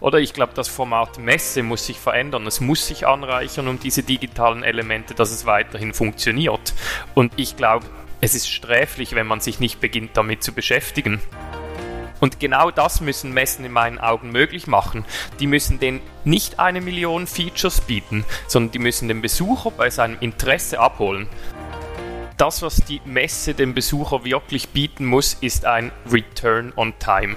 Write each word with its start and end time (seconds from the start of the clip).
Oder 0.00 0.18
ich 0.18 0.32
glaube, 0.32 0.52
das 0.54 0.68
Format 0.68 1.18
Messe 1.18 1.62
muss 1.62 1.86
sich 1.86 1.98
verändern. 1.98 2.46
Es 2.46 2.60
muss 2.60 2.86
sich 2.86 3.06
anreichern 3.06 3.68
um 3.68 3.78
diese 3.78 4.02
digitalen 4.02 4.62
Elemente, 4.62 5.14
dass 5.14 5.30
es 5.30 5.46
weiterhin 5.46 5.94
funktioniert. 5.94 6.74
Und 7.14 7.32
ich 7.36 7.56
glaube, 7.56 7.86
es 8.20 8.34
ist 8.34 8.50
sträflich, 8.50 9.14
wenn 9.14 9.26
man 9.26 9.40
sich 9.40 9.60
nicht 9.60 9.80
beginnt 9.80 10.16
damit 10.16 10.42
zu 10.42 10.52
beschäftigen. 10.52 11.20
Und 12.20 12.40
genau 12.40 12.70
das 12.70 13.00
müssen 13.00 13.32
Messen 13.32 13.64
in 13.64 13.72
meinen 13.72 13.98
Augen 13.98 14.30
möglich 14.30 14.66
machen. 14.66 15.04
Die 15.40 15.46
müssen 15.46 15.78
den 15.78 16.00
nicht 16.24 16.58
eine 16.58 16.80
Million 16.80 17.26
Features 17.26 17.82
bieten, 17.82 18.24
sondern 18.46 18.72
die 18.72 18.78
müssen 18.78 19.08
den 19.08 19.20
Besucher 19.20 19.70
bei 19.70 19.90
seinem 19.90 20.16
Interesse 20.20 20.80
abholen. 20.80 21.28
Das, 22.38 22.62
was 22.62 22.76
die 22.76 23.00
Messe 23.04 23.54
dem 23.54 23.74
Besucher 23.74 24.24
wirklich 24.24 24.70
bieten 24.70 25.04
muss, 25.04 25.34
ist 25.34 25.66
ein 25.66 25.92
Return 26.10 26.72
on 26.76 26.94
Time 26.98 27.36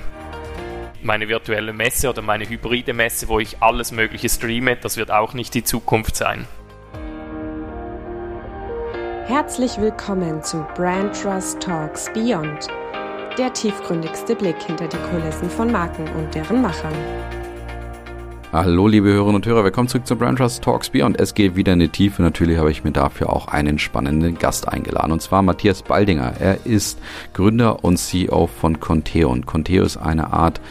meine 1.02 1.28
virtuelle 1.28 1.74
Messe 1.74 2.10
oder 2.10 2.22
meine 2.22 2.48
hybride 2.48 2.94
Messe, 2.94 3.28
wo 3.28 3.40
ich 3.40 3.62
alles 3.62 3.92
Mögliche 3.92 4.30
streame, 4.30 4.76
das 4.76 4.98
wird 4.98 5.12
auch 5.12 5.34
nicht 5.34 5.54
die 5.54 5.64
Zukunft 5.64 6.16
sein. 6.16 6.48
Herzlich 9.26 9.78
willkommen 9.80 10.42
zu 10.42 10.66
Brand 10.76 11.22
Trust 11.22 11.60
Talks 11.62 12.12
Beyond, 12.14 12.68
der 13.38 13.52
tiefgründigste 13.52 14.36
Blick 14.36 14.62
hinter 14.64 14.88
die 14.88 14.98
Kulissen 15.12 15.50
von 15.50 15.72
Marken 15.72 16.08
und 16.16 16.34
deren 16.34 16.62
Machern. 16.62 16.94
Hallo 18.54 18.88
liebe 18.88 19.10
Hörerinnen 19.10 19.36
und 19.36 19.46
Hörer, 19.46 19.66
willkommen 19.66 19.90
zurück 19.90 20.08
zu 20.08 20.16
Brand 20.16 20.38
Trust 20.38 20.64
Talks 20.64 20.90
Beyond. 20.90 21.20
Es 21.20 21.34
geht 21.34 21.58
wieder 21.58 21.74
in 21.74 21.80
die 21.80 21.90
Tiefe. 21.90 22.22
Natürlich 22.22 22.58
habe 22.58 22.72
ich 22.72 22.86
mir 22.86 22.94
dafür 22.94 23.30
auch 23.34 23.50
einen 23.50 23.78
spannenden 23.78 24.40
Gast 24.40 24.70
eingeladen 24.70 25.12
und 25.12 25.22
zwar 25.22 25.42
Matthias 25.42 25.84
Baldinger. 25.84 26.36
Er 26.40 26.66
ist 26.66 26.98
Gründer 27.34 27.84
und 27.84 27.98
CEO 27.98 28.48
von 28.48 28.80
Conteo 28.80 29.30
und 29.30 29.46
Conteo 29.46 29.84
ist 29.84 29.98
eine 29.98 30.32
Art 30.32 30.62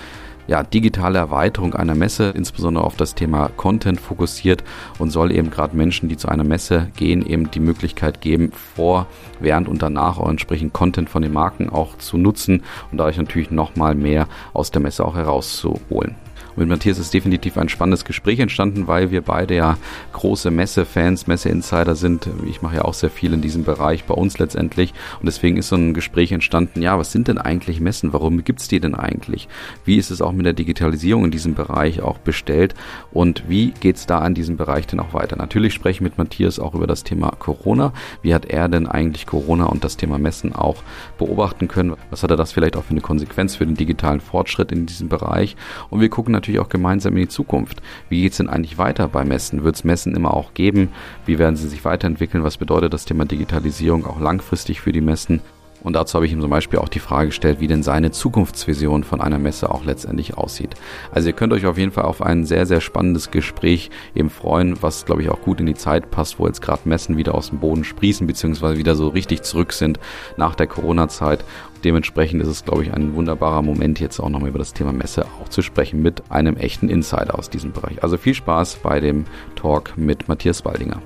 ja, 0.47 0.63
digitale 0.63 1.19
Erweiterung 1.19 1.75
einer 1.75 1.95
Messe, 1.95 2.31
insbesondere 2.31 2.85
auf 2.85 2.97
das 2.97 3.15
Thema 3.15 3.49
Content 3.57 4.01
fokussiert 4.01 4.65
und 4.99 5.11
soll 5.11 5.33
eben 5.33 5.51
gerade 5.51 5.77
Menschen, 5.77 6.09
die 6.09 6.17
zu 6.17 6.29
einer 6.29 6.45
Messe 6.45 6.89
gehen, 6.97 7.25
eben 7.27 7.51
die 7.51 7.61
Möglichkeit 7.61 8.21
geben, 8.21 8.53
vor, 8.53 9.07
während 9.41 9.69
und 9.69 9.83
danach 9.83 10.19
auch 10.19 10.29
entsprechend 10.29 10.73
Content 10.73 11.11
von 11.11 11.23
den 11.23 11.33
Marken 11.33 11.69
auch 11.69 11.97
zu 11.99 12.17
nutzen 12.17 12.63
und 12.91 12.99
dadurch 12.99 13.17
natürlich 13.17 13.51
nochmal 13.51 13.95
mehr 13.95 14.29
aus 14.53 14.71
der 14.71 14.83
Messe 14.83 15.05
auch 15.05 15.17
herauszuholen. 15.17 16.15
Mit 16.57 16.69
Matthias 16.69 16.99
ist 16.99 17.13
definitiv 17.13 17.59
ein 17.59 17.69
spannendes 17.69 18.07
Gespräch 18.07 18.41
entstanden, 18.41 18.87
weil 18.87 19.11
wir 19.11 19.21
beide 19.21 19.55
ja 19.55 19.77
große 20.15 20.51
Messe-Fans, 20.51 21.27
Messe-Insider 21.27 21.95
sind. 21.95 22.29
Ich 22.49 22.63
mache 22.63 22.77
ja 22.77 22.83
auch 22.87 22.95
sehr 22.95 23.11
viel 23.11 23.35
in 23.35 23.43
diesem 23.43 23.65
Bereich 23.65 24.05
bei 24.05 24.15
uns 24.15 24.39
letztendlich. 24.39 24.95
Und 25.21 25.27
deswegen 25.27 25.59
ist 25.59 25.69
so 25.69 25.77
ein 25.77 25.93
Gespräch 25.93 26.33
entstanden, 26.33 26.81
ja, 26.81 26.99
was 26.99 27.13
sind 27.13 27.29
denn 27.29 27.37
eigentlich 27.37 27.81
Messen? 27.81 28.15
Warum 28.15 28.43
gibt's 28.43 28.69
die 28.69 28.81
denn 28.81 28.95
eigentlich? 28.95 29.49
Wie 29.85 29.99
ist 29.99 30.11
es 30.11 30.23
auch 30.23 30.33
mit 30.33 30.47
der 30.47 30.55
Digitalisierung 30.55 31.27
in 31.27 31.31
diesem 31.31 31.55
Bereich 31.55 32.01
auch 32.01 32.17
bestellt? 32.17 32.75
Und 33.13 33.45
wie 33.49 33.73
geht's 33.73 34.07
da 34.07 34.21
an 34.21 34.33
diesem 34.33 34.57
Bereich 34.57 34.87
denn 34.87 35.01
auch 35.01 35.13
weiter? 35.13 35.37
Natürlich 35.37 35.75
spreche 35.75 35.99
ich 35.99 36.01
mit 36.01 36.17
Matthias 36.17 36.59
auch 36.59 36.75
über 36.75 36.87
das 36.87 37.05
Thema 37.05 37.33
Corona. 37.39 37.93
Wie 38.23 38.35
hat 38.35 38.47
er 38.47 38.71
denn 38.71 38.87
eigentlich 38.87 39.27
Corona 39.27 39.67
und 39.67 39.85
das 39.85 39.99
Thema 39.99 40.19
Messen 40.19 40.55
auch 40.55 40.83
beobachten 41.19 41.69
können? 41.69 41.97
Was 42.09 42.23
hat 42.23 42.31
er 42.31 42.39
das 42.39 42.53
vielleicht 42.53 42.79
auch 42.79 42.85
für 42.85 42.93
eine 42.93 43.03
Konsequenz 43.03 43.57
für 43.57 43.67
den 43.67 43.77
digitalen 43.77 44.23
Fortschritt 44.23 44.73
in 44.73 44.87
diesem 44.87 45.11
Bereich? 45.11 45.55
Und 45.91 46.01
wir 46.01 46.09
gucken 46.09 46.33
natürlich 46.33 46.46
natürlich 46.47 46.61
auch 46.61 46.69
gemeinsam 46.69 47.15
in 47.15 47.23
die 47.23 47.29
Zukunft. 47.29 47.83
Wie 48.09 48.23
geht 48.23 48.33
es 48.33 48.39
denn 48.39 48.49
eigentlich 48.49 48.79
weiter 48.79 49.09
bei 49.09 49.25
Messen? 49.25 49.65
Wird 49.65 49.75
es 49.75 49.85
Messen 49.85 50.15
immer 50.15 50.33
auch 50.33 50.55
geben? 50.55 50.91
Wie 51.27 51.39
werden 51.39 51.57
sie 51.57 51.69
sich 51.69 51.85
weiterentwickeln? 51.85 52.45
Was 52.45 52.57
bedeutet 52.57 52.93
das 52.93 53.05
Thema 53.05 53.25
Digitalisierung 53.25 54.07
auch 54.07 54.21
langfristig 54.21 54.81
für 54.81 54.93
die 54.93 55.01
Messen? 55.01 55.41
Und 55.87 55.93
dazu 55.93 56.17
habe 56.17 56.27
ich 56.27 56.33
ihm 56.33 56.41
zum 56.41 56.51
Beispiel 56.51 56.81
auch 56.81 56.89
die 56.89 56.99
Frage 56.99 57.29
gestellt, 57.29 57.61
wie 57.61 57.69
denn 57.69 57.85
seine 57.85 58.11
Zukunftsvision 58.11 59.05
von 59.05 59.21
einer 59.21 59.39
Messe 59.39 59.71
auch 59.71 59.85
letztendlich 59.85 60.37
aussieht. 60.37 60.75
Also 61.13 61.29
ihr 61.29 61.33
könnt 61.33 61.53
euch 61.53 61.65
auf 61.65 61.79
jeden 61.79 61.93
Fall 61.93 62.07
auf 62.07 62.23
ein 62.23 62.45
sehr, 62.45 62.67
sehr 62.67 62.81
spannendes 62.81 63.31
Gespräch 63.31 63.91
eben 64.13 64.29
freuen, 64.29 64.83
was 64.83 65.07
glaube 65.07 65.23
ich 65.23 65.31
auch 65.31 65.41
gut 65.43 65.61
in 65.61 65.67
die 65.67 65.75
Zeit 65.75 66.11
passt, 66.11 66.41
wo 66.41 66.47
jetzt 66.49 66.61
gerade 66.61 66.89
Messen 66.89 67.17
wieder 67.17 67.37
aus 67.37 67.51
dem 67.51 67.61
Boden 67.61 67.85
sprießen, 67.85 68.27
beziehungsweise 68.27 68.79
wieder 68.79 68.97
so 68.97 69.07
richtig 69.07 69.43
zurück 69.43 69.73
sind 69.73 70.01
nach 70.37 70.57
der 70.57 70.67
Corona-Zeit. 70.67 71.45
Dementsprechend 71.85 72.43
ist 72.43 72.49
es, 72.49 72.65
glaube 72.65 72.83
ich, 72.83 72.93
ein 72.93 73.15
wunderbarer 73.15 73.63
Moment, 73.63 74.01
jetzt 74.01 74.19
auch 74.19 74.29
nochmal 74.29 74.49
über 74.49 74.59
das 74.59 74.73
Thema 74.73 74.93
Messe 74.93 75.25
auch 75.41 75.49
zu 75.51 75.63
sprechen 75.63 76.03
mit 76.03 76.33
einem 76.33 76.57
echten 76.57 76.89
Insider 76.89 77.39
aus 77.39 77.49
diesem 77.49 77.71
Bereich. 77.71 78.03
Also 78.03 78.17
viel 78.17 78.35
Spaß 78.35 78.79
bei 78.83 78.99
dem 78.99 79.25
Talk 79.55 79.97
mit 79.97 80.27
Matthias 80.27 80.65
Waldinger. 80.65 81.01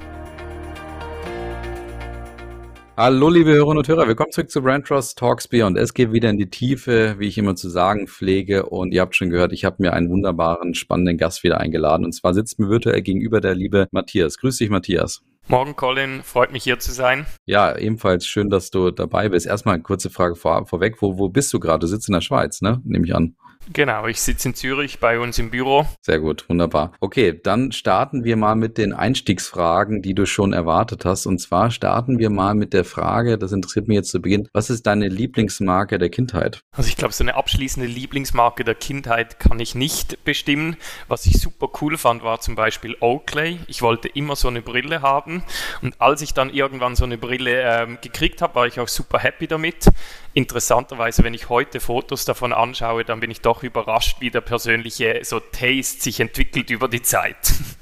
Hallo, 3.02 3.30
liebe 3.30 3.52
Hörerinnen 3.52 3.78
und 3.78 3.88
Hörer, 3.88 4.06
willkommen 4.08 4.30
zurück 4.30 4.50
zu 4.50 4.60
Brand 4.60 4.86
Trust 4.86 5.16
Talks 5.16 5.48
Beyond. 5.48 5.78
Es 5.78 5.94
geht 5.94 6.12
wieder 6.12 6.28
in 6.28 6.36
die 6.36 6.50
Tiefe, 6.50 7.14
wie 7.16 7.28
ich 7.28 7.38
immer 7.38 7.56
zu 7.56 7.70
sagen 7.70 8.06
pflege. 8.08 8.66
Und 8.66 8.92
ihr 8.92 9.00
habt 9.00 9.16
schon 9.16 9.30
gehört, 9.30 9.54
ich 9.54 9.64
habe 9.64 9.76
mir 9.78 9.94
einen 9.94 10.10
wunderbaren, 10.10 10.74
spannenden 10.74 11.16
Gast 11.16 11.42
wieder 11.42 11.60
eingeladen. 11.60 12.04
Und 12.04 12.12
zwar 12.12 12.34
sitzt 12.34 12.58
mir 12.58 12.68
virtuell 12.68 13.00
gegenüber 13.00 13.40
der 13.40 13.54
liebe 13.54 13.88
Matthias. 13.90 14.36
Grüß 14.36 14.58
dich, 14.58 14.68
Matthias. 14.68 15.22
Morgen, 15.48 15.76
Colin. 15.76 16.20
Freut 16.22 16.52
mich 16.52 16.64
hier 16.64 16.78
zu 16.78 16.92
sein. 16.92 17.24
Ja, 17.46 17.74
ebenfalls 17.74 18.26
schön, 18.26 18.50
dass 18.50 18.70
du 18.70 18.90
dabei 18.90 19.30
bist. 19.30 19.46
Erstmal 19.46 19.76
eine 19.76 19.82
kurze 19.82 20.10
Frage 20.10 20.36
vor, 20.36 20.66
vorweg. 20.66 21.00
Wo, 21.00 21.16
wo 21.16 21.30
bist 21.30 21.54
du 21.54 21.58
gerade? 21.58 21.78
Du 21.78 21.86
sitzt 21.86 22.06
in 22.06 22.12
der 22.12 22.20
Schweiz, 22.20 22.60
ne? 22.60 22.82
Nehme 22.84 23.06
ich 23.06 23.14
an. 23.14 23.34
Genau, 23.72 24.06
ich 24.06 24.21
sitze 24.21 24.48
in 24.48 24.54
Zürich 24.54 24.98
bei 24.98 25.21
uns 25.21 25.38
im 25.38 25.50
Büro. 25.50 25.87
Sehr 26.00 26.19
gut, 26.19 26.48
wunderbar. 26.48 26.93
Okay, 26.98 27.38
dann 27.41 27.72
starten 27.72 28.25
wir 28.25 28.37
mal 28.37 28.56
mit 28.56 28.78
den 28.78 28.93
Einstiegsfragen, 28.93 30.03
die 30.03 30.15
du 30.15 30.26
schon 30.26 30.53
erwartet 30.53 31.04
hast. 31.04 31.26
Und 31.26 31.41
zwar 31.41 31.71
starten 31.71 32.19
wir 32.19 32.31
mal 32.31 32.54
mit 32.54 32.72
der 32.72 32.84
Frage, 32.84 33.38
das 33.38 33.53
interessiert 33.53 33.87
mich 33.87 33.97
jetzt 33.97 34.10
zu 34.10 34.21
Beginn, 34.21 34.48
was 34.53 34.71
ist 34.71 34.87
deine 34.87 35.09
Lieblingsmarke 35.09 35.98
der 35.98 36.09
Kindheit? 36.09 36.62
Also 36.72 36.88
ich 36.88 36.97
glaube, 36.97 37.12
so 37.12 37.22
eine 37.22 37.34
abschließende 37.34 37.88
Lieblingsmarke 37.88 38.65
der 38.65 38.75
Kindheit 38.75 39.38
kann 39.38 39.60
ich 39.60 39.75
nicht 39.75 40.25
bestimmen. 40.25 40.77
Was 41.06 41.27
ich 41.27 41.38
super 41.41 41.69
cool 41.81 41.97
fand, 41.97 42.25
war 42.25 42.41
zum 42.41 42.54
Beispiel 42.54 42.97
Oakley. 43.00 43.60
Ich 43.66 43.82
wollte 43.82 44.09
immer 44.09 44.37
so 44.37 44.48
eine 44.48 44.62
Brille 44.62 45.03
haben. 45.03 45.44
Und 45.82 46.00
als 46.00 46.22
ich 46.22 46.34
dann 46.34 46.50
irgendwann 46.50 46.97
so 46.97 47.04
eine 47.04 47.19
Brille 47.19 47.62
ähm, 47.62 47.98
gekriegt 48.00 48.42
habe, 48.42 48.54
war 48.54 48.66
ich 48.66 48.81
auch 48.81 48.88
super 48.88 49.19
happy 49.19 49.47
damit. 49.47 49.87
Interessanterweise, 50.32 51.24
wenn 51.24 51.34
ich 51.34 51.48
heute 51.48 51.80
Fotos 51.80 52.24
davon 52.24 52.52
anschaue, 52.52 53.04
dann 53.04 53.20
bin 53.20 53.30
ich 53.30 53.41
doch 53.41 53.62
überrascht, 53.62 54.18
wie 54.20 54.30
der 54.30 54.41
persönliche 54.41 55.20
so 55.22 55.41
Taste 55.41 56.02
sich 56.02 56.20
entwickelt 56.20 56.70
über 56.70 56.88
die 56.88 57.02
Zeit. 57.02 57.36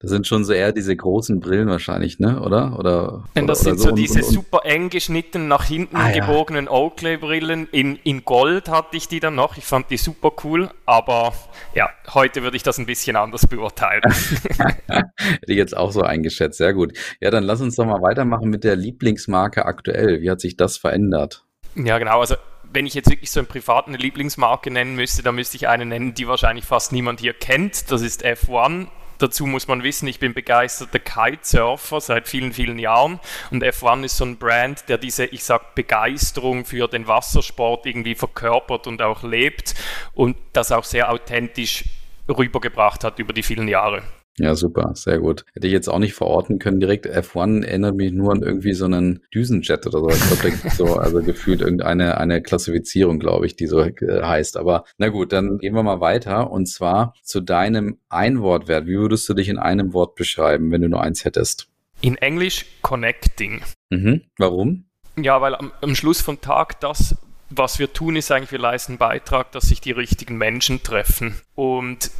Das 0.00 0.12
sind 0.12 0.28
schon 0.28 0.44
so 0.44 0.52
eher 0.52 0.72
diese 0.72 0.94
großen 0.94 1.40
Brillen 1.40 1.66
wahrscheinlich, 1.66 2.20
ne? 2.20 2.40
Oder? 2.40 2.78
Oder? 2.78 3.24
Denn 3.34 3.48
das 3.48 3.62
oder, 3.62 3.70
sind 3.70 3.78
so, 3.80 3.88
so 3.88 3.94
diese 3.96 4.20
und, 4.20 4.26
und, 4.26 4.32
super 4.32 4.60
eng 4.62 4.90
geschnitten, 4.90 5.48
nach 5.48 5.64
hinten 5.64 5.96
ah, 5.96 6.12
gebogenen 6.12 6.66
ja. 6.66 6.70
Oakley-Brillen. 6.70 7.66
In, 7.72 7.96
in 8.04 8.24
Gold 8.24 8.68
hatte 8.68 8.96
ich 8.96 9.08
die 9.08 9.18
dann 9.18 9.34
noch. 9.34 9.56
Ich 9.56 9.64
fand 9.64 9.90
die 9.90 9.96
super 9.96 10.30
cool. 10.44 10.70
Aber 10.86 11.32
ja, 11.74 11.90
heute 12.14 12.44
würde 12.44 12.56
ich 12.56 12.62
das 12.62 12.78
ein 12.78 12.86
bisschen 12.86 13.16
anders 13.16 13.48
beurteilen. 13.48 14.02
Hätte 14.06 15.12
ich 15.48 15.56
jetzt 15.56 15.76
auch 15.76 15.90
so 15.90 16.02
eingeschätzt. 16.02 16.58
Sehr 16.58 16.74
gut. 16.74 16.96
Ja, 17.20 17.32
dann 17.32 17.42
lass 17.42 17.60
uns 17.60 17.74
doch 17.74 17.84
mal 17.84 18.00
weitermachen 18.00 18.50
mit 18.50 18.62
der 18.62 18.76
Lieblingsmarke 18.76 19.66
aktuell. 19.66 20.20
Wie 20.20 20.30
hat 20.30 20.40
sich 20.40 20.56
das 20.56 20.76
verändert? 20.76 21.44
Ja, 21.74 21.98
genau. 21.98 22.20
Also 22.20 22.36
wenn 22.72 22.86
ich 22.86 22.94
jetzt 22.94 23.10
wirklich 23.10 23.30
so 23.30 23.40
einen 23.40 23.46
privaten 23.46 23.94
Lieblingsmarke 23.94 24.70
nennen 24.70 24.94
müsste, 24.94 25.22
dann 25.22 25.34
müsste 25.34 25.56
ich 25.56 25.68
eine 25.68 25.86
nennen, 25.86 26.14
die 26.14 26.28
wahrscheinlich 26.28 26.64
fast 26.64 26.92
niemand 26.92 27.20
hier 27.20 27.32
kennt. 27.32 27.90
Das 27.90 28.02
ist 28.02 28.24
F1. 28.24 28.88
Dazu 29.18 29.46
muss 29.46 29.66
man 29.66 29.82
wissen, 29.82 30.06
ich 30.06 30.20
bin 30.20 30.32
begeisterter 30.32 31.00
Kitesurfer 31.00 32.00
seit 32.00 32.28
vielen, 32.28 32.52
vielen 32.52 32.78
Jahren 32.78 33.18
und 33.50 33.64
F1 33.64 34.04
ist 34.04 34.16
so 34.16 34.24
ein 34.24 34.36
Brand, 34.36 34.88
der 34.88 34.96
diese, 34.96 35.24
ich 35.24 35.42
sag, 35.42 35.74
Begeisterung 35.74 36.64
für 36.64 36.86
den 36.86 37.08
Wassersport 37.08 37.84
irgendwie 37.86 38.14
verkörpert 38.14 38.86
und 38.86 39.02
auch 39.02 39.24
lebt 39.24 39.74
und 40.14 40.36
das 40.52 40.70
auch 40.70 40.84
sehr 40.84 41.10
authentisch 41.10 41.84
rübergebracht 42.28 43.02
hat 43.02 43.18
über 43.18 43.32
die 43.32 43.42
vielen 43.42 43.66
Jahre. 43.66 44.04
Ja, 44.38 44.54
super, 44.54 44.92
sehr 44.94 45.18
gut. 45.18 45.44
Hätte 45.52 45.66
ich 45.66 45.72
jetzt 45.72 45.88
auch 45.88 45.98
nicht 45.98 46.14
verorten 46.14 46.58
können. 46.58 46.78
Direkt 46.78 47.06
F1 47.06 47.64
erinnert 47.64 47.96
mich 47.96 48.12
nur 48.12 48.32
an 48.32 48.42
irgendwie 48.42 48.72
so 48.72 48.84
einen 48.84 49.20
Düsenjet 49.34 49.86
oder 49.86 49.98
so. 49.98 50.08
Ich 50.08 50.26
glaube, 50.26 50.42
da 50.42 50.48
gibt 50.50 50.72
so, 50.74 50.96
also 50.96 51.22
gefühlt 51.22 51.60
irgendeine 51.60 52.18
eine 52.18 52.40
Klassifizierung, 52.40 53.18
glaube 53.18 53.46
ich, 53.46 53.56
die 53.56 53.66
so 53.66 53.80
äh, 53.80 53.92
heißt. 54.22 54.56
Aber 54.56 54.84
na 54.96 55.08
gut, 55.08 55.32
dann 55.32 55.58
gehen 55.58 55.74
wir 55.74 55.82
mal 55.82 56.00
weiter. 56.00 56.50
Und 56.50 56.66
zwar 56.66 57.14
zu 57.22 57.40
deinem 57.40 57.98
Einwortwert. 58.08 58.86
Wie 58.86 58.96
würdest 58.96 59.28
du 59.28 59.34
dich 59.34 59.48
in 59.48 59.58
einem 59.58 59.92
Wort 59.92 60.14
beschreiben, 60.14 60.70
wenn 60.70 60.82
du 60.82 60.88
nur 60.88 61.02
eins 61.02 61.24
hättest? 61.24 61.68
In 62.00 62.16
Englisch 62.16 62.64
connecting. 62.82 63.62
Mhm. 63.90 64.22
Warum? 64.36 64.84
Ja, 65.16 65.40
weil 65.40 65.56
am, 65.56 65.72
am 65.80 65.96
Schluss 65.96 66.20
vom 66.20 66.40
Tag 66.40 66.78
das, 66.80 67.16
was 67.50 67.80
wir 67.80 67.92
tun, 67.92 68.14
ist 68.14 68.30
eigentlich, 68.30 68.52
wir 68.52 68.60
leisten 68.60 68.92
einen 68.92 68.98
Beitrag, 68.98 69.50
dass 69.50 69.68
sich 69.68 69.80
die 69.80 69.90
richtigen 69.90 70.38
Menschen 70.38 70.84
treffen. 70.84 71.40
Und 71.56 72.12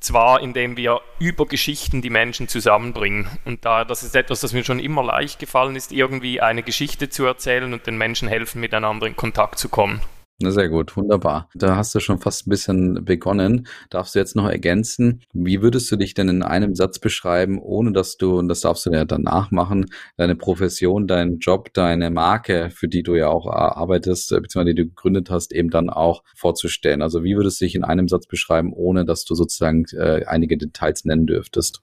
zwar 0.00 0.40
indem 0.40 0.76
wir 0.76 1.00
über 1.18 1.46
Geschichten 1.46 2.02
die 2.02 2.10
Menschen 2.10 2.48
zusammenbringen. 2.48 3.28
Und 3.44 3.64
da 3.64 3.84
das 3.84 4.02
ist 4.02 4.14
etwas, 4.14 4.40
das 4.40 4.52
mir 4.52 4.64
schon 4.64 4.80
immer 4.80 5.02
leicht 5.02 5.38
gefallen 5.38 5.76
ist, 5.76 5.92
irgendwie 5.92 6.40
eine 6.40 6.62
Geschichte 6.62 7.08
zu 7.08 7.24
erzählen 7.24 7.72
und 7.72 7.86
den 7.86 7.98
Menschen 7.98 8.28
helfen, 8.28 8.60
miteinander 8.60 9.06
in 9.06 9.16
Kontakt 9.16 9.58
zu 9.58 9.68
kommen. 9.68 10.00
Na 10.40 10.52
sehr 10.52 10.68
gut, 10.68 10.96
wunderbar. 10.96 11.48
Da 11.52 11.74
hast 11.74 11.96
du 11.96 11.98
schon 11.98 12.20
fast 12.20 12.46
ein 12.46 12.50
bisschen 12.50 13.04
begonnen. 13.04 13.66
Darfst 13.90 14.14
du 14.14 14.20
jetzt 14.20 14.36
noch 14.36 14.48
ergänzen, 14.48 15.24
wie 15.32 15.62
würdest 15.62 15.90
du 15.90 15.96
dich 15.96 16.14
denn 16.14 16.28
in 16.28 16.44
einem 16.44 16.76
Satz 16.76 17.00
beschreiben, 17.00 17.58
ohne 17.58 17.90
dass 17.90 18.18
du, 18.18 18.38
und 18.38 18.46
das 18.46 18.60
darfst 18.60 18.86
du 18.86 18.90
ja 18.90 19.04
danach 19.04 19.50
machen, 19.50 19.86
deine 20.16 20.36
Profession, 20.36 21.08
deinen 21.08 21.40
Job, 21.40 21.74
deine 21.74 22.10
Marke, 22.10 22.70
für 22.70 22.86
die 22.86 23.02
du 23.02 23.16
ja 23.16 23.26
auch 23.26 23.48
arbeitest, 23.48 24.30
äh, 24.30 24.40
beziehungsweise 24.40 24.76
die 24.76 24.82
du 24.82 24.88
gegründet 24.90 25.28
hast, 25.28 25.52
eben 25.52 25.70
dann 25.70 25.90
auch 25.90 26.22
vorzustellen? 26.36 27.02
Also 27.02 27.24
wie 27.24 27.34
würdest 27.34 27.60
du 27.60 27.64
dich 27.64 27.74
in 27.74 27.82
einem 27.82 28.06
Satz 28.06 28.28
beschreiben, 28.28 28.72
ohne 28.72 29.04
dass 29.04 29.24
du 29.24 29.34
sozusagen 29.34 29.86
äh, 29.96 30.24
einige 30.24 30.56
Details 30.56 31.04
nennen 31.04 31.26
dürftest? 31.26 31.82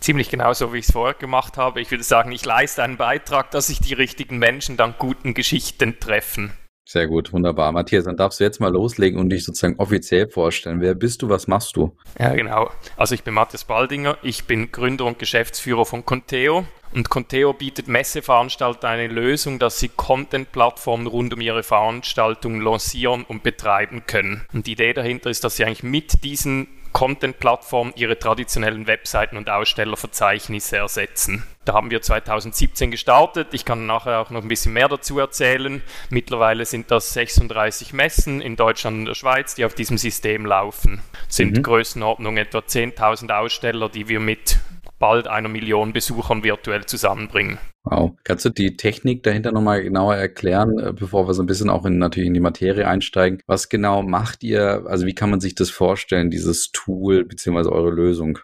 ziemlich 0.00 0.30
genauso, 0.30 0.72
wie 0.72 0.78
ich 0.78 0.86
es 0.86 0.92
vorher 0.92 1.14
gemacht 1.14 1.58
habe. 1.58 1.80
Ich 1.80 1.90
würde 1.90 2.02
sagen, 2.02 2.32
ich 2.32 2.44
leiste 2.44 2.82
einen 2.82 2.96
Beitrag, 2.96 3.50
dass 3.52 3.68
sich 3.68 3.80
die 3.80 3.94
richtigen 3.94 4.38
Menschen 4.38 4.76
dann 4.76 4.94
guten 4.98 5.32
Geschichten 5.34 6.00
treffen. 6.00 6.52
Sehr 6.84 7.06
gut, 7.06 7.32
wunderbar. 7.32 7.70
Matthias, 7.72 8.04
dann 8.04 8.16
darfst 8.16 8.40
du 8.40 8.44
jetzt 8.44 8.60
mal 8.60 8.72
loslegen 8.72 9.20
und 9.20 9.30
dich 9.30 9.44
sozusagen 9.44 9.78
offiziell 9.78 10.28
vorstellen. 10.28 10.80
Wer 10.80 10.94
bist 10.94 11.22
du, 11.22 11.28
was 11.28 11.46
machst 11.46 11.76
du? 11.76 11.96
Ja, 12.18 12.34
genau. 12.34 12.70
Also 12.96 13.14
ich 13.14 13.22
bin 13.22 13.34
Matthias 13.34 13.64
Baldinger, 13.64 14.18
ich 14.22 14.44
bin 14.44 14.72
Gründer 14.72 15.04
und 15.04 15.18
Geschäftsführer 15.18 15.86
von 15.86 16.04
Conteo. 16.04 16.66
Und 16.92 17.08
Conteo 17.08 17.54
bietet 17.54 17.88
Messeveranstalter 17.88 18.88
eine 18.88 19.06
Lösung, 19.06 19.58
dass 19.58 19.78
sie 19.78 19.88
Content-Plattformen 19.88 21.06
rund 21.06 21.32
um 21.32 21.40
ihre 21.40 21.62
Veranstaltungen 21.62 22.60
lancieren 22.60 23.24
und 23.24 23.42
betreiben 23.42 24.02
können. 24.06 24.44
Und 24.52 24.66
die 24.66 24.72
Idee 24.72 24.92
dahinter 24.92 25.30
ist, 25.30 25.44
dass 25.44 25.56
sie 25.56 25.64
eigentlich 25.64 25.84
mit 25.84 26.22
diesen 26.22 26.68
Content-Plattformen 26.92 27.94
ihre 27.96 28.18
traditionellen 28.18 28.86
Webseiten 28.86 29.38
und 29.38 29.48
Ausstellerverzeichnisse 29.48 30.76
ersetzen. 30.76 31.44
Da 31.64 31.74
haben 31.74 31.90
wir 31.90 32.02
2017 32.02 32.90
gestartet. 32.90 33.48
Ich 33.52 33.64
kann 33.64 33.86
nachher 33.86 34.20
auch 34.20 34.30
noch 34.30 34.42
ein 34.42 34.48
bisschen 34.48 34.72
mehr 34.72 34.88
dazu 34.88 35.18
erzählen. 35.18 35.80
Mittlerweile 36.10 36.64
sind 36.64 36.90
das 36.90 37.12
36 37.12 37.92
Messen 37.92 38.40
in 38.40 38.56
Deutschland 38.56 38.98
und 38.98 39.04
der 39.04 39.14
Schweiz, 39.14 39.54
die 39.54 39.64
auf 39.64 39.74
diesem 39.74 39.96
System 39.96 40.44
laufen. 40.44 41.02
Sind 41.28 41.58
mhm. 41.58 41.62
Größenordnung 41.62 42.36
etwa 42.36 42.58
10.000 42.58 43.30
Aussteller, 43.30 43.88
die 43.88 44.08
wir 44.08 44.18
mit 44.18 44.58
bald 44.98 45.28
einer 45.28 45.48
Million 45.48 45.92
Besuchern 45.92 46.42
virtuell 46.42 46.86
zusammenbringen. 46.86 47.58
Wow. 47.84 48.12
Kannst 48.22 48.44
du 48.44 48.50
die 48.50 48.76
Technik 48.76 49.24
dahinter 49.24 49.50
nochmal 49.50 49.82
genauer 49.82 50.14
erklären, 50.14 50.78
äh, 50.78 50.92
bevor 50.92 51.26
wir 51.26 51.34
so 51.34 51.42
ein 51.42 51.46
bisschen 51.46 51.70
auch 51.70 51.84
in, 51.84 51.98
natürlich 51.98 52.28
in 52.28 52.34
die 52.34 52.40
Materie 52.40 52.86
einsteigen? 52.86 53.40
Was 53.46 53.68
genau 53.68 54.02
macht 54.02 54.44
ihr? 54.44 54.84
Also 54.86 55.06
wie 55.06 55.14
kann 55.14 55.30
man 55.30 55.40
sich 55.40 55.56
das 55.56 55.70
vorstellen, 55.70 56.30
dieses 56.30 56.70
Tool 56.70 57.24
beziehungsweise 57.24 57.72
eure 57.72 57.90
Lösung? 57.90 58.38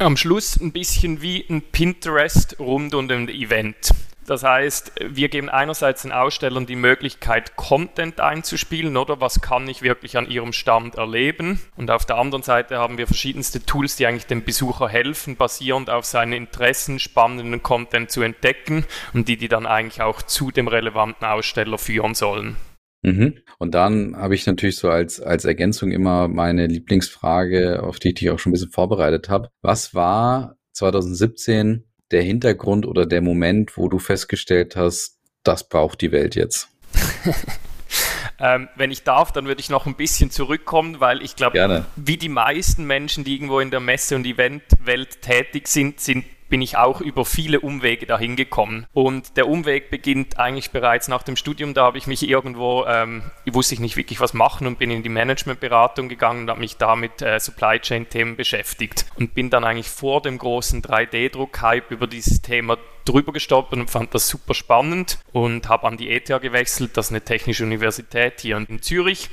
Am 0.00 0.16
Schluss 0.16 0.58
ein 0.58 0.72
bisschen 0.72 1.20
wie 1.20 1.44
ein 1.50 1.60
Pinterest 1.60 2.58
rund 2.58 2.94
um 2.94 3.10
ein 3.10 3.28
Event. 3.28 3.90
Das 4.26 4.42
heißt, 4.42 4.92
wir 4.98 5.28
geben 5.28 5.50
einerseits 5.50 6.02
den 6.02 6.12
Ausstellern 6.12 6.64
die 6.64 6.74
Möglichkeit, 6.74 7.54
Content 7.56 8.18
einzuspielen 8.18 8.96
oder 8.96 9.20
was 9.20 9.42
kann 9.42 9.68
ich 9.68 9.82
wirklich 9.82 10.16
an 10.16 10.30
ihrem 10.30 10.54
Stand 10.54 10.94
erleben. 10.94 11.60
Und 11.76 11.90
auf 11.90 12.06
der 12.06 12.16
anderen 12.16 12.42
Seite 12.42 12.78
haben 12.78 12.96
wir 12.96 13.06
verschiedenste 13.06 13.66
Tools, 13.66 13.96
die 13.96 14.06
eigentlich 14.06 14.26
dem 14.26 14.42
Besucher 14.42 14.88
helfen, 14.88 15.36
basierend 15.36 15.90
auf 15.90 16.06
seinen 16.06 16.32
Interessen 16.32 16.98
spannenden 16.98 17.62
Content 17.62 18.10
zu 18.10 18.22
entdecken 18.22 18.86
und 19.12 19.28
die 19.28 19.36
die 19.36 19.48
dann 19.48 19.66
eigentlich 19.66 20.00
auch 20.00 20.22
zu 20.22 20.50
dem 20.50 20.66
relevanten 20.66 21.26
Aussteller 21.26 21.76
führen 21.76 22.14
sollen. 22.14 22.56
Mhm. 23.02 23.38
Und 23.58 23.74
dann 23.74 24.16
habe 24.16 24.34
ich 24.34 24.46
natürlich 24.46 24.76
so 24.76 24.90
als, 24.90 25.20
als 25.20 25.44
Ergänzung 25.44 25.90
immer 25.90 26.28
meine 26.28 26.66
Lieblingsfrage, 26.66 27.82
auf 27.82 27.98
die 27.98 28.08
ich 28.08 28.14
dich 28.14 28.30
auch 28.30 28.38
schon 28.38 28.50
ein 28.50 28.54
bisschen 28.54 28.70
vorbereitet 28.70 29.28
habe. 29.28 29.48
Was 29.62 29.94
war 29.94 30.56
2017 30.72 31.84
der 32.10 32.22
Hintergrund 32.22 32.86
oder 32.86 33.06
der 33.06 33.22
Moment, 33.22 33.76
wo 33.76 33.88
du 33.88 33.98
festgestellt 33.98 34.76
hast, 34.76 35.18
das 35.44 35.68
braucht 35.68 36.00
die 36.00 36.12
Welt 36.12 36.34
jetzt? 36.34 36.68
ähm, 38.38 38.68
wenn 38.76 38.90
ich 38.90 39.02
darf, 39.02 39.32
dann 39.32 39.46
würde 39.46 39.60
ich 39.60 39.70
noch 39.70 39.86
ein 39.86 39.94
bisschen 39.94 40.30
zurückkommen, 40.30 41.00
weil 41.00 41.22
ich 41.22 41.36
glaube, 41.36 41.86
wie 41.96 42.16
die 42.16 42.28
meisten 42.28 42.86
Menschen, 42.86 43.24
die 43.24 43.34
irgendwo 43.34 43.60
in 43.60 43.70
der 43.70 43.80
Messe- 43.80 44.16
und 44.16 44.26
Eventwelt 44.26 45.22
tätig 45.22 45.68
sind, 45.68 46.00
sind 46.00 46.24
bin 46.50 46.60
ich 46.60 46.76
auch 46.76 47.00
über 47.00 47.24
viele 47.24 47.60
Umwege 47.60 48.06
dahin 48.06 48.36
gekommen. 48.36 48.86
Und 48.92 49.36
der 49.36 49.48
Umweg 49.48 49.90
beginnt 49.90 50.38
eigentlich 50.38 50.70
bereits 50.70 51.08
nach 51.08 51.22
dem 51.22 51.36
Studium. 51.36 51.72
Da 51.72 51.84
habe 51.84 51.96
ich 51.96 52.06
mich 52.06 52.28
irgendwo, 52.28 52.84
ähm, 52.86 53.22
wusste 53.46 53.74
ich 53.74 53.80
nicht 53.80 53.96
wirklich 53.96 54.20
was 54.20 54.34
machen 54.34 54.66
und 54.66 54.78
bin 54.78 54.90
in 54.90 55.02
die 55.02 55.08
Managementberatung 55.08 56.08
gegangen 56.08 56.42
und 56.42 56.50
habe 56.50 56.60
mich 56.60 56.76
da 56.76 56.96
mit 56.96 57.22
äh, 57.22 57.40
Supply 57.40 57.78
Chain 57.80 58.08
Themen 58.08 58.36
beschäftigt 58.36 59.06
und 59.16 59.34
bin 59.34 59.48
dann 59.48 59.64
eigentlich 59.64 59.88
vor 59.88 60.20
dem 60.20 60.38
großen 60.38 60.82
3D-Druck-Hype 60.82 61.90
über 61.90 62.06
dieses 62.06 62.42
Thema 62.42 62.76
drüber 63.04 63.32
gestolpert 63.32 63.78
und 63.78 63.90
fand 63.90 64.14
das 64.14 64.28
super 64.28 64.54
spannend 64.54 65.18
und 65.32 65.68
habe 65.68 65.86
an 65.86 65.96
die 65.96 66.10
ETH 66.10 66.26
gewechselt, 66.26 66.96
das 66.96 67.06
ist 67.06 67.12
eine 67.12 67.22
technische 67.22 67.64
Universität 67.64 68.40
hier 68.40 68.56
in 68.56 68.82
Zürich 68.82 69.30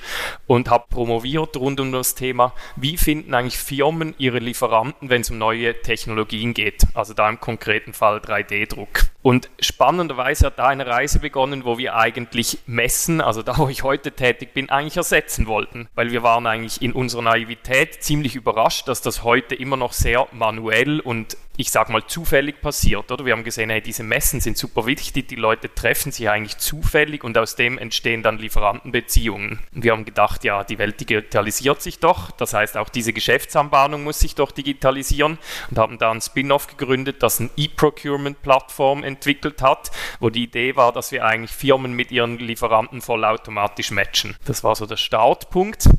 und 0.48 0.70
habe 0.70 0.86
promoviert 0.90 1.56
rund 1.58 1.80
um 1.80 1.92
das 1.92 2.16
Thema, 2.16 2.54
wie 2.76 2.98
finden 2.98 3.34
eigentlich 3.34 3.58
Firmen 3.58 4.16
ihre 4.18 4.40
Lieferanten, 4.40 5.10
wenn 5.10 5.22
es 5.22 5.30
um 5.30 5.38
neue 5.38 5.82
Technologien 5.82 6.54
geht, 6.54 6.88
also 6.94 7.14
da 7.14 7.30
im 7.30 7.40
konkreten 7.40 7.94
Fall 7.94 8.18
3D-Druck. 8.18 9.06
Und 9.28 9.50
spannenderweise 9.60 10.46
hat 10.46 10.58
da 10.58 10.68
eine 10.70 10.88
Reise 10.88 11.20
begonnen, 11.20 11.66
wo 11.66 11.78
wir 11.78 11.98
eigentlich 11.98 12.60
Messen, 12.66 13.20
also 13.20 13.44
da 13.44 13.58
wo 13.58 13.68
ich 13.68 13.84
heute 13.84 14.14
tätig 14.14 14.54
bin, 14.54 14.70
eigentlich 14.70 14.96
ersetzen 14.96 15.48
wollten, 15.48 15.90
weil 15.96 16.14
wir 16.14 16.24
waren 16.24 16.48
eigentlich 16.48 16.82
in 16.82 16.94
unserer 16.94 17.24
Naivität 17.24 18.02
ziemlich 18.02 18.36
überrascht, 18.36 18.88
dass 18.88 19.02
das 19.02 19.26
heute 19.26 19.54
immer 19.54 19.76
noch 19.76 19.92
sehr 19.92 20.28
manuell 20.32 21.02
und 21.02 21.36
ich 21.60 21.72
sag 21.72 21.90
mal, 21.90 22.06
zufällig 22.06 22.62
passiert, 22.62 23.12
oder? 23.12 23.26
Wir 23.26 23.34
haben 23.34 23.44
gesehen, 23.44 23.72
hey, 23.72 23.82
diese 23.82 24.04
Messen 24.04 24.42
sind 24.42 24.60
super 24.60 24.86
wichtig, 24.86 25.28
die 25.28 25.36
Leute 25.36 25.74
treffen 25.74 26.12
sich 26.12 26.30
eigentlich 26.30 26.60
zufällig 26.60 27.24
und 27.24 27.36
aus 27.36 27.56
dem 27.56 27.80
entstehen 27.80 28.22
dann 28.22 28.38
Lieferantenbeziehungen. 28.38 29.58
Wir 29.72 29.92
haben 29.94 30.06
gedacht, 30.06 30.44
ja, 30.44 30.64
die 30.64 30.78
Welt 30.78 31.00
digitalisiert 31.00 31.82
sich 31.82 31.98
doch, 31.98 32.30
das 32.30 32.54
heißt, 32.54 32.78
auch 32.78 32.90
diese 32.90 33.12
Geschäftsanbahnung 33.12 34.04
muss 34.04 34.20
sich 34.20 34.36
doch 34.36 34.52
digitalisieren 34.52 35.40
und 35.72 35.80
haben 35.80 35.98
da 35.98 36.12
ein 36.12 36.22
Spin-off 36.22 36.68
gegründet, 36.68 37.24
das 37.24 37.40
eine 37.40 37.50
E-Procurement-Plattform 37.58 39.04
entwickelt 39.04 39.17
hat, 39.62 39.92
wo 40.20 40.30
die 40.30 40.44
Idee 40.44 40.76
war, 40.76 40.92
dass 40.92 41.12
wir 41.12 41.26
eigentlich 41.26 41.52
Firmen 41.52 41.94
mit 41.94 42.12
ihren 42.12 42.38
Lieferanten 42.40 43.02
vollautomatisch 43.02 43.92
matchen. 43.92 44.36
Das 44.46 44.64
war 44.64 44.76
so 44.76 44.86
der 44.86 44.98
Startpunkt. 44.98 45.90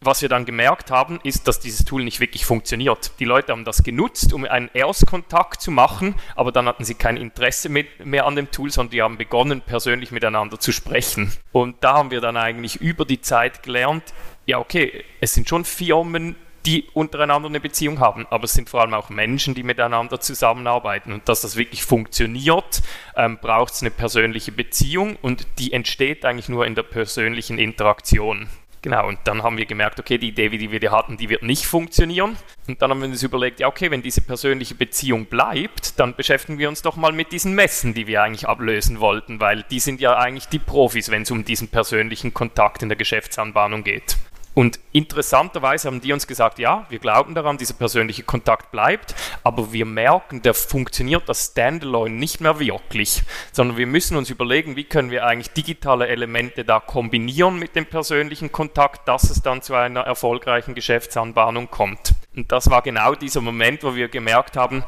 Was 0.00 0.20
wir 0.20 0.28
dann 0.28 0.44
gemerkt 0.44 0.90
haben, 0.90 1.18
ist, 1.24 1.48
dass 1.48 1.58
dieses 1.58 1.84
Tool 1.86 2.04
nicht 2.04 2.20
wirklich 2.20 2.44
funktioniert. 2.44 3.12
Die 3.18 3.24
Leute 3.24 3.52
haben 3.52 3.64
das 3.64 3.82
genutzt, 3.82 4.32
um 4.34 4.44
einen 4.44 4.68
Erstkontakt 4.74 5.62
zu 5.62 5.70
machen, 5.70 6.14
aber 6.36 6.52
dann 6.52 6.66
hatten 6.66 6.84
sie 6.84 6.94
kein 6.94 7.16
Interesse 7.16 7.70
mehr 7.70 8.26
an 8.26 8.36
dem 8.36 8.50
Tool, 8.50 8.70
sondern 8.70 8.90
die 8.90 9.02
haben 9.02 9.16
begonnen, 9.16 9.62
persönlich 9.62 10.12
miteinander 10.12 10.60
zu 10.60 10.70
sprechen. 10.70 11.32
Und 11.50 11.82
da 11.82 11.94
haben 11.94 12.10
wir 12.10 12.20
dann 12.20 12.36
eigentlich 12.36 12.76
über 12.76 13.06
die 13.06 13.22
Zeit 13.22 13.62
gelernt, 13.62 14.04
ja, 14.44 14.58
okay, 14.58 15.02
es 15.20 15.34
sind 15.34 15.48
schon 15.48 15.64
Firmen, 15.64 16.36
die 16.66 16.88
untereinander 16.92 17.48
eine 17.48 17.60
Beziehung 17.60 18.00
haben, 18.00 18.26
aber 18.28 18.44
es 18.44 18.52
sind 18.52 18.68
vor 18.68 18.80
allem 18.80 18.94
auch 18.94 19.08
Menschen, 19.08 19.54
die 19.54 19.62
miteinander 19.62 20.20
zusammenarbeiten. 20.20 21.12
Und 21.12 21.28
dass 21.28 21.42
das 21.42 21.56
wirklich 21.56 21.84
funktioniert, 21.84 22.82
ähm, 23.16 23.38
braucht 23.40 23.74
es 23.74 23.82
eine 23.82 23.90
persönliche 23.90 24.52
Beziehung 24.52 25.16
und 25.22 25.46
die 25.58 25.72
entsteht 25.72 26.24
eigentlich 26.24 26.48
nur 26.48 26.66
in 26.66 26.74
der 26.74 26.82
persönlichen 26.82 27.58
Interaktion. 27.58 28.48
Genau, 28.82 29.08
und 29.08 29.18
dann 29.24 29.42
haben 29.42 29.56
wir 29.56 29.66
gemerkt, 29.66 29.98
okay, 29.98 30.16
die 30.16 30.28
Idee, 30.28 30.48
die 30.48 30.70
wir 30.70 30.78
da 30.78 30.92
hatten, 30.92 31.16
die 31.16 31.28
wird 31.28 31.42
nicht 31.42 31.66
funktionieren. 31.66 32.36
Und 32.68 32.80
dann 32.80 32.90
haben 32.90 33.00
wir 33.00 33.08
uns 33.08 33.22
überlegt, 33.22 33.58
ja, 33.58 33.66
okay, 33.66 33.90
wenn 33.90 34.02
diese 34.02 34.20
persönliche 34.20 34.76
Beziehung 34.76 35.26
bleibt, 35.26 35.98
dann 35.98 36.14
beschäftigen 36.14 36.58
wir 36.58 36.68
uns 36.68 36.82
doch 36.82 36.94
mal 36.94 37.10
mit 37.10 37.32
diesen 37.32 37.54
Messen, 37.54 37.94
die 37.94 38.06
wir 38.06 38.22
eigentlich 38.22 38.46
ablösen 38.46 39.00
wollten, 39.00 39.40
weil 39.40 39.64
die 39.64 39.80
sind 39.80 40.00
ja 40.00 40.16
eigentlich 40.16 40.46
die 40.46 40.60
Profis, 40.60 41.10
wenn 41.10 41.22
es 41.22 41.32
um 41.32 41.44
diesen 41.44 41.66
persönlichen 41.66 42.32
Kontakt 42.32 42.82
in 42.82 42.88
der 42.88 42.96
Geschäftsanbahnung 42.96 43.82
geht. 43.82 44.18
Und 44.56 44.80
interessanterweise 44.92 45.86
haben 45.86 46.00
die 46.00 46.14
uns 46.14 46.26
gesagt, 46.26 46.58
ja, 46.58 46.86
wir 46.88 46.98
glauben 46.98 47.34
daran, 47.34 47.58
dieser 47.58 47.74
persönliche 47.74 48.22
Kontakt 48.22 48.70
bleibt, 48.70 49.14
aber 49.44 49.70
wir 49.70 49.84
merken, 49.84 50.40
der 50.40 50.54
funktioniert 50.54 51.28
das 51.28 51.48
Standalone 51.52 52.14
nicht 52.14 52.40
mehr 52.40 52.58
wirklich, 52.58 53.22
sondern 53.52 53.76
wir 53.76 53.86
müssen 53.86 54.16
uns 54.16 54.30
überlegen, 54.30 54.74
wie 54.74 54.84
können 54.84 55.10
wir 55.10 55.26
eigentlich 55.26 55.50
digitale 55.52 56.08
Elemente 56.08 56.64
da 56.64 56.80
kombinieren 56.80 57.58
mit 57.58 57.76
dem 57.76 57.84
persönlichen 57.84 58.50
Kontakt, 58.50 59.06
dass 59.06 59.28
es 59.28 59.42
dann 59.42 59.60
zu 59.60 59.74
einer 59.74 60.00
erfolgreichen 60.00 60.74
Geschäftsanbahnung 60.74 61.70
kommt. 61.70 62.14
Und 62.34 62.50
das 62.50 62.70
war 62.70 62.80
genau 62.80 63.14
dieser 63.14 63.42
Moment, 63.42 63.84
wo 63.84 63.94
wir 63.94 64.08
gemerkt 64.08 64.56
haben, 64.56 64.84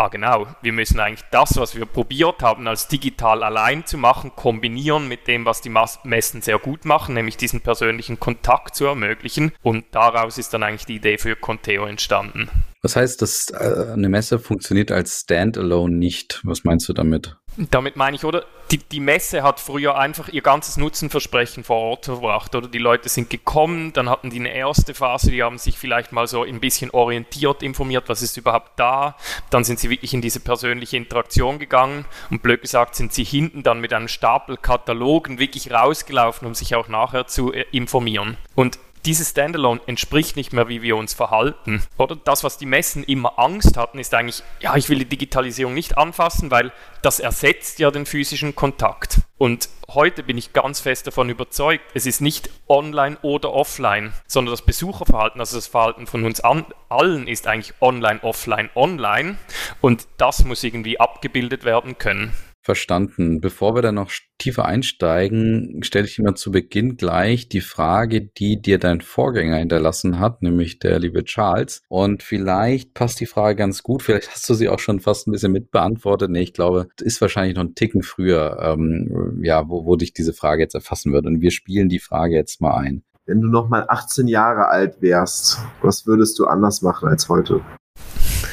Ah, 0.00 0.08
genau. 0.08 0.46
Wir 0.62 0.72
müssen 0.72 0.98
eigentlich 0.98 1.28
das, 1.30 1.58
was 1.58 1.74
wir 1.74 1.84
probiert 1.84 2.40
haben, 2.40 2.66
als 2.66 2.88
digital 2.88 3.42
allein 3.42 3.84
zu 3.84 3.98
machen, 3.98 4.32
kombinieren 4.34 5.08
mit 5.08 5.28
dem, 5.28 5.44
was 5.44 5.60
die 5.60 5.68
Messen 5.68 6.40
sehr 6.40 6.58
gut 6.58 6.86
machen, 6.86 7.12
nämlich 7.12 7.36
diesen 7.36 7.60
persönlichen 7.60 8.18
Kontakt 8.18 8.74
zu 8.74 8.86
ermöglichen. 8.86 9.52
Und 9.62 9.84
daraus 9.90 10.38
ist 10.38 10.54
dann 10.54 10.62
eigentlich 10.62 10.86
die 10.86 10.94
Idee 10.94 11.18
für 11.18 11.36
Conteo 11.36 11.84
entstanden. 11.84 12.48
Was 12.80 12.96
heißt, 12.96 13.20
dass 13.20 13.50
äh, 13.50 13.92
eine 13.92 14.08
Messe 14.08 14.38
funktioniert 14.38 14.90
als 14.90 15.20
Standalone 15.20 15.94
nicht? 15.94 16.40
Was 16.44 16.64
meinst 16.64 16.88
du 16.88 16.94
damit? 16.94 17.36
Damit 17.56 17.96
meine 17.96 18.16
ich, 18.16 18.24
oder? 18.24 18.44
Die, 18.70 18.78
die 18.78 19.00
Messe 19.00 19.42
hat 19.42 19.58
früher 19.58 19.98
einfach 19.98 20.28
ihr 20.28 20.42
ganzes 20.42 20.76
Nutzenversprechen 20.76 21.64
vor 21.64 21.78
Ort 21.78 22.04
verbracht, 22.04 22.54
oder? 22.54 22.68
Die 22.68 22.78
Leute 22.78 23.08
sind 23.08 23.28
gekommen, 23.28 23.92
dann 23.92 24.08
hatten 24.08 24.30
die 24.30 24.38
eine 24.38 24.54
erste 24.54 24.94
Phase, 24.94 25.32
die 25.32 25.42
haben 25.42 25.58
sich 25.58 25.76
vielleicht 25.76 26.12
mal 26.12 26.28
so 26.28 26.44
ein 26.44 26.60
bisschen 26.60 26.90
orientiert, 26.92 27.64
informiert, 27.64 28.04
was 28.08 28.22
ist 28.22 28.36
überhaupt 28.36 28.78
da. 28.78 29.16
Dann 29.50 29.64
sind 29.64 29.80
sie 29.80 29.90
wirklich 29.90 30.14
in 30.14 30.20
diese 30.20 30.38
persönliche 30.38 30.96
Interaktion 30.96 31.58
gegangen 31.58 32.04
und 32.30 32.42
blöd 32.42 32.62
gesagt 32.62 32.94
sind 32.94 33.12
sie 33.12 33.24
hinten 33.24 33.64
dann 33.64 33.80
mit 33.80 33.92
einem 33.92 34.08
Stapel 34.08 34.56
Katalogen 34.56 35.40
wirklich 35.40 35.72
rausgelaufen, 35.72 36.46
um 36.46 36.54
sich 36.54 36.76
auch 36.76 36.86
nachher 36.86 37.26
zu 37.26 37.52
äh, 37.52 37.64
informieren. 37.72 38.36
Und 38.54 38.78
dieses 39.04 39.30
Standalone 39.30 39.80
entspricht 39.86 40.36
nicht 40.36 40.52
mehr, 40.52 40.68
wie 40.68 40.82
wir 40.82 40.96
uns 40.96 41.14
verhalten. 41.14 41.82
Oder 41.96 42.16
das, 42.16 42.44
was 42.44 42.58
die 42.58 42.66
Messen 42.66 43.04
immer 43.04 43.38
Angst 43.38 43.76
hatten, 43.76 43.98
ist 43.98 44.14
eigentlich, 44.14 44.42
ja, 44.60 44.76
ich 44.76 44.88
will 44.88 44.98
die 44.98 45.04
Digitalisierung 45.04 45.74
nicht 45.74 45.96
anfassen, 45.98 46.50
weil 46.50 46.72
das 47.02 47.20
ersetzt 47.20 47.78
ja 47.78 47.90
den 47.90 48.06
physischen 48.06 48.54
Kontakt. 48.54 49.20
Und 49.38 49.70
heute 49.88 50.22
bin 50.22 50.36
ich 50.36 50.52
ganz 50.52 50.80
fest 50.80 51.06
davon 51.06 51.30
überzeugt, 51.30 51.84
es 51.94 52.04
ist 52.04 52.20
nicht 52.20 52.50
online 52.68 53.16
oder 53.22 53.52
offline, 53.52 54.12
sondern 54.26 54.52
das 54.52 54.62
Besucherverhalten, 54.62 55.40
also 55.40 55.56
das 55.56 55.66
Verhalten 55.66 56.06
von 56.06 56.24
uns 56.24 56.40
allen 56.40 57.26
ist 57.26 57.46
eigentlich 57.46 57.74
online, 57.80 58.22
offline, 58.22 58.68
online. 58.74 59.38
Und 59.80 60.06
das 60.18 60.44
muss 60.44 60.62
irgendwie 60.62 61.00
abgebildet 61.00 61.64
werden 61.64 61.96
können. 61.96 62.34
Verstanden. 62.62 63.40
Bevor 63.40 63.74
wir 63.74 63.82
da 63.82 63.90
noch 63.90 64.10
tiefer 64.38 64.66
einsteigen, 64.66 65.82
stelle 65.82 66.06
ich 66.06 66.18
immer 66.18 66.34
zu 66.34 66.50
Beginn 66.50 66.96
gleich 66.96 67.48
die 67.48 67.62
Frage, 67.62 68.20
die 68.20 68.60
dir 68.60 68.78
dein 68.78 69.00
Vorgänger 69.00 69.56
hinterlassen 69.56 70.18
hat, 70.18 70.42
nämlich 70.42 70.78
der 70.78 70.98
liebe 70.98 71.24
Charles. 71.24 71.82
Und 71.88 72.22
vielleicht 72.22 72.92
passt 72.92 73.20
die 73.20 73.26
Frage 73.26 73.56
ganz 73.56 73.82
gut. 73.82 74.02
Vielleicht 74.02 74.30
hast 74.30 74.48
du 74.48 74.54
sie 74.54 74.68
auch 74.68 74.78
schon 74.78 75.00
fast 75.00 75.26
ein 75.26 75.32
bisschen 75.32 75.52
mitbeantwortet. 75.52 76.30
Nee, 76.30 76.42
ich 76.42 76.52
glaube, 76.52 76.88
es 76.96 77.02
ist 77.02 77.20
wahrscheinlich 77.20 77.56
noch 77.56 77.64
ein 77.64 77.74
Ticken 77.74 78.02
früher, 78.02 78.58
ähm, 78.60 79.40
ja, 79.42 79.68
wo, 79.68 79.86
wo 79.86 79.96
dich 79.96 80.12
diese 80.12 80.32
Frage 80.34 80.62
jetzt 80.62 80.74
erfassen 80.74 81.12
wird. 81.12 81.26
Und 81.26 81.40
wir 81.40 81.50
spielen 81.50 81.88
die 81.88 81.98
Frage 81.98 82.34
jetzt 82.34 82.60
mal 82.60 82.74
ein. 82.74 83.02
Wenn 83.24 83.40
du 83.40 83.48
noch 83.48 83.68
mal 83.68 83.86
18 83.88 84.28
Jahre 84.28 84.68
alt 84.68 85.00
wärst, 85.00 85.58
was 85.82 86.06
würdest 86.06 86.38
du 86.38 86.46
anders 86.46 86.82
machen 86.82 87.08
als 87.08 87.28
heute? 87.28 87.62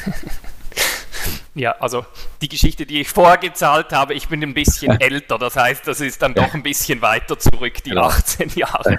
Ja, 1.58 1.72
also 1.80 2.06
die 2.40 2.48
Geschichte, 2.48 2.86
die 2.86 3.00
ich 3.00 3.08
vorgezahlt 3.08 3.92
habe, 3.92 4.14
ich 4.14 4.28
bin 4.28 4.42
ein 4.42 4.54
bisschen 4.54 5.00
älter, 5.00 5.38
das 5.38 5.56
heißt, 5.56 5.86
das 5.88 6.00
ist 6.00 6.22
dann 6.22 6.34
doch 6.34 6.54
ein 6.54 6.62
bisschen 6.62 7.02
weiter 7.02 7.38
zurück, 7.38 7.82
die 7.84 7.96
18 7.96 8.50
Jahre. 8.50 8.98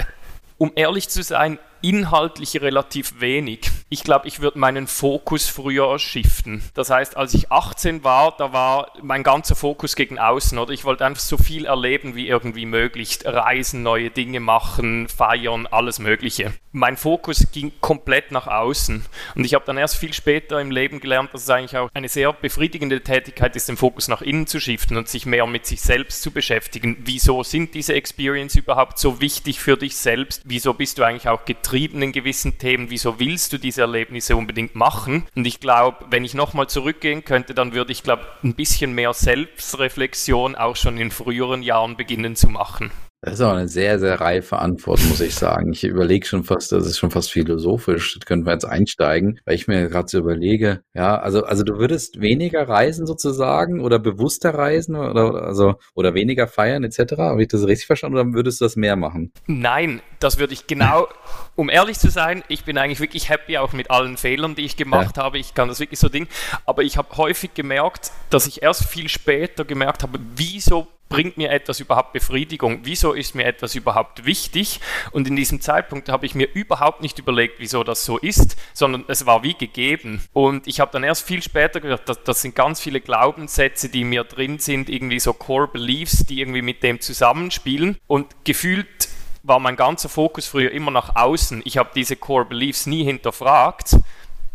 Um 0.58 0.74
ehrlich 0.76 1.08
zu 1.08 1.24
sein, 1.24 1.58
inhaltlich 1.82 2.62
relativ 2.62 3.20
wenig. 3.22 3.70
Ich 3.90 4.04
glaube, 4.04 4.28
ich 4.28 4.40
würde 4.40 4.60
meinen 4.60 4.88
Fokus 4.88 5.48
früher 5.48 5.98
shiften. 5.98 6.64
Das 6.74 6.90
heißt, 6.90 7.18
als 7.18 7.34
ich 7.34 7.52
18 7.52 8.04
war, 8.04 8.36
da 8.38 8.54
war 8.54 8.92
mein 9.02 9.24
ganzer 9.24 9.56
Fokus 9.56 9.96
gegen 9.96 10.20
außen, 10.20 10.58
oder? 10.60 10.74
Ich 10.74 10.86
wollte 10.86 11.06
einfach 11.06 11.22
so 11.22 11.38
viel 11.38 11.66
erleben 11.66 12.16
wie 12.16 12.28
irgendwie 12.28 12.66
möglich. 12.66 13.20
Reisen, 13.26 13.82
neue 13.82 14.10
Dinge 14.10 14.40
machen, 14.40 15.08
feiern, 15.08 15.68
alles 15.68 16.00
Mögliche. 16.00 16.54
Mein 16.72 16.98
Fokus 16.98 17.48
ging 17.52 17.72
komplett 17.82 18.32
nach 18.32 18.48
außen. 18.48 19.06
Und 19.36 19.44
ich 19.44 19.54
habe 19.56 19.66
dann 19.66 19.78
erst 19.78 19.98
viel 19.98 20.14
später 20.14 20.62
im 20.62 20.70
Leben 20.70 21.00
gelernt, 21.00 21.34
dass 21.34 21.44
es 21.44 21.50
eigentlich 21.50 21.78
auch 21.78 21.90
eine 21.94 22.10
sehr 22.10 22.32
befriedigende 22.34 23.02
Tätigkeit 23.02 23.56
ist, 23.56 23.70
den 23.70 23.78
Fokus 23.78 24.08
nach 24.08 24.22
innen 24.22 24.46
zu 24.46 24.60
shiften 24.60 24.98
und 24.98 25.08
sich 25.08 25.26
mehr 25.26 25.48
mit 25.48 25.66
sich 25.66 25.82
selbst 25.82 26.22
zu 26.22 26.32
beschäftigen. 26.32 26.98
Wieso 27.00 27.44
sind 27.44 27.74
diese 27.74 27.94
Experience 27.94 28.56
überhaupt 28.56 29.00
so 29.00 29.20
wichtig 29.20 29.60
für 29.60 29.78
dich 29.78 29.96
selbst? 29.96 30.44
Wieso 30.46 30.74
bist 30.74 31.00
du 31.00 31.04
eigentlich 31.04 31.28
auch 31.28 31.46
getrieben? 31.46 31.69
Getrieben 31.70 32.02
in 32.02 32.12
gewissen 32.12 32.58
Themen, 32.58 32.90
wieso 32.90 33.20
willst 33.20 33.54
du 33.54 33.60
diese 33.60 33.82
Erlebnisse 33.82 34.36
unbedingt 34.36 34.74
machen? 34.74 35.26
Und 35.36 35.46
ich 35.46 35.60
glaube, 35.60 35.98
wenn 36.10 36.26
ich 36.26 36.34
nochmal 36.34 36.68
zurückgehen 36.68 37.24
könnte, 37.24 37.54
dann 37.54 37.76
würde 37.76 37.92
ich, 37.92 38.02
glaube 38.02 38.24
ein 38.44 38.56
bisschen 38.56 38.94
mehr 38.94 39.14
Selbstreflexion 39.14 40.56
auch 40.56 40.76
schon 40.76 40.98
in 40.98 41.12
früheren 41.12 41.62
Jahren 41.62 41.96
beginnen 41.96 42.36
zu 42.36 42.50
machen. 42.50 42.90
Das 43.22 43.34
ist 43.34 43.42
auch 43.42 43.52
eine 43.52 43.68
sehr, 43.68 44.00
sehr 44.00 44.20
reife 44.20 44.58
Antwort, 44.60 45.02
muss 45.10 45.20
ich 45.20 45.36
sagen. 45.36 45.74
Ich 45.74 45.84
überlege 45.84 46.26
schon 46.26 46.46
fast, 46.46 46.72
das 46.72 46.88
ist 46.88 46.98
schon 46.98 47.12
fast 47.12 47.30
philosophisch. 47.32 48.18
Das 48.18 48.26
können 48.26 48.46
wir 48.46 48.54
jetzt 48.54 48.66
einsteigen, 48.66 49.40
weil 49.46 49.56
ich 49.56 49.68
mir 49.68 49.90
gerade 49.90 50.08
so 50.08 50.20
überlege, 50.20 50.82
ja, 50.96 51.20
also, 51.20 51.44
also 51.44 51.64
du 51.64 51.78
würdest 51.78 52.22
weniger 52.22 52.68
reisen 52.68 53.06
sozusagen 53.06 53.82
oder 53.82 54.00
bewusster 54.00 54.56
reisen 54.56 54.96
oder, 54.96 55.44
also, 55.44 55.76
oder 55.94 56.16
weniger 56.16 56.48
feiern 56.48 56.84
etc. 56.84 57.18
Habe 57.18 57.42
ich 57.42 57.50
das 57.50 57.68
richtig 57.68 57.88
verstanden 57.88 58.18
oder 58.18 58.34
würdest 58.34 58.62
du 58.62 58.66
das 58.66 58.78
mehr 58.78 58.96
machen? 58.96 59.34
Nein, 59.48 60.02
das 60.20 60.38
würde 60.38 60.54
ich 60.54 60.68
genau, 60.68 61.08
um 61.56 61.70
ehrlich 61.70 61.98
zu 61.98 62.10
sein, 62.10 62.44
ich 62.48 62.64
bin 62.64 62.78
eigentlich 62.78 63.00
wirklich 63.00 63.30
happy 63.30 63.58
auch 63.58 63.74
mit 63.74 63.90
allen 63.90 64.18
Fehlern, 64.18 64.56
die 64.56 64.66
ich 64.66 64.78
gemacht 64.78 65.18
ja. 65.18 65.24
habe. 65.24 65.40
Ich 65.40 65.54
kann 65.54 65.68
das 65.68 65.80
wirklich 65.80 66.00
so 66.00 66.10
Ding. 66.10 66.28
Aber 66.66 66.84
ich 66.84 66.98
habe 66.98 67.16
häufig 67.18 67.54
gemerkt, 67.54 68.12
dass 68.30 68.48
ich 68.48 68.62
erst 68.62 68.86
viel 68.86 69.10
später 69.10 69.66
gemerkt 69.66 70.04
habe, 70.04 70.20
wieso 70.36 70.88
bringt 71.10 71.38
mir 71.38 71.50
etwas 71.50 71.80
überhaupt 71.80 72.14
Befriedigung? 72.14 72.82
Wieso 72.84 73.14
ist 73.14 73.36
mir 73.36 73.46
etwas 73.46 73.76
überhaupt 73.76 74.26
wichtig? 74.26 74.80
Und 75.12 75.28
in 75.28 75.36
diesem 75.36 75.60
Zeitpunkt 75.60 76.08
habe 76.08 76.26
ich 76.26 76.36
mir 76.36 76.48
überhaupt 76.54 77.02
nicht 77.02 77.20
überlegt, 77.20 77.56
wieso 77.58 77.84
das 77.84 78.06
so 78.06 78.18
ist, 78.18 78.56
sondern 78.74 79.04
es 79.08 79.26
war 79.26 79.44
wie 79.44 79.56
gegeben. 79.56 80.22
Und 80.32 80.68
ich 80.68 80.80
habe 80.80 80.92
dann 80.92 81.04
erst 81.04 81.26
viel 81.26 81.42
später 81.42 81.82
gehört, 81.82 82.08
dass 82.08 82.24
das 82.24 82.42
sind 82.42 82.56
ganz 82.56 82.80
viele 82.80 83.02
Glaubenssätze, 83.02 83.90
die 83.90 84.04
mir 84.04 84.24
drin 84.24 84.60
sind, 84.60 84.90
irgendwie 84.90 85.20
so 85.20 85.34
Core 85.34 85.68
Beliefs, 85.68 86.26
die 86.26 86.40
irgendwie 86.40 86.62
mit 86.62 86.84
dem 86.84 87.02
zusammenspielen. 87.02 87.98
Und 88.08 88.28
gefühlt 88.46 89.09
war 89.50 89.60
mein 89.60 89.76
ganzer 89.76 90.08
Fokus 90.08 90.48
früher 90.48 90.72
immer 90.72 90.92
nach 90.92 91.18
außen. 91.18 91.62
Ich 91.66 91.78
habe 91.78 91.90
diese 91.94 92.16
Core 92.16 92.46
Beliefs 92.46 92.86
nie 92.86 93.04
hinterfragt 93.04 93.98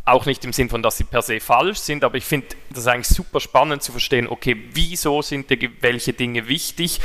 auch 0.04 0.26
nicht 0.26 0.44
im 0.44 0.52
Sinn 0.52 0.68
von, 0.68 0.82
dass 0.82 0.98
sie 0.98 1.04
per 1.04 1.22
se 1.22 1.40
falsch 1.40 1.78
sind, 1.78 2.04
aber 2.04 2.16
ich 2.16 2.24
finde 2.24 2.48
das 2.70 2.86
eigentlich 2.86 3.08
super 3.08 3.40
spannend 3.40 3.82
zu 3.82 3.92
verstehen, 3.92 4.28
okay, 4.28 4.56
wieso 4.72 5.22
sind 5.22 5.48
dir 5.48 5.70
welche 5.80 6.12
Dinge 6.12 6.48
wichtig? 6.48 7.00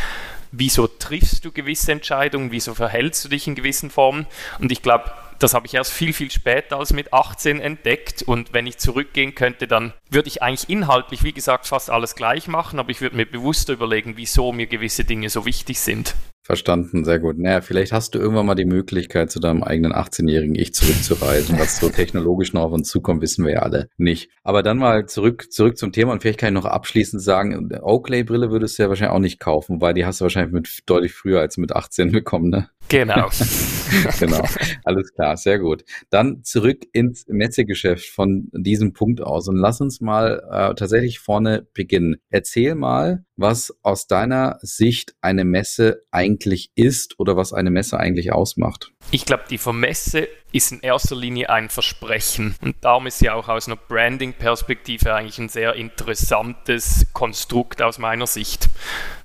Wieso 0.51 0.87
triffst 0.87 1.45
du 1.45 1.51
gewisse 1.51 1.91
Entscheidungen? 1.91 2.51
Wieso 2.51 2.73
verhältst 2.73 3.23
du 3.23 3.29
dich 3.29 3.47
in 3.47 3.55
gewissen 3.55 3.89
Formen? 3.89 4.25
Und 4.59 4.71
ich 4.71 4.81
glaube, 4.81 5.11
das 5.37 5.53
habe 5.53 5.67
ich 5.67 5.75
erst 5.75 5.93
viel, 5.93 6.11
viel 6.11 6.31
später 6.31 6.77
als 6.77 6.91
mit 6.91 7.13
18 7.13 7.61
entdeckt. 7.61 8.23
Und 8.23 8.51
wenn 8.51 8.67
ich 8.67 8.79
zurückgehen 8.79 9.35
könnte, 9.35 9.67
dann 9.67 9.93
würde 10.09 10.27
ich 10.27 10.41
eigentlich 10.41 10.69
inhaltlich, 10.69 11.23
wie 11.23 11.33
gesagt, 11.33 11.67
fast 11.67 11.89
alles 11.89 12.15
gleich 12.15 12.47
machen, 12.47 12.79
aber 12.79 12.89
ich 12.89 12.99
würde 12.99 13.15
mir 13.15 13.27
bewusster 13.27 13.73
überlegen, 13.73 14.17
wieso 14.17 14.51
mir 14.51 14.67
gewisse 14.67 15.05
Dinge 15.05 15.29
so 15.29 15.45
wichtig 15.45 15.79
sind. 15.79 16.15
Verstanden, 16.49 17.05
sehr 17.05 17.19
gut. 17.19 17.37
Naja, 17.37 17.61
vielleicht 17.61 17.91
hast 17.91 18.15
du 18.15 18.19
irgendwann 18.19 18.47
mal 18.47 18.55
die 18.55 18.65
Möglichkeit, 18.65 19.29
zu 19.29 19.39
deinem 19.39 19.61
eigenen 19.61 19.93
18-jährigen 19.93 20.55
Ich 20.55 20.73
zurückzureisen. 20.73 21.59
Was 21.59 21.79
so 21.79 21.89
technologisch 21.95 22.53
noch 22.53 22.63
auf 22.63 22.71
uns 22.71 22.89
zukommt, 22.89 23.21
wissen 23.21 23.45
wir 23.45 23.53
ja 23.53 23.59
alle 23.59 23.91
nicht. 23.97 24.31
Aber 24.41 24.63
dann 24.63 24.79
mal 24.79 25.05
zurück, 25.05 25.51
zurück 25.51 25.77
zum 25.77 25.91
Thema 25.91 26.11
und 26.11 26.23
vielleicht 26.23 26.39
kann 26.39 26.49
ich 26.49 26.59
noch 26.59 26.65
abschließend 26.65 27.21
sagen, 27.21 27.69
Oakley-Brille 27.79 28.49
würdest 28.49 28.79
du 28.79 28.81
ja 28.81 28.89
wahrscheinlich 28.89 29.13
auch 29.13 29.19
nicht 29.19 29.39
kaufen, 29.39 29.79
weil 29.79 29.93
die 29.93 30.07
hast 30.07 30.21
du 30.21 30.23
wahrscheinlich 30.23 30.51
mit 30.51 30.79
deutlich 30.87 31.13
früher 31.13 31.39
als 31.39 31.57
mit 31.57 31.71
18 31.71 32.11
bekommen, 32.11 32.49
ne? 32.49 32.67
Genau. 32.89 33.29
genau. 34.19 34.43
Alles 34.83 35.13
klar, 35.13 35.37
sehr 35.37 35.59
gut. 35.59 35.83
Dann 36.09 36.43
zurück 36.43 36.85
ins 36.91 37.25
Messegeschäft 37.27 38.07
von 38.07 38.49
diesem 38.51 38.93
Punkt 38.93 39.21
aus 39.21 39.47
und 39.47 39.57
lass 39.57 39.79
uns 39.79 40.01
mal 40.01 40.41
äh, 40.51 40.75
tatsächlich 40.75 41.19
vorne 41.19 41.67
beginnen. 41.73 42.17
Erzähl 42.29 42.75
mal, 42.75 43.23
was 43.35 43.73
aus 43.83 44.07
deiner 44.07 44.57
Sicht 44.61 45.15
eine 45.21 45.45
Messe 45.45 46.01
eigentlich 46.11 46.71
ist 46.75 47.19
oder 47.19 47.37
was 47.37 47.53
eine 47.53 47.71
Messe 47.71 47.99
eigentlich 47.99 48.33
ausmacht. 48.33 48.91
Ich 49.11 49.25
glaube, 49.25 49.43
die 49.49 49.57
Vermesse 49.57 50.27
ist 50.51 50.71
in 50.71 50.81
erster 50.81 51.15
Linie 51.15 51.49
ein 51.49 51.69
Versprechen. 51.69 52.55
Und 52.61 52.75
darum 52.81 53.07
ist 53.07 53.19
sie 53.19 53.29
auch 53.29 53.47
aus 53.47 53.67
einer 53.67 53.75
Branding-Perspektive 53.75 55.13
eigentlich 55.13 55.37
ein 55.37 55.49
sehr 55.49 55.75
interessantes 55.75 57.07
Konstrukt 57.13 57.81
aus 57.81 57.99
meiner 57.99 58.27
Sicht. 58.27 58.69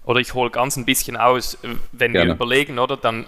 Oder 0.05 0.21
ich 0.21 0.35
hole 0.35 0.51
ganz 0.51 0.77
ein 0.77 0.85
bisschen 0.85 1.17
aus, 1.17 1.59
wenn 1.93 2.13
Gerne. 2.13 2.31
wir 2.31 2.35
überlegen, 2.35 2.79
oder 2.79 2.97
dann 2.97 3.27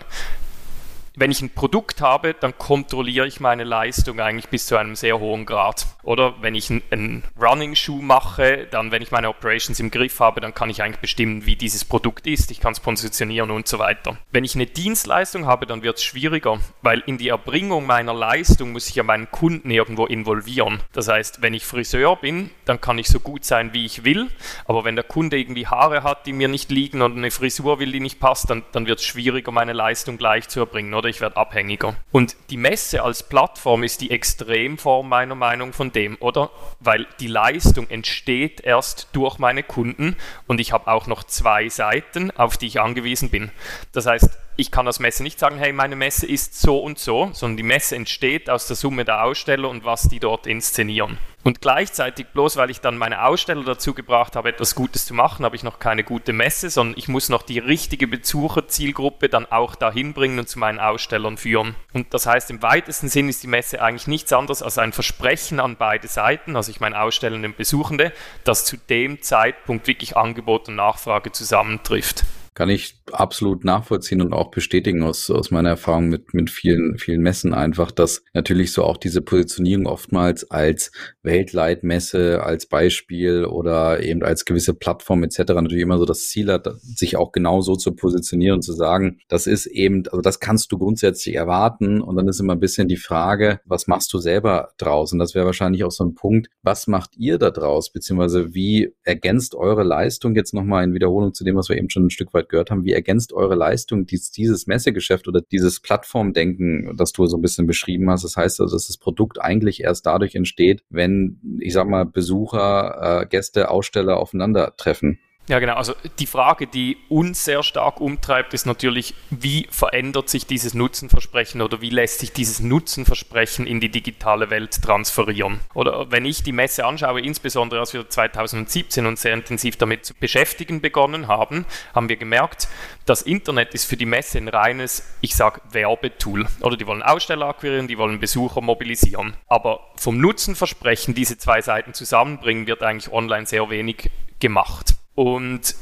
wenn 1.17 1.31
ich 1.31 1.41
ein 1.41 1.51
Produkt 1.51 2.03
habe, 2.03 2.35
dann 2.35 2.57
kontrolliere 2.59 3.27
ich 3.27 3.41
meine 3.41 3.65
Leistung 3.65 4.21
eigentlich 4.21 4.49
bis 4.49 4.67
zu 4.67 4.77
einem 4.77 4.95
sehr 4.95 5.19
hohen 5.19 5.47
Grad. 5.47 5.87
Oder 6.03 6.35
wenn 6.43 6.55
ich 6.55 6.71
einen 6.71 7.25
Running-Schuh 7.41 8.03
mache, 8.03 8.69
dann, 8.71 8.93
wenn 8.93 9.03
ich 9.03 9.11
meine 9.11 9.31
Operations 9.31 9.81
im 9.81 9.91
Griff 9.91 10.21
habe, 10.21 10.41
dann 10.41 10.55
kann 10.55 10.69
ich 10.69 10.83
eigentlich 10.83 11.01
bestimmen, 11.01 11.47
wie 11.47 11.57
dieses 11.57 11.85
Produkt 11.85 12.27
ist, 12.27 12.51
ich 12.51 12.61
kann 12.61 12.73
es 12.73 12.81
positionieren 12.81 13.51
und 13.51 13.67
so 13.67 13.79
weiter. 13.79 14.19
Wenn 14.31 14.45
ich 14.45 14.55
eine 14.55 14.67
Dienstleistung 14.67 15.47
habe, 15.47 15.67
dann 15.67 15.83
wird 15.83 15.97
es 15.97 16.05
schwieriger, 16.05 16.59
weil 16.83 17.03
in 17.07 17.17
die 17.17 17.29
Erbringung 17.29 17.87
meiner 17.87 18.15
Leistung 18.15 18.73
muss 18.73 18.89
ich 18.89 18.95
ja 18.95 19.03
meinen 19.03 19.31
Kunden 19.31 19.71
irgendwo 19.71 20.07
involvieren. 20.07 20.81
Das 20.93 21.09
heißt, 21.09 21.41
wenn 21.41 21.55
ich 21.55 21.65
Friseur 21.65 22.17
bin, 22.17 22.51
dann 22.67 22.81
kann 22.81 22.99
ich 22.99 23.09
so 23.09 23.21
gut 23.21 23.45
sein, 23.45 23.73
wie 23.73 23.87
ich 23.87 24.05
will, 24.05 24.29
aber 24.67 24.85
wenn 24.85 24.97
der 24.97 25.05
Kunde 25.05 25.39
irgendwie 25.39 25.67
Haare 25.67 26.03
hat, 26.03 26.27
die 26.27 26.35
mir 26.35 26.49
nicht 26.49 26.71
liegen 26.71 27.01
und 27.01 27.17
eine 27.17 27.31
Frisur 27.31 27.79
will, 27.79 27.93
die 27.93 28.01
nicht 28.01 28.21
passt, 28.21 28.51
dann, 28.51 28.65
dann 28.73 28.87
wird 28.87 28.99
es 28.99 29.07
schwieriger, 29.07 29.51
meine 29.51 29.73
Leistung 29.73 30.19
gleich 30.19 30.49
zu 30.49 30.61
erbringen. 30.61 30.95
Oder 30.95 31.06
oder 31.07 31.11
ich 31.11 31.21
werde 31.21 31.37
abhängiger. 31.37 31.95
Und 32.11 32.37
die 32.51 32.57
Messe 32.57 33.03
als 33.03 33.23
Plattform 33.23 33.85
ist 33.85 34.01
die 34.01 34.11
Extremform 34.11 35.09
meiner 35.09 35.37
Meinung 35.37 35.73
von 35.73 35.93
dem, 35.93 36.17
oder? 36.19 36.51
Weil 36.81 37.07
die 37.21 37.29
Leistung 37.29 37.89
entsteht 37.89 38.61
erst 38.61 39.09
durch 39.13 39.39
meine 39.39 39.63
Kunden 39.63 40.17
und 40.49 40.61
ich 40.61 40.73
habe 40.73 40.89
auch 40.89 41.07
noch 41.07 41.23
zwei 41.23 41.69
Seiten, 41.69 42.33
auf 42.33 42.57
die 42.57 42.67
ich 42.67 42.81
angewiesen 42.81 43.31
bin. 43.31 43.53
Das 43.93 44.07
heißt, 44.07 44.37
ich 44.57 44.71
kann 44.71 44.87
als 44.87 45.01
Messe 45.01 45.23
nicht 45.23 45.39
sagen, 45.39 45.59
hey, 45.59 45.73
meine 45.73 45.97
Messe 45.97 46.27
ist 46.27 46.61
so 46.61 46.79
und 46.79 46.99
so, 46.99 47.31
sondern 47.33 47.59
die 47.59 47.63
Messe 47.63 47.95
entsteht 47.95 48.49
aus 48.49 48.67
der 48.67 48.77
Summe 48.77 49.05
der 49.05 49.23
Aussteller 49.23 49.69
und 49.69 49.85
was 49.85 50.09
die 50.09 50.19
dort 50.19 50.47
inszenieren. 50.47 51.19
Und 51.45 51.61
gleichzeitig, 51.61 52.27
bloß 52.33 52.57
weil 52.57 52.71
ich 52.71 52.81
dann 52.81 52.99
meine 52.99 53.25
Aussteller 53.25 53.63
dazu 53.63 53.95
gebracht 53.95 54.35
habe, 54.35 54.49
etwas 54.49 54.75
Gutes 54.75 55.07
zu 55.07 55.15
machen, 55.15 55.45
habe 55.45 55.55
ich 55.55 55.63
noch 55.63 55.79
keine 55.79 56.03
gute 56.03 56.33
Messe, 56.33 56.71
sondern 56.71 56.99
ich 56.99 57.07
muss 57.07 57.29
noch 57.29 57.43
die 57.43 57.61
richtige 57.61 58.09
Besucherzielgruppe 58.09 59.29
dann 59.29 59.47
auch 59.47 59.77
dahin 59.77 60.13
bringen 60.13 60.41
und 60.41 60.49
zu 60.49 60.59
meinen 60.59 60.81
Ausstellern 60.81 61.37
führen. 61.37 61.77
Und 61.93 62.13
das 62.13 62.27
heißt, 62.27 62.51
im 62.51 62.63
weitesten 62.63 63.09
Sinn 63.09 63.29
ist 63.29 63.45
die 63.45 63.49
Messe 63.49 63.81
eigentlich 63.81 64.09
nichts 64.09 64.33
anderes 64.33 64.61
als 64.63 64.79
ein 64.79 64.93
Versprechen 64.93 65.61
an 65.61 65.77
beide 65.77 66.09
Seiten, 66.09 66.57
also 66.57 66.71
ich 66.73 66.81
meine 66.81 67.01
Ausstellende 67.01 67.47
und 67.47 67.57
Besuchende, 67.57 68.13
dass 68.43 68.65
zu 68.65 68.77
dem 68.77 69.23
Zeitpunkt 69.23 69.87
wirklich 69.87 70.17
Angebot 70.17 70.69
und 70.69 70.75
Nachfrage 70.75 71.31
zusammentrifft. 71.31 72.25
Kann 72.57 72.71
ich 72.71 72.99
absolut 73.13 73.67
nachvollziehen 73.67 74.23
und 74.23 74.33
auch 74.33 74.51
bestätigen 74.51 75.03
aus, 75.03 75.29
aus 75.31 75.51
meiner 75.51 75.69
Erfahrung 75.69 76.09
mit, 76.09 76.33
mit 76.33 76.49
vielen, 76.49 76.97
vielen 76.97 77.21
Messen 77.21 77.53
einfach, 77.53 77.91
dass 77.91 78.25
natürlich 78.33 78.73
so 78.73 78.83
auch 78.83 78.97
diese 78.97 79.21
Positionierung 79.21 79.87
oftmals 79.87 80.51
als 80.51 80.91
Weltleitmesse, 81.23 82.43
als 82.43 82.65
Beispiel 82.65 83.45
oder 83.45 84.03
eben 84.03 84.23
als 84.23 84.47
gewisse 84.47 84.73
Plattform 84.73 85.23
etc. 85.23 85.41
natürlich 85.49 85.83
immer 85.83 85.99
so 85.99 86.07
das 86.07 86.29
Ziel 86.29 86.51
hat, 86.51 86.67
sich 86.81 87.19
auch 87.19 87.31
genau 87.31 87.61
so 87.61 87.77
zu 87.77 87.93
positionieren 87.93 88.55
und 88.55 88.63
zu 88.63 88.73
sagen, 88.73 89.19
das 89.29 89.47
ist 89.47 89.67
eben, 89.67 90.05
also 90.07 90.23
das 90.23 90.41
kannst 90.41 90.73
du 90.73 90.79
grundsätzlich 90.79 91.35
erwarten 91.35 92.01
und 92.01 92.17
dann 92.17 92.27
ist 92.27 92.41
immer 92.41 92.55
ein 92.55 92.61
bisschen 92.61 92.89
die 92.89 92.97
Frage, 92.97 93.61
was 93.67 93.87
machst 93.87 94.15
du 94.15 94.19
selber 94.19 94.71
draus? 94.79 95.13
Und 95.13 95.19
das 95.19 95.35
wäre 95.35 95.45
wahrscheinlich 95.45 95.85
auch 95.85 95.91
so 95.91 96.05
ein 96.05 96.15
Punkt, 96.15 96.49
was 96.63 96.87
macht 96.87 97.19
ihr 97.19 97.37
da 97.37 97.51
draus, 97.51 97.93
beziehungsweise 97.93 98.55
wie 98.55 98.95
ergänzt 99.03 99.55
eure 99.55 99.83
Leistung 99.83 100.35
jetzt 100.35 100.55
nochmal 100.55 100.85
in 100.85 100.95
Wiederholung 100.95 101.35
zu 101.35 101.45
dem, 101.45 101.57
was 101.57 101.69
wir 101.69 101.77
eben 101.77 101.91
schon 101.91 102.07
ein 102.07 102.11
Stück 102.11 102.33
weit 102.33 102.46
gehört 102.49 102.71
haben, 102.71 102.85
wie 102.85 102.93
ergänzt 102.93 103.33
eure 103.33 103.55
Leistung 103.55 104.07
dies, 104.07 104.31
dieses 104.31 104.67
Messegeschäft 104.67 105.29
oder 105.29 105.41
dieses 105.41 105.81
Plattformdenken, 105.81 106.97
das 106.97 107.13
du 107.13 107.27
so 107.27 107.37
ein 107.37 107.43
bisschen 107.43 107.67
beschrieben 107.67 108.11
hast? 108.11 108.25
Das 108.25 108.37
heißt 108.37 108.61
also, 108.61 108.75
dass 108.75 108.87
das 108.87 108.99
Produkt 108.99 109.41
eigentlich 109.41 109.83
erst 109.83 110.07
dadurch 110.07 110.35
entsteht, 110.35 110.83
wenn, 110.91 111.41
ich 111.61 111.73
sag 111.73 111.89
mal, 111.89 112.05
Besucher, 112.05 113.23
äh, 113.23 113.27
Gäste, 113.27 113.71
Aussteller 113.71 114.19
aufeinandertreffen. 114.19 115.19
Ja, 115.49 115.61
genau. 115.61 115.75
Also 115.75 115.95
die 116.19 116.27
Frage, 116.27 116.67
die 116.67 116.97
uns 117.09 117.45
sehr 117.45 117.63
stark 117.63 118.01
umtreibt, 118.01 118.53
ist 118.53 118.67
natürlich, 118.67 119.15
wie 119.31 119.69
verändert 119.71 120.29
sich 120.29 120.47
dieses 120.47 120.75
Nutzenversprechen 120.75 121.63
oder 121.63 121.81
wie 121.81 121.91
lässt 121.91 122.19
sich 122.19 122.33
dieses 122.33 122.59
Nutzenversprechen 122.59 123.65
in 123.65 123.79
die 123.79 123.89
digitale 123.89 124.51
Welt 124.51 124.83
transferieren? 124.83 125.61
Oder 125.73 126.11
wenn 126.11 126.25
ich 126.25 126.43
die 126.43 126.51
Messe 126.51 126.85
anschaue, 126.85 127.21
insbesondere 127.21 127.79
als 127.79 127.95
wir 127.95 128.09
2017 128.09 129.07
uns 129.07 129.23
sehr 129.23 129.35
intensiv 129.35 129.77
damit 129.77 130.05
zu 130.05 130.15
beschäftigen 130.15 130.81
begonnen 130.81 131.29
haben, 131.29 131.65
haben 131.95 132.09
wir 132.09 132.17
gemerkt, 132.17 132.67
das 133.05 133.23
Internet 133.23 133.73
ist 133.73 133.85
für 133.85 133.97
die 133.97 134.07
Messe 134.07 134.39
ein 134.39 134.49
reines, 134.49 135.17
ich 135.21 135.37
sage, 135.37 135.61
Werbetool. 135.71 136.47
Oder 136.61 136.77
die 136.77 136.89
wollen 136.89 137.03
Aussteller 137.03 137.47
akquirieren, 137.47 137.87
die 137.87 137.99
wollen 137.99 138.19
Besucher 138.19 138.61
mobilisieren. 138.63 139.37
Aber 139.47 139.93
vom 139.97 140.21
Nutzenversprechen, 140.21 141.15
diese 141.15 141.39
zwei 141.39 141.63
Seiten 141.63 141.95
zusammenbringen, 141.95 142.67
wird 142.67 142.83
eigentlich 142.83 143.13
online 143.13 143.47
sehr 143.47 143.71
wenig 143.71 144.11
gemacht. 144.41 144.97
Und 145.17 145.75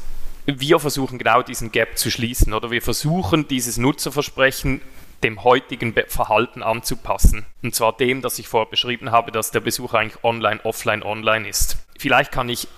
wir 0.46 0.78
versuchen 0.78 1.18
genau 1.18 1.42
diesen 1.42 1.70
Gap 1.72 1.98
zu 1.98 2.10
schließen 2.10 2.54
oder 2.54 2.70
wir 2.70 2.80
versuchen 2.80 3.46
dieses 3.48 3.76
Nutzerversprechen 3.76 4.80
dem 5.22 5.42
heutigen 5.42 5.94
Verhalten 6.06 6.62
anzupassen. 6.62 7.46
Und 7.62 7.74
zwar 7.74 7.96
dem, 7.96 8.22
das 8.22 8.38
ich 8.38 8.46
vorher 8.46 8.70
beschrieben 8.70 9.10
habe, 9.10 9.32
dass 9.32 9.50
der 9.50 9.60
Besuch 9.60 9.94
eigentlich 9.94 10.22
online, 10.22 10.60
offline, 10.64 11.02
online 11.02 11.48
ist. 11.48 11.78
Vielleicht 11.98 12.30
kann 12.30 12.48
ich 12.48 12.68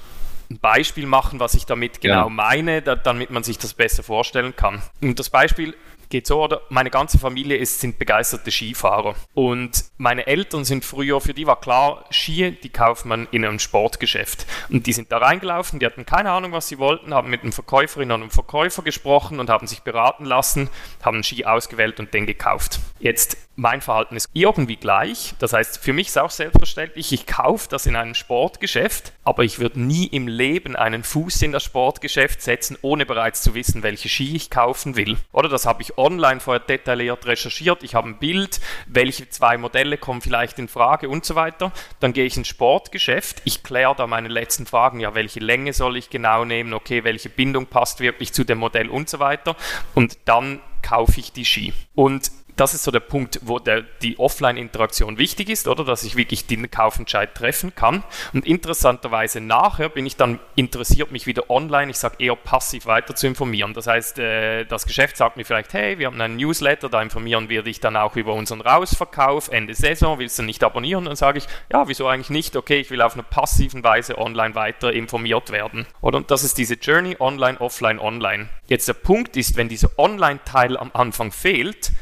ein 0.48 0.58
Beispiel 0.58 1.06
machen, 1.06 1.40
was 1.40 1.54
ich 1.54 1.66
damit 1.66 2.00
genau 2.00 2.24
ja. 2.24 2.28
meine, 2.28 2.82
da, 2.82 2.94
damit 2.94 3.30
man 3.30 3.42
sich 3.42 3.58
das 3.58 3.74
besser 3.74 4.04
vorstellen 4.04 4.54
kann. 4.54 4.80
Und 5.00 5.18
das 5.18 5.28
Beispiel 5.28 5.74
geht 6.08 6.26
so, 6.26 6.42
oder? 6.42 6.60
Meine 6.68 6.90
ganze 6.90 7.18
Familie 7.18 7.56
ist, 7.56 7.80
sind 7.80 7.98
begeisterte 7.98 8.50
Skifahrer. 8.50 9.14
Und 9.34 9.84
meine 9.98 10.26
Eltern 10.26 10.64
sind 10.64 10.84
früher, 10.84 11.20
für 11.20 11.34
die 11.34 11.46
war 11.46 11.60
klar, 11.60 12.04
Ski, 12.10 12.52
die 12.52 12.68
kauft 12.68 13.04
man 13.04 13.28
in 13.30 13.44
einem 13.44 13.58
Sportgeschäft. 13.58 14.46
Und 14.68 14.86
die 14.86 14.92
sind 14.92 15.12
da 15.12 15.18
reingelaufen, 15.18 15.78
die 15.78 15.86
hatten 15.86 16.06
keine 16.06 16.30
Ahnung, 16.30 16.52
was 16.52 16.68
sie 16.68 16.78
wollten, 16.78 17.14
haben 17.14 17.30
mit 17.30 17.42
einem 17.42 17.52
Verkäuferin 17.52 18.10
und 18.12 18.22
einem 18.22 18.30
Verkäufer 18.30 18.82
gesprochen 18.82 19.40
und 19.40 19.50
haben 19.50 19.66
sich 19.66 19.82
beraten 19.82 20.24
lassen, 20.24 20.68
haben 21.02 21.16
einen 21.16 21.24
Ski 21.24 21.44
ausgewählt 21.44 22.00
und 22.00 22.12
den 22.14 22.26
gekauft. 22.26 22.80
Jetzt 22.98 23.36
mein 23.56 23.80
Verhalten 23.80 24.16
ist 24.16 24.28
irgendwie 24.34 24.76
gleich. 24.76 25.34
Das 25.38 25.52
heißt, 25.52 25.78
für 25.78 25.92
mich 25.92 26.08
ist 26.08 26.18
auch 26.18 26.30
selbstverständlich, 26.30 27.12
ich 27.12 27.26
kaufe 27.26 27.68
das 27.70 27.86
in 27.86 27.96
einem 27.96 28.14
Sportgeschäft, 28.14 29.12
aber 29.24 29.44
ich 29.44 29.58
würde 29.58 29.80
nie 29.80 30.06
im 30.06 30.28
Leben 30.28 30.76
einen 30.76 31.02
Fuß 31.02 31.42
in 31.42 31.52
das 31.52 31.64
Sportgeschäft 31.64 32.42
setzen, 32.42 32.76
ohne 32.82 33.06
bereits 33.06 33.42
zu 33.42 33.54
wissen, 33.54 33.82
welche 33.82 34.08
Ski 34.08 34.36
ich 34.36 34.50
kaufen 34.50 34.96
will. 34.96 35.16
Oder 35.32 35.48
das 35.48 35.66
habe 35.66 35.82
ich 35.82 35.96
online 35.98 36.40
vorher 36.40 36.60
detailliert 36.60 37.26
recherchiert. 37.26 37.82
Ich 37.82 37.94
habe 37.94 38.10
ein 38.10 38.18
Bild, 38.18 38.60
welche 38.86 39.28
zwei 39.30 39.56
Modelle 39.56 39.96
kommen 39.96 40.20
vielleicht 40.20 40.58
in 40.58 40.68
Frage 40.68 41.08
und 41.08 41.24
so 41.24 41.34
weiter. 41.34 41.72
Dann 42.00 42.12
gehe 42.12 42.26
ich 42.26 42.36
ins 42.36 42.48
Sportgeschäft. 42.48 43.40
Ich 43.44 43.62
kläre 43.62 43.94
da 43.96 44.06
meine 44.06 44.28
letzten 44.28 44.66
Fragen. 44.66 45.00
Ja, 45.00 45.14
welche 45.14 45.40
Länge 45.40 45.72
soll 45.72 45.96
ich 45.96 46.10
genau 46.10 46.44
nehmen? 46.44 46.74
Okay, 46.74 47.04
welche 47.04 47.30
Bindung 47.30 47.66
passt 47.66 48.00
wirklich 48.00 48.32
zu 48.32 48.44
dem 48.44 48.58
Modell 48.58 48.90
und 48.90 49.08
so 49.08 49.18
weiter. 49.18 49.56
Und 49.94 50.18
dann 50.26 50.60
kaufe 50.82 51.18
ich 51.18 51.32
die 51.32 51.44
Ski. 51.44 51.72
Und 51.94 52.30
das 52.56 52.74
ist 52.74 52.84
so 52.84 52.90
der 52.90 53.00
Punkt, 53.00 53.40
wo 53.42 53.58
der, 53.58 53.82
die 54.02 54.18
Offline-Interaktion 54.18 55.18
wichtig 55.18 55.50
ist, 55.50 55.68
oder 55.68 55.84
dass 55.84 56.04
ich 56.04 56.16
wirklich 56.16 56.46
den 56.46 56.70
Kaufentscheid 56.70 57.34
treffen 57.34 57.74
kann. 57.74 58.02
Und 58.32 58.46
interessanterweise 58.46 59.40
nachher 59.40 59.90
bin 59.90 60.06
ich 60.06 60.16
dann 60.16 60.40
interessiert, 60.54 61.12
mich 61.12 61.26
wieder 61.26 61.50
online, 61.50 61.90
ich 61.90 61.98
sage 61.98 62.16
eher 62.18 62.34
passiv 62.34 62.86
weiter 62.86 63.14
zu 63.14 63.26
informieren. 63.26 63.74
Das 63.74 63.86
heißt, 63.86 64.18
äh, 64.18 64.64
das 64.64 64.86
Geschäft 64.86 65.16
sagt 65.16 65.36
mir 65.36 65.44
vielleicht, 65.44 65.74
hey, 65.74 65.98
wir 65.98 66.06
haben 66.06 66.20
einen 66.20 66.36
Newsletter, 66.36 66.88
da 66.88 67.02
informieren 67.02 67.48
wir 67.50 67.62
dich 67.62 67.80
dann 67.80 67.96
auch 67.96 68.16
über 68.16 68.32
unseren 68.32 68.62
Rausverkauf, 68.62 69.48
Ende 69.48 69.74
Saison, 69.74 70.18
willst 70.18 70.38
du 70.38 70.42
nicht 70.42 70.64
abonnieren? 70.64 71.04
Dann 71.04 71.16
sage 71.16 71.38
ich, 71.38 71.46
ja, 71.70 71.88
wieso 71.88 72.06
eigentlich 72.06 72.30
nicht? 72.30 72.56
Okay, 72.56 72.80
ich 72.80 72.90
will 72.90 73.02
auf 73.02 73.14
eine 73.14 73.22
passiven 73.22 73.84
Weise 73.84 74.16
online 74.16 74.54
weiter 74.54 74.92
informiert 74.92 75.50
werden. 75.50 75.86
Oder? 76.00 76.16
Und 76.16 76.30
das 76.30 76.42
ist 76.42 76.56
diese 76.56 76.74
Journey 76.74 77.16
online, 77.18 77.60
offline, 77.60 77.98
online. 77.98 78.48
Jetzt 78.66 78.88
der 78.88 78.94
Punkt 78.94 79.36
ist, 79.36 79.56
wenn 79.56 79.68
dieser 79.68 79.90
Online-Teil 79.98 80.76
am 80.76 80.90
Anfang 80.94 81.30
fehlt, 81.30 81.92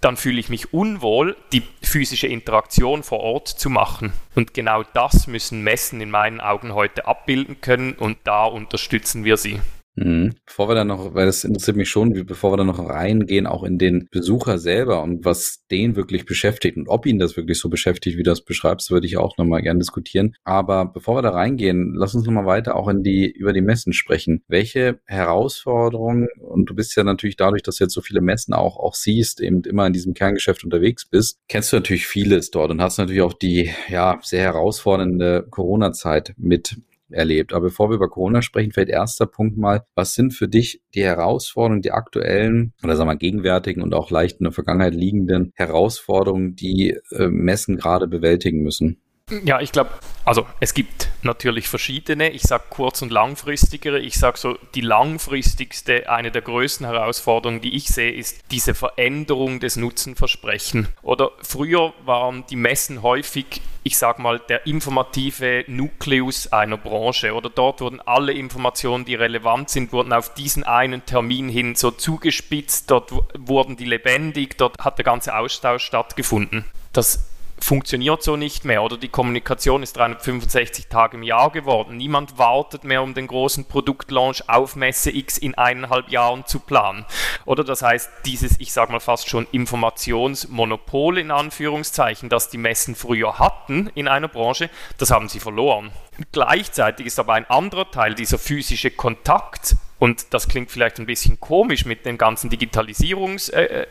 dann 0.00 0.16
fühle 0.16 0.38
ich 0.38 0.48
mich 0.48 0.72
unwohl, 0.72 1.36
die 1.52 1.62
physische 1.82 2.26
Interaktion 2.26 3.02
vor 3.02 3.20
Ort 3.20 3.48
zu 3.48 3.70
machen. 3.70 4.12
Und 4.34 4.54
genau 4.54 4.84
das 4.94 5.26
müssen 5.26 5.62
Messen 5.62 6.00
in 6.00 6.10
meinen 6.10 6.40
Augen 6.40 6.74
heute 6.74 7.06
abbilden 7.06 7.60
können 7.60 7.94
und 7.94 8.18
da 8.24 8.44
unterstützen 8.44 9.24
wir 9.24 9.36
sie. 9.36 9.60
Mhm. 10.04 10.34
Bevor 10.46 10.68
wir 10.68 10.74
dann 10.74 10.88
noch, 10.88 11.14
weil 11.14 11.26
das 11.26 11.44
interessiert 11.44 11.76
mich 11.76 11.90
schon, 11.90 12.12
bevor 12.26 12.52
wir 12.52 12.56
dann 12.56 12.66
noch 12.68 12.78
reingehen, 12.78 13.46
auch 13.46 13.64
in 13.64 13.78
den 13.78 14.08
Besucher 14.10 14.58
selber 14.58 15.02
und 15.02 15.24
was 15.24 15.64
den 15.70 15.96
wirklich 15.96 16.24
beschäftigt 16.24 16.76
und 16.76 16.88
ob 16.88 17.06
ihn 17.06 17.18
das 17.18 17.36
wirklich 17.36 17.58
so 17.58 17.68
beschäftigt, 17.68 18.16
wie 18.16 18.22
du 18.22 18.30
das 18.30 18.44
beschreibst, 18.44 18.90
würde 18.90 19.06
ich 19.06 19.16
auch 19.16 19.36
nochmal 19.38 19.62
gerne 19.62 19.80
diskutieren. 19.80 20.34
Aber 20.44 20.86
bevor 20.86 21.16
wir 21.16 21.22
da 21.22 21.30
reingehen, 21.30 21.94
lass 21.94 22.14
uns 22.14 22.26
nochmal 22.26 22.46
weiter 22.46 22.76
auch 22.76 22.88
in 22.88 23.02
die, 23.02 23.30
über 23.30 23.52
die 23.52 23.60
Messen 23.60 23.92
sprechen. 23.92 24.42
Welche 24.48 25.00
Herausforderungen, 25.06 26.28
und 26.38 26.66
du 26.70 26.74
bist 26.74 26.96
ja 26.96 27.04
natürlich 27.04 27.36
dadurch, 27.36 27.62
dass 27.62 27.76
du 27.76 27.84
jetzt 27.84 27.94
so 27.94 28.00
viele 28.00 28.20
Messen 28.20 28.54
auch, 28.54 28.78
auch 28.78 28.94
siehst, 28.94 29.40
eben 29.40 29.62
immer 29.62 29.86
in 29.86 29.92
diesem 29.92 30.14
Kerngeschäft 30.14 30.64
unterwegs 30.64 31.06
bist, 31.06 31.38
kennst 31.48 31.72
du 31.72 31.76
natürlich 31.76 32.06
vieles 32.06 32.50
dort 32.50 32.70
und 32.70 32.80
hast 32.80 32.98
natürlich 32.98 33.22
auch 33.22 33.32
die, 33.32 33.70
ja, 33.88 34.18
sehr 34.22 34.42
herausfordernde 34.42 35.46
Corona-Zeit 35.50 36.34
mit 36.36 36.76
erlebt. 37.10 37.52
Aber 37.52 37.66
bevor 37.66 37.90
wir 37.90 37.96
über 37.96 38.08
Corona 38.08 38.42
sprechen, 38.42 38.72
vielleicht 38.72 38.90
erster 38.90 39.26
Punkt 39.26 39.56
mal, 39.56 39.84
was 39.94 40.14
sind 40.14 40.32
für 40.32 40.48
dich 40.48 40.82
die 40.94 41.04
Herausforderungen, 41.04 41.82
die 41.82 41.92
aktuellen 41.92 42.72
oder 42.82 42.96
sagen 42.96 43.10
wir 43.10 43.16
gegenwärtigen 43.16 43.82
und 43.82 43.94
auch 43.94 44.10
leicht 44.10 44.40
in 44.40 44.44
der 44.44 44.52
Vergangenheit 44.52 44.94
liegenden 44.94 45.52
Herausforderungen, 45.54 46.54
die 46.54 46.96
äh, 47.10 47.28
Messen 47.28 47.76
gerade 47.76 48.08
bewältigen 48.08 48.62
müssen? 48.62 49.00
Ja, 49.44 49.60
ich 49.60 49.72
glaube, 49.72 49.90
also 50.24 50.46
es 50.60 50.74
gibt 50.74 51.08
natürlich 51.22 51.68
verschiedene. 51.68 52.30
Ich 52.30 52.42
sage 52.42 52.64
kurz- 52.70 53.02
und 53.02 53.12
langfristigere. 53.12 53.98
Ich 53.98 54.18
sage 54.18 54.38
so, 54.38 54.58
die 54.74 54.80
langfristigste, 54.80 56.08
eine 56.10 56.30
der 56.30 56.42
größten 56.42 56.86
Herausforderungen, 56.86 57.60
die 57.60 57.76
ich 57.76 57.88
sehe, 57.88 58.12
ist 58.12 58.40
diese 58.50 58.74
Veränderung 58.74 59.60
des 59.60 59.76
Nutzenversprechen. 59.76 60.88
Oder 61.02 61.30
früher 61.42 61.92
waren 62.04 62.44
die 62.48 62.56
Messen 62.56 63.02
häufig, 63.02 63.60
ich 63.82 63.98
sage 63.98 64.22
mal, 64.22 64.38
der 64.38 64.66
informative 64.66 65.64
Nukleus 65.66 66.48
einer 66.52 66.76
Branche. 66.76 67.34
Oder 67.34 67.50
dort 67.50 67.80
wurden 67.80 68.00
alle 68.00 68.32
Informationen, 68.32 69.04
die 69.04 69.14
relevant 69.14 69.70
sind, 69.70 69.92
wurden 69.92 70.12
auf 70.12 70.34
diesen 70.34 70.64
einen 70.64 71.04
Termin 71.06 71.48
hin 71.48 71.74
so 71.74 71.90
zugespitzt. 71.90 72.90
Dort 72.90 73.12
wurden 73.38 73.76
die 73.76 73.86
lebendig. 73.86 74.58
Dort 74.58 74.76
hat 74.78 74.98
der 74.98 75.04
ganze 75.04 75.36
Austausch 75.36 75.84
stattgefunden. 75.84 76.64
Das 76.92 77.28
funktioniert 77.60 78.22
so 78.22 78.36
nicht 78.36 78.64
mehr 78.64 78.82
oder 78.82 78.96
die 78.96 79.08
Kommunikation 79.08 79.82
ist 79.82 79.96
365 79.96 80.88
Tage 80.88 81.16
im 81.16 81.22
Jahr 81.22 81.50
geworden. 81.50 81.96
Niemand 81.96 82.38
wartet 82.38 82.84
mehr, 82.84 83.02
um 83.02 83.14
den 83.14 83.26
großen 83.26 83.66
Produktlaunch 83.66 84.48
auf 84.48 84.76
Messe 84.76 85.10
X 85.10 85.38
in 85.38 85.56
eineinhalb 85.56 86.08
Jahren 86.08 86.46
zu 86.46 86.60
planen. 86.60 87.04
Oder 87.44 87.64
das 87.64 87.82
heißt, 87.82 88.10
dieses, 88.24 88.58
ich 88.58 88.72
sage 88.72 88.92
mal 88.92 89.00
fast 89.00 89.28
schon 89.28 89.46
Informationsmonopol 89.52 91.18
in 91.18 91.30
Anführungszeichen, 91.30 92.28
das 92.28 92.50
die 92.50 92.58
Messen 92.58 92.94
früher 92.94 93.38
hatten 93.38 93.90
in 93.94 94.08
einer 94.08 94.28
Branche, 94.28 94.70
das 94.98 95.10
haben 95.10 95.28
sie 95.28 95.40
verloren. 95.40 95.90
Gleichzeitig 96.32 97.06
ist 97.06 97.18
aber 97.18 97.34
ein 97.34 97.48
anderer 97.48 97.90
Teil, 97.90 98.14
dieser 98.14 98.38
physische 98.38 98.90
Kontakt 98.90 99.76
Und 99.98 100.32
das 100.32 100.48
klingt 100.48 100.70
vielleicht 100.70 100.98
ein 101.00 101.06
bisschen 101.06 101.40
komisch 101.40 101.84
mit 101.84 102.06
den 102.06 102.18
ganzen 102.18 102.50
Digitalisierungsbewegungen, 102.50 103.86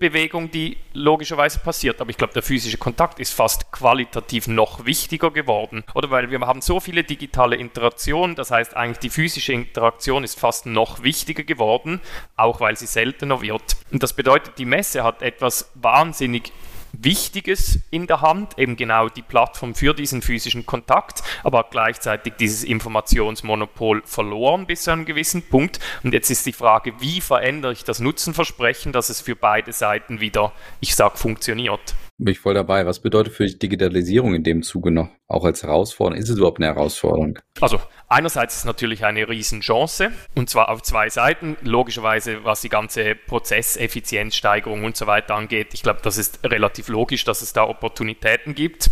äh, 0.00 0.48
die 0.48 0.76
logischerweise 0.92 1.58
passiert, 1.60 2.00
aber 2.00 2.10
ich 2.10 2.16
glaube, 2.16 2.32
der 2.32 2.42
physische 2.42 2.78
Kontakt 2.78 3.20
ist 3.20 3.32
fast 3.32 3.72
qualitativ 3.72 4.48
noch 4.48 4.84
wichtiger 4.84 5.30
geworden. 5.30 5.84
Oder 5.94 6.10
weil 6.10 6.30
wir 6.30 6.40
haben 6.40 6.60
so 6.60 6.80
viele 6.80 7.04
digitale 7.04 7.56
Interaktionen, 7.56 8.36
das 8.36 8.50
heißt 8.50 8.76
eigentlich 8.76 8.98
die 8.98 9.10
physische 9.10 9.52
Interaktion 9.52 10.24
ist 10.24 10.38
fast 10.38 10.66
noch 10.66 11.02
wichtiger 11.02 11.44
geworden, 11.44 12.00
auch 12.36 12.60
weil 12.60 12.76
sie 12.76 12.86
seltener 12.86 13.42
wird. 13.42 13.76
Und 13.90 14.02
das 14.02 14.12
bedeutet, 14.12 14.58
die 14.58 14.64
Messe 14.64 15.04
hat 15.04 15.22
etwas 15.22 15.70
wahnsinnig 15.74 16.52
Wichtiges 16.92 17.80
in 17.90 18.06
der 18.06 18.20
Hand, 18.20 18.58
eben 18.58 18.76
genau 18.76 19.08
die 19.08 19.22
Plattform 19.22 19.74
für 19.74 19.94
diesen 19.94 20.22
physischen 20.22 20.66
Kontakt, 20.66 21.22
aber 21.44 21.66
gleichzeitig 21.70 22.34
dieses 22.38 22.64
Informationsmonopol 22.64 24.02
verloren 24.04 24.66
bis 24.66 24.82
zu 24.82 24.90
einem 24.90 25.04
gewissen 25.04 25.42
Punkt. 25.42 25.80
Und 26.02 26.14
jetzt 26.14 26.30
ist 26.30 26.46
die 26.46 26.52
Frage, 26.52 26.94
wie 27.00 27.20
verändere 27.20 27.72
ich 27.72 27.84
das 27.84 28.00
Nutzenversprechen, 28.00 28.92
dass 28.92 29.08
es 29.08 29.20
für 29.20 29.36
beide 29.36 29.72
Seiten 29.72 30.20
wieder, 30.20 30.52
ich 30.80 30.94
sage, 30.94 31.16
funktioniert. 31.16 31.94
Bin 32.18 32.32
ich 32.32 32.40
voll 32.40 32.54
dabei. 32.54 32.84
Was 32.84 33.00
bedeutet 33.00 33.32
für 33.32 33.44
dich 33.44 33.58
Digitalisierung 33.58 34.34
in 34.34 34.42
dem 34.42 34.62
Zuge 34.62 34.90
noch? 34.90 35.08
Auch 35.30 35.44
als 35.44 35.62
Herausforderung? 35.62 36.22
Ist 36.22 36.30
es 36.30 36.38
überhaupt 36.38 36.58
eine 36.58 36.74
Herausforderung? 36.74 37.38
Also, 37.60 37.78
einerseits 38.08 38.54
ist 38.54 38.60
es 38.60 38.64
natürlich 38.64 39.04
eine 39.04 39.28
Riesenchance 39.28 40.10
und 40.34 40.48
zwar 40.48 40.70
auf 40.70 40.82
zwei 40.82 41.10
Seiten. 41.10 41.58
Logischerweise, 41.60 42.44
was 42.44 42.62
die 42.62 42.70
ganze 42.70 43.14
Prozesseffizienzsteigerung 43.14 44.84
und 44.84 44.96
so 44.96 45.06
weiter 45.06 45.34
angeht. 45.34 45.74
Ich 45.74 45.82
glaube, 45.82 46.00
das 46.02 46.16
ist 46.16 46.40
relativ 46.44 46.88
logisch, 46.88 47.24
dass 47.24 47.42
es 47.42 47.52
da 47.52 47.68
Opportunitäten 47.68 48.54
gibt. 48.54 48.90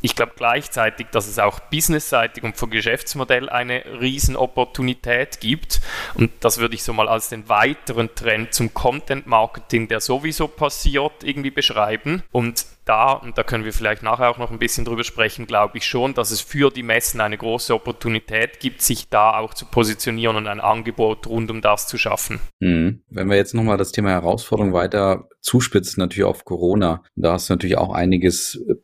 Ich 0.00 0.14
glaube 0.14 0.32
gleichzeitig, 0.36 1.08
dass 1.10 1.26
es 1.26 1.38
auch 1.38 1.58
businessseitig 1.60 2.44
und 2.44 2.56
vom 2.56 2.70
Geschäftsmodell 2.70 3.48
eine 3.48 3.84
Riesenopportunität 4.00 5.40
gibt. 5.40 5.80
Und 6.14 6.30
das 6.40 6.58
würde 6.58 6.76
ich 6.76 6.84
so 6.84 6.92
mal 6.92 7.08
als 7.08 7.28
den 7.28 7.48
weiteren 7.48 8.14
Trend 8.14 8.54
zum 8.54 8.74
Content 8.74 9.26
Marketing, 9.26 9.88
der 9.88 10.00
sowieso 10.00 10.46
passiert, 10.46 11.24
irgendwie 11.24 11.50
beschreiben. 11.50 12.22
Und 12.30 12.66
da, 12.88 13.12
und 13.12 13.36
da 13.36 13.42
können 13.42 13.64
wir 13.64 13.72
vielleicht 13.72 14.02
nachher 14.02 14.30
auch 14.30 14.38
noch 14.38 14.50
ein 14.50 14.58
bisschen 14.58 14.84
drüber 14.84 15.04
sprechen, 15.04 15.46
glaube 15.46 15.78
ich 15.78 15.86
schon, 15.86 16.14
dass 16.14 16.30
es 16.30 16.40
für 16.40 16.70
die 16.70 16.82
Messen 16.82 17.20
eine 17.20 17.36
große 17.36 17.74
Opportunität 17.74 18.60
gibt, 18.60 18.82
sich 18.82 19.08
da 19.08 19.36
auch 19.36 19.54
zu 19.54 19.66
positionieren 19.66 20.36
und 20.36 20.46
ein 20.46 20.60
Angebot 20.60 21.26
rund 21.26 21.50
um 21.50 21.60
das 21.60 21.86
zu 21.86 21.98
schaffen. 21.98 22.40
Mhm. 22.60 23.02
Wenn 23.10 23.28
wir 23.28 23.36
jetzt 23.36 23.54
nochmal 23.54 23.76
das 23.76 23.92
Thema 23.92 24.10
Herausforderung 24.10 24.72
weiter 24.72 25.28
zuspitzen, 25.40 26.00
natürlich 26.00 26.24
auf 26.24 26.44
Corona, 26.44 27.02
da 27.14 27.32
hast 27.32 27.48
du 27.48 27.54
natürlich 27.54 27.78
auch 27.78 27.92
einiges 27.92 28.60
äh, 28.68 28.74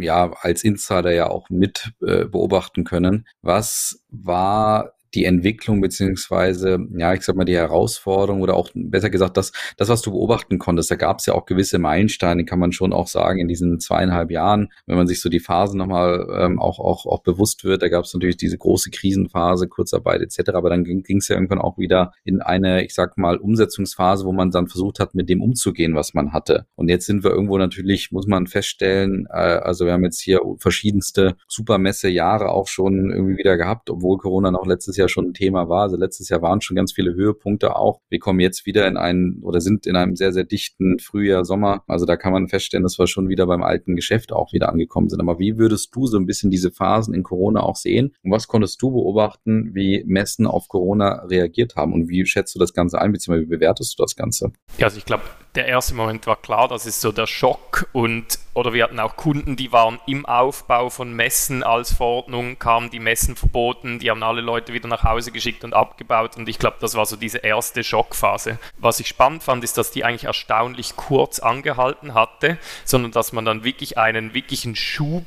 ja 0.00 0.32
als 0.40 0.64
Insider 0.64 1.12
ja 1.12 1.28
auch 1.28 1.48
mit 1.50 1.92
äh, 2.00 2.24
beobachten 2.24 2.84
können. 2.84 3.26
Was 3.42 4.02
war 4.08 4.92
die 5.14 5.24
Entwicklung 5.24 5.80
beziehungsweise, 5.80 6.78
ja, 6.96 7.14
ich 7.14 7.22
sag 7.22 7.36
mal, 7.36 7.44
die 7.44 7.56
Herausforderung 7.56 8.42
oder 8.42 8.54
auch 8.54 8.70
besser 8.74 9.10
gesagt, 9.10 9.36
das, 9.36 9.52
das, 9.76 9.88
was 9.88 10.02
du 10.02 10.12
beobachten 10.12 10.58
konntest, 10.58 10.90
da 10.90 10.96
gab 10.96 11.18
es 11.18 11.26
ja 11.26 11.34
auch 11.34 11.46
gewisse 11.46 11.78
Meilensteine, 11.78 12.44
kann 12.44 12.58
man 12.58 12.72
schon 12.72 12.92
auch 12.92 13.08
sagen, 13.08 13.38
in 13.40 13.48
diesen 13.48 13.80
zweieinhalb 13.80 14.30
Jahren, 14.30 14.68
wenn 14.86 14.96
man 14.96 15.06
sich 15.06 15.20
so 15.20 15.28
die 15.28 15.40
Phasen 15.40 15.78
nochmal 15.78 16.26
ähm, 16.38 16.60
auch, 16.60 16.78
auch, 16.78 17.06
auch 17.06 17.22
bewusst 17.22 17.64
wird, 17.64 17.82
da 17.82 17.88
gab 17.88 18.04
es 18.04 18.14
natürlich 18.14 18.36
diese 18.36 18.58
große 18.58 18.90
Krisenphase, 18.90 19.68
Kurzarbeit 19.68 20.20
etc., 20.22 20.50
aber 20.50 20.70
dann 20.70 20.84
ging 20.84 21.18
es 21.18 21.28
ja 21.28 21.36
irgendwann 21.36 21.60
auch 21.60 21.78
wieder 21.78 22.12
in 22.24 22.40
eine, 22.40 22.84
ich 22.84 22.94
sag 22.94 23.18
mal, 23.18 23.36
Umsetzungsphase, 23.36 24.24
wo 24.24 24.32
man 24.32 24.50
dann 24.50 24.68
versucht 24.68 25.00
hat, 25.00 25.14
mit 25.14 25.28
dem 25.28 25.42
umzugehen, 25.42 25.94
was 25.94 26.14
man 26.14 26.32
hatte. 26.32 26.66
Und 26.76 26.88
jetzt 26.88 27.06
sind 27.06 27.24
wir 27.24 27.30
irgendwo 27.30 27.58
natürlich, 27.58 28.12
muss 28.12 28.26
man 28.26 28.46
feststellen, 28.46 29.26
äh, 29.30 29.36
also 29.36 29.86
wir 29.86 29.92
haben 29.92 30.04
jetzt 30.04 30.20
hier 30.20 30.40
verschiedenste 30.58 31.36
Supermesse-Jahre 31.48 32.50
auch 32.50 32.68
schon 32.68 33.10
irgendwie 33.10 33.38
wieder 33.38 33.56
gehabt, 33.56 33.90
obwohl 33.90 34.18
Corona 34.18 34.50
noch 34.50 34.66
letztes 34.66 34.96
Jahr 34.96 34.99
ja 35.00 35.08
schon 35.08 35.28
ein 35.28 35.34
Thema 35.34 35.68
war. 35.68 35.82
Also 35.82 35.96
letztes 35.96 36.28
Jahr 36.28 36.42
waren 36.42 36.60
schon 36.60 36.76
ganz 36.76 36.92
viele 36.92 37.14
Höhepunkte 37.14 37.76
auch. 37.76 38.00
Wir 38.08 38.18
kommen 38.18 38.40
jetzt 38.40 38.66
wieder 38.66 38.86
in 38.86 38.96
einen 38.96 39.40
oder 39.42 39.60
sind 39.60 39.86
in 39.86 39.96
einem 39.96 40.16
sehr, 40.16 40.32
sehr 40.32 40.44
dichten 40.44 40.98
Frühjahr, 40.98 41.44
Sommer. 41.44 41.82
Also 41.86 42.06
da 42.06 42.16
kann 42.16 42.32
man 42.32 42.48
feststellen, 42.48 42.84
dass 42.84 42.98
wir 42.98 43.06
schon 43.06 43.28
wieder 43.28 43.46
beim 43.46 43.62
alten 43.62 43.96
Geschäft 43.96 44.32
auch 44.32 44.52
wieder 44.52 44.68
angekommen 44.68 45.08
sind. 45.08 45.20
Aber 45.20 45.38
wie 45.38 45.58
würdest 45.58 45.94
du 45.94 46.06
so 46.06 46.18
ein 46.18 46.26
bisschen 46.26 46.50
diese 46.50 46.70
Phasen 46.70 47.14
in 47.14 47.22
Corona 47.22 47.60
auch 47.60 47.76
sehen? 47.76 48.14
Und 48.22 48.30
was 48.30 48.46
konntest 48.46 48.80
du 48.82 48.90
beobachten, 48.90 49.70
wie 49.74 50.04
Messen 50.06 50.46
auf 50.46 50.68
Corona 50.68 51.24
reagiert 51.24 51.76
haben? 51.76 51.92
Und 51.92 52.08
wie 52.08 52.24
schätzt 52.26 52.54
du 52.54 52.58
das 52.58 52.72
Ganze 52.72 53.00
ein, 53.00 53.12
beziehungsweise 53.12 53.46
wie 53.46 53.56
bewertest 53.56 53.98
du 53.98 54.02
das 54.02 54.16
Ganze? 54.16 54.52
Ja, 54.78 54.86
also 54.86 54.98
ich 54.98 55.04
glaube, 55.04 55.24
der 55.54 55.66
erste 55.66 55.94
Moment 55.94 56.26
war 56.26 56.40
klar, 56.40 56.68
das 56.68 56.86
ist 56.86 57.00
so 57.00 57.10
der 57.10 57.26
Schock 57.26 57.88
und 57.92 58.38
oder 58.54 58.72
wir 58.72 58.84
hatten 58.84 58.98
auch 58.98 59.16
Kunden, 59.16 59.56
die 59.56 59.72
waren 59.72 59.98
im 60.06 60.26
Aufbau 60.26 60.90
von 60.90 61.14
Messen 61.14 61.62
als 61.62 61.92
Verordnung, 61.92 62.58
kamen 62.58 62.90
die 62.90 62.98
Messen 62.98 63.36
verboten, 63.36 63.98
die 63.98 64.10
haben 64.10 64.22
alle 64.22 64.40
Leute 64.40 64.72
wieder 64.72 64.88
nach 64.90 65.04
Hause 65.04 65.32
geschickt 65.32 65.64
und 65.64 65.72
abgebaut 65.72 66.36
und 66.36 66.48
ich 66.48 66.58
glaube, 66.58 66.76
das 66.80 66.94
war 66.94 67.06
so 67.06 67.16
diese 67.16 67.38
erste 67.38 67.82
Schockphase. 67.82 68.58
Was 68.76 69.00
ich 69.00 69.08
spannend 69.08 69.42
fand, 69.42 69.64
ist, 69.64 69.78
dass 69.78 69.90
die 69.90 70.04
eigentlich 70.04 70.24
erstaunlich 70.24 70.96
kurz 70.96 71.38
angehalten 71.38 72.12
hatte, 72.12 72.58
sondern 72.84 73.12
dass 73.12 73.32
man 73.32 73.44
dann 73.46 73.64
wirklich 73.64 73.96
einen 73.96 74.34
wirklichen 74.34 74.76
Schub 74.76 75.24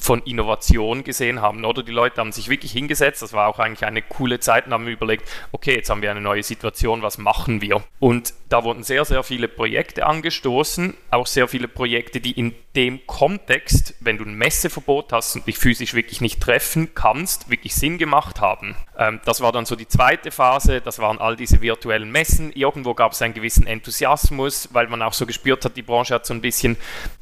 von 0.00 0.22
Innovation 0.22 1.04
gesehen 1.04 1.40
haben, 1.40 1.64
oder? 1.64 1.82
Die 1.82 1.92
Leute 1.92 2.20
haben 2.20 2.32
sich 2.32 2.48
wirklich 2.48 2.72
hingesetzt, 2.72 3.22
das 3.22 3.32
war 3.32 3.48
auch 3.48 3.58
eigentlich 3.58 3.84
eine 3.84 4.02
coole 4.02 4.40
Zeit 4.40 4.66
und 4.66 4.72
haben 4.72 4.88
überlegt, 4.88 5.28
okay, 5.52 5.76
jetzt 5.76 5.90
haben 5.90 6.02
wir 6.02 6.10
eine 6.10 6.20
neue 6.20 6.42
Situation, 6.42 7.02
was 7.02 7.18
machen 7.18 7.60
wir? 7.60 7.82
Und 7.98 8.32
da 8.48 8.64
wurden 8.64 8.82
sehr, 8.82 9.04
sehr 9.04 9.22
viele 9.22 9.46
Projekte 9.46 10.06
angestoßen, 10.06 10.96
auch 11.10 11.26
sehr 11.26 11.48
viele 11.48 11.68
Projekte, 11.68 12.20
die 12.20 12.32
in 12.32 12.54
dem 12.76 13.04
Kontext, 13.06 13.94
wenn 13.98 14.16
du 14.16 14.24
ein 14.24 14.34
Messeverbot 14.34 15.12
hast 15.12 15.34
und 15.34 15.46
dich 15.46 15.58
physisch 15.58 15.94
wirklich 15.94 16.20
nicht 16.20 16.40
treffen 16.40 16.94
kannst, 16.94 17.50
wirklich 17.50 17.74
Sinn 17.74 17.98
gemacht 17.98 18.40
haben. 18.40 18.76
Ähm, 18.96 19.20
das 19.24 19.40
war 19.40 19.50
dann 19.50 19.66
so 19.66 19.74
die 19.74 19.88
zweite 19.88 20.30
Phase, 20.30 20.80
das 20.80 21.00
waren 21.00 21.18
all 21.18 21.34
diese 21.34 21.60
virtuellen 21.60 22.12
Messen. 22.12 22.52
Irgendwo 22.52 22.94
gab 22.94 23.12
es 23.12 23.22
einen 23.22 23.34
gewissen 23.34 23.66
Enthusiasmus, 23.66 24.68
weil 24.72 24.86
man 24.86 25.02
auch 25.02 25.12
so 25.12 25.26
gespürt 25.26 25.64
hat, 25.64 25.76
die 25.76 25.82
Branche 25.82 26.14
hat 26.14 26.26
so 26.26 26.32
ein 26.32 26.40
bisschen 26.40 26.76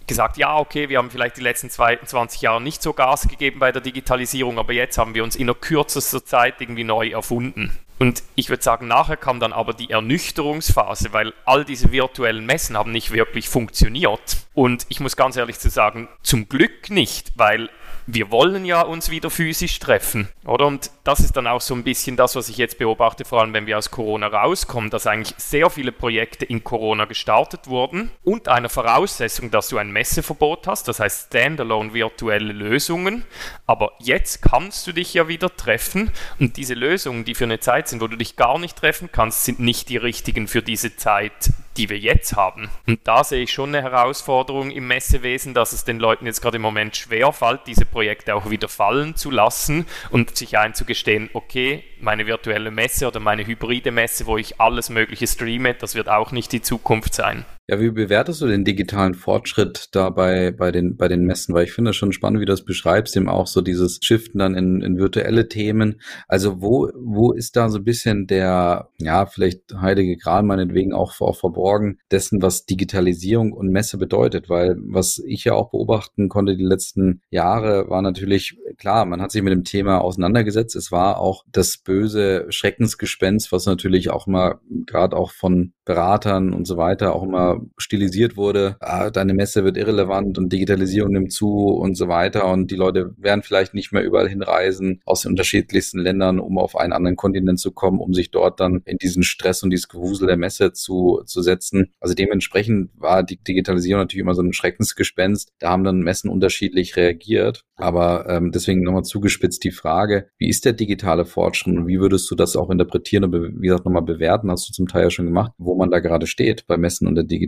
gesagt, 0.06 0.36
ja, 0.36 0.58
okay, 0.58 0.90
wir 0.90 0.98
haben 0.98 1.10
vielleicht 1.10 1.38
die 1.38 1.42
letzten 1.42 1.70
20 1.70 2.42
Jahre 2.42 2.60
nicht 2.60 2.82
so 2.82 2.92
Gas 2.92 3.26
gegeben 3.26 3.58
bei 3.58 3.72
der 3.72 3.80
Digitalisierung, 3.80 4.58
aber 4.58 4.74
jetzt 4.74 4.98
haben 4.98 5.14
wir 5.14 5.24
uns 5.24 5.34
in 5.34 5.46
der 5.46 5.56
kürzester 5.56 6.24
Zeit 6.24 6.60
irgendwie 6.60 6.84
neu 6.84 7.08
erfunden. 7.08 7.78
Und 7.98 8.22
ich 8.36 8.48
würde 8.48 8.62
sagen, 8.62 8.86
nachher 8.86 9.16
kam 9.16 9.40
dann 9.40 9.52
aber 9.52 9.74
die 9.74 9.90
Ernüchterungsphase, 9.90 11.12
weil 11.12 11.34
all 11.44 11.64
diese 11.64 11.90
virtuellen 11.90 12.46
Messen 12.46 12.76
haben 12.76 12.92
nicht 12.92 13.10
wirklich 13.10 13.48
funktioniert. 13.48 14.38
Und 14.54 14.86
ich 14.88 15.00
muss 15.00 15.16
ganz 15.16 15.36
ehrlich 15.36 15.58
zu 15.58 15.68
sagen, 15.68 16.08
zum 16.22 16.48
Glück 16.48 16.90
nicht, 16.90 17.32
weil 17.36 17.70
wir 18.10 18.30
wollen 18.30 18.64
ja 18.64 18.80
uns 18.80 19.10
wieder 19.10 19.28
physisch 19.28 19.78
treffen, 19.80 20.28
oder? 20.46 20.66
Und 20.66 20.90
das 21.04 21.20
ist 21.20 21.36
dann 21.36 21.46
auch 21.46 21.60
so 21.60 21.74
ein 21.74 21.84
bisschen 21.84 22.16
das, 22.16 22.36
was 22.36 22.48
ich 22.48 22.56
jetzt 22.56 22.78
beobachte, 22.78 23.26
vor 23.26 23.42
allem 23.42 23.52
wenn 23.52 23.66
wir 23.66 23.76
aus 23.76 23.90
Corona 23.90 24.28
rauskommen, 24.28 24.88
dass 24.88 25.06
eigentlich 25.06 25.34
sehr 25.36 25.68
viele 25.68 25.92
Projekte 25.92 26.46
in 26.46 26.64
Corona 26.64 27.04
gestartet 27.04 27.66
wurden 27.66 28.10
und 28.24 28.48
einer 28.48 28.70
Voraussetzung, 28.70 29.50
dass 29.50 29.68
du 29.68 29.76
ein 29.76 29.92
Messeverbot 29.92 30.66
hast, 30.66 30.88
das 30.88 31.00
heißt 31.00 31.26
standalone 31.26 31.92
virtuelle 31.92 32.54
Lösungen. 32.54 33.26
Aber 33.66 33.92
jetzt 33.98 34.40
kannst 34.40 34.86
du 34.86 34.92
dich 34.92 35.12
ja 35.12 35.28
wieder 35.28 35.54
treffen 35.54 36.10
und 36.40 36.56
diese 36.56 36.74
Lösungen, 36.74 37.26
die 37.26 37.34
für 37.34 37.44
eine 37.44 37.60
Zeit 37.60 37.88
sind, 37.88 38.00
wo 38.00 38.06
du 38.06 38.16
dich 38.16 38.36
gar 38.36 38.58
nicht 38.58 38.78
treffen 38.78 39.10
kannst, 39.12 39.44
sind 39.44 39.60
nicht 39.60 39.90
die 39.90 39.98
richtigen 39.98 40.48
für 40.48 40.62
diese 40.62 40.96
Zeit, 40.96 41.50
die 41.76 41.90
wir 41.90 41.98
jetzt 41.98 42.34
haben. 42.34 42.70
Und 42.86 43.00
da 43.04 43.22
sehe 43.22 43.42
ich 43.42 43.52
schon 43.52 43.74
eine 43.74 43.82
Herausforderung 43.82 44.70
im 44.70 44.86
Messewesen, 44.86 45.52
dass 45.52 45.74
es 45.74 45.84
den 45.84 45.98
Leuten 45.98 46.24
jetzt 46.24 46.40
gerade 46.40 46.56
im 46.56 46.62
Moment 46.62 46.96
schwer 46.96 47.32
fällt, 47.32 47.66
diese 47.66 47.84
Projekte 47.84 47.97
auch 48.34 48.50
wieder 48.50 48.68
fallen 48.68 49.16
zu 49.16 49.30
lassen 49.30 49.86
und 50.10 50.36
sich 50.36 50.58
einzugestehen, 50.58 51.30
okay, 51.32 51.84
meine 52.00 52.26
virtuelle 52.26 52.70
Messe 52.70 53.06
oder 53.06 53.20
meine 53.20 53.46
hybride 53.46 53.90
Messe, 53.90 54.26
wo 54.26 54.36
ich 54.36 54.60
alles 54.60 54.90
Mögliche 54.90 55.26
streame, 55.26 55.74
das 55.74 55.94
wird 55.94 56.08
auch 56.08 56.32
nicht 56.32 56.52
die 56.52 56.62
Zukunft 56.62 57.14
sein. 57.14 57.44
Ja, 57.70 57.78
wie 57.80 57.90
bewertest 57.90 58.40
du 58.40 58.46
den 58.46 58.64
digitalen 58.64 59.12
Fortschritt 59.12 59.90
dabei 59.92 60.52
bei 60.52 60.72
den, 60.72 60.96
bei 60.96 61.06
den 61.06 61.24
Messen? 61.24 61.54
Weil 61.54 61.64
ich 61.64 61.72
finde 61.72 61.90
das 61.90 61.96
schon 61.96 62.12
spannend, 62.12 62.40
wie 62.40 62.46
du 62.46 62.52
das 62.52 62.64
beschreibst, 62.64 63.14
eben 63.14 63.28
auch 63.28 63.46
so 63.46 63.60
dieses 63.60 63.98
Shiften 64.02 64.38
dann 64.38 64.54
in, 64.54 64.80
in 64.80 64.96
virtuelle 64.96 65.50
Themen. 65.50 66.00
Also 66.28 66.62
wo, 66.62 66.90
wo 66.94 67.32
ist 67.32 67.56
da 67.56 67.68
so 67.68 67.76
ein 67.76 67.84
bisschen 67.84 68.26
der, 68.26 68.88
ja, 68.96 69.26
vielleicht 69.26 69.74
heilige 69.74 70.16
Gral 70.16 70.44
meinetwegen 70.44 70.94
auch, 70.94 71.20
auch 71.20 71.36
verborgen 71.36 71.98
dessen, 72.10 72.40
was 72.40 72.64
Digitalisierung 72.64 73.52
und 73.52 73.68
Messe 73.68 73.98
bedeutet? 73.98 74.48
Weil 74.48 74.76
was 74.80 75.22
ich 75.26 75.44
ja 75.44 75.52
auch 75.52 75.70
beobachten 75.70 76.30
konnte 76.30 76.56
die 76.56 76.64
letzten 76.64 77.20
Jahre 77.28 77.90
war 77.90 78.00
natürlich, 78.00 78.56
klar, 78.78 79.04
man 79.04 79.20
hat 79.20 79.30
sich 79.30 79.42
mit 79.42 79.52
dem 79.52 79.64
Thema 79.64 80.00
auseinandergesetzt. 80.00 80.74
Es 80.74 80.90
war 80.90 81.20
auch 81.20 81.44
das 81.52 81.76
böse 81.76 82.46
Schreckensgespenst, 82.48 83.52
was 83.52 83.66
natürlich 83.66 84.08
auch 84.08 84.26
mal 84.26 84.58
gerade 84.86 85.14
auch 85.14 85.32
von 85.32 85.74
Beratern 85.84 86.54
und 86.54 86.66
so 86.66 86.78
weiter 86.78 87.14
auch 87.14 87.22
immer 87.22 87.57
stilisiert 87.76 88.36
wurde, 88.36 88.76
ah, 88.80 89.10
deine 89.10 89.34
Messe 89.34 89.64
wird 89.64 89.76
irrelevant 89.76 90.38
und 90.38 90.52
Digitalisierung 90.52 91.12
nimmt 91.12 91.32
zu 91.32 91.48
und 91.48 91.96
so 91.96 92.08
weiter 92.08 92.46
und 92.46 92.70
die 92.70 92.76
Leute 92.76 93.14
werden 93.16 93.42
vielleicht 93.42 93.74
nicht 93.74 93.92
mehr 93.92 94.02
überall 94.02 94.28
hinreisen 94.28 95.00
aus 95.04 95.22
den 95.22 95.32
unterschiedlichsten 95.32 95.98
Ländern, 95.98 96.38
um 96.38 96.58
auf 96.58 96.76
einen 96.76 96.92
anderen 96.92 97.16
Kontinent 97.16 97.60
zu 97.60 97.72
kommen, 97.72 98.00
um 98.00 98.14
sich 98.14 98.30
dort 98.30 98.60
dann 98.60 98.82
in 98.84 98.98
diesen 98.98 99.22
Stress 99.22 99.62
und 99.62 99.70
dieses 99.70 99.88
Gewusel 99.88 100.26
der 100.26 100.36
Messe 100.36 100.72
zu, 100.72 101.22
zu 101.26 101.42
setzen. 101.42 101.92
Also 102.00 102.14
dementsprechend 102.14 102.90
war 102.96 103.22
die 103.22 103.36
Digitalisierung 103.42 104.02
natürlich 104.02 104.22
immer 104.22 104.34
so 104.34 104.42
ein 104.42 104.52
Schreckensgespenst. 104.52 105.50
Da 105.58 105.70
haben 105.70 105.84
dann 105.84 106.00
Messen 106.00 106.30
unterschiedlich 106.30 106.96
reagiert. 106.96 107.64
Aber 107.76 108.28
ähm, 108.28 108.50
deswegen 108.50 108.82
nochmal 108.82 109.04
zugespitzt 109.04 109.62
die 109.62 109.70
Frage, 109.70 110.28
wie 110.36 110.48
ist 110.48 110.64
der 110.64 110.72
digitale 110.72 111.24
Fortschritt 111.24 111.76
und 111.76 111.86
wie 111.86 112.00
würdest 112.00 112.28
du 112.30 112.34
das 112.34 112.56
auch 112.56 112.70
interpretieren 112.70 113.24
und 113.24 113.32
wie 113.32 113.68
gesagt 113.68 113.84
nochmal 113.84 114.02
bewerten, 114.02 114.50
hast 114.50 114.68
du 114.68 114.72
zum 114.72 114.88
Teil 114.88 115.04
ja 115.04 115.10
schon 115.10 115.26
gemacht, 115.26 115.52
wo 115.58 115.76
man 115.76 115.90
da 115.90 116.00
gerade 116.00 116.26
steht 116.26 116.66
bei 116.66 116.76
Messen 116.76 117.06
und 117.06 117.14
der 117.14 117.24
Digitalisierung? 117.24 117.47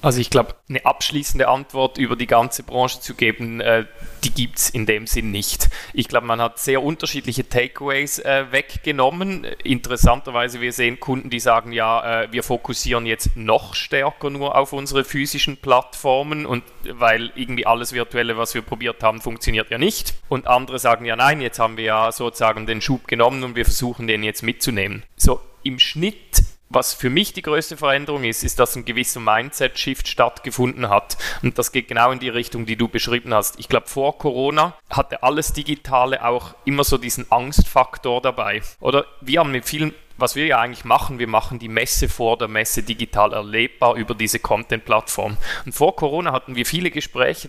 Also 0.00 0.20
ich 0.20 0.30
glaube, 0.30 0.54
eine 0.68 0.86
abschließende 0.86 1.48
Antwort 1.48 1.98
über 1.98 2.14
die 2.14 2.28
ganze 2.28 2.62
Branche 2.62 3.00
zu 3.00 3.14
geben, 3.14 3.60
äh, 3.60 3.84
die 4.22 4.30
gibt 4.30 4.58
es 4.58 4.70
in 4.70 4.86
dem 4.86 5.08
Sinn 5.08 5.32
nicht. 5.32 5.68
Ich 5.92 6.06
glaube, 6.06 6.26
man 6.26 6.40
hat 6.40 6.60
sehr 6.60 6.84
unterschiedliche 6.84 7.48
Takeaways 7.48 8.20
äh, 8.20 8.46
weggenommen. 8.52 9.44
Interessanterweise, 9.64 10.60
wir 10.60 10.72
sehen 10.72 11.00
Kunden, 11.00 11.30
die 11.30 11.40
sagen, 11.40 11.72
ja, 11.72 12.22
äh, 12.22 12.32
wir 12.32 12.44
fokussieren 12.44 13.06
jetzt 13.06 13.36
noch 13.36 13.74
stärker 13.74 14.30
nur 14.30 14.56
auf 14.56 14.72
unsere 14.72 15.02
physischen 15.02 15.56
Plattformen 15.56 16.46
und 16.46 16.62
weil 16.88 17.32
irgendwie 17.34 17.66
alles 17.66 17.92
Virtuelle, 17.92 18.36
was 18.36 18.54
wir 18.54 18.62
probiert 18.62 19.02
haben, 19.02 19.20
funktioniert 19.20 19.68
ja 19.70 19.78
nicht. 19.78 20.14
Und 20.28 20.46
andere 20.46 20.78
sagen, 20.78 21.06
ja, 21.06 21.16
nein, 21.16 21.40
jetzt 21.40 21.58
haben 21.58 21.76
wir 21.76 21.84
ja 21.84 22.12
sozusagen 22.12 22.66
den 22.66 22.80
Schub 22.80 23.08
genommen 23.08 23.42
und 23.42 23.56
wir 23.56 23.64
versuchen 23.64 24.06
den 24.06 24.22
jetzt 24.22 24.44
mitzunehmen. 24.44 25.02
So 25.16 25.40
im 25.64 25.80
Schnitt 25.80 26.44
was 26.70 26.94
für 26.94 27.10
mich 27.10 27.32
die 27.32 27.42
größte 27.42 27.76
Veränderung 27.76 28.24
ist, 28.24 28.44
ist, 28.44 28.58
dass 28.58 28.76
ein 28.76 28.84
gewisser 28.84 29.20
Mindset-Shift 29.20 30.06
stattgefunden 30.08 30.88
hat. 30.88 31.16
Und 31.42 31.58
das 31.58 31.72
geht 31.72 31.88
genau 31.88 32.10
in 32.10 32.18
die 32.18 32.28
Richtung, 32.28 32.66
die 32.66 32.76
du 32.76 32.88
beschrieben 32.88 33.32
hast. 33.32 33.58
Ich 33.58 33.68
glaube, 33.68 33.86
vor 33.86 34.18
Corona 34.18 34.74
hatte 34.90 35.22
alles 35.22 35.52
Digitale 35.52 36.24
auch 36.24 36.54
immer 36.64 36.84
so 36.84 36.98
diesen 36.98 37.30
Angstfaktor 37.30 38.20
dabei. 38.20 38.62
Oder 38.80 39.06
wir 39.20 39.40
haben 39.40 39.52
mit 39.52 39.64
vielen 39.64 39.94
was 40.18 40.34
wir 40.34 40.46
ja 40.46 40.58
eigentlich 40.60 40.84
machen, 40.84 41.18
wir 41.18 41.28
machen 41.28 41.58
die 41.58 41.68
Messe 41.68 42.08
vor 42.08 42.36
der 42.36 42.48
Messe 42.48 42.82
digital 42.82 43.32
erlebbar 43.32 43.94
über 43.94 44.14
diese 44.14 44.40
Content-Plattform. 44.40 45.36
Und 45.64 45.72
vor 45.72 45.96
Corona 45.96 46.32
hatten 46.32 46.56
wir 46.56 46.66
viele 46.66 46.90
Gespräche, 46.90 47.48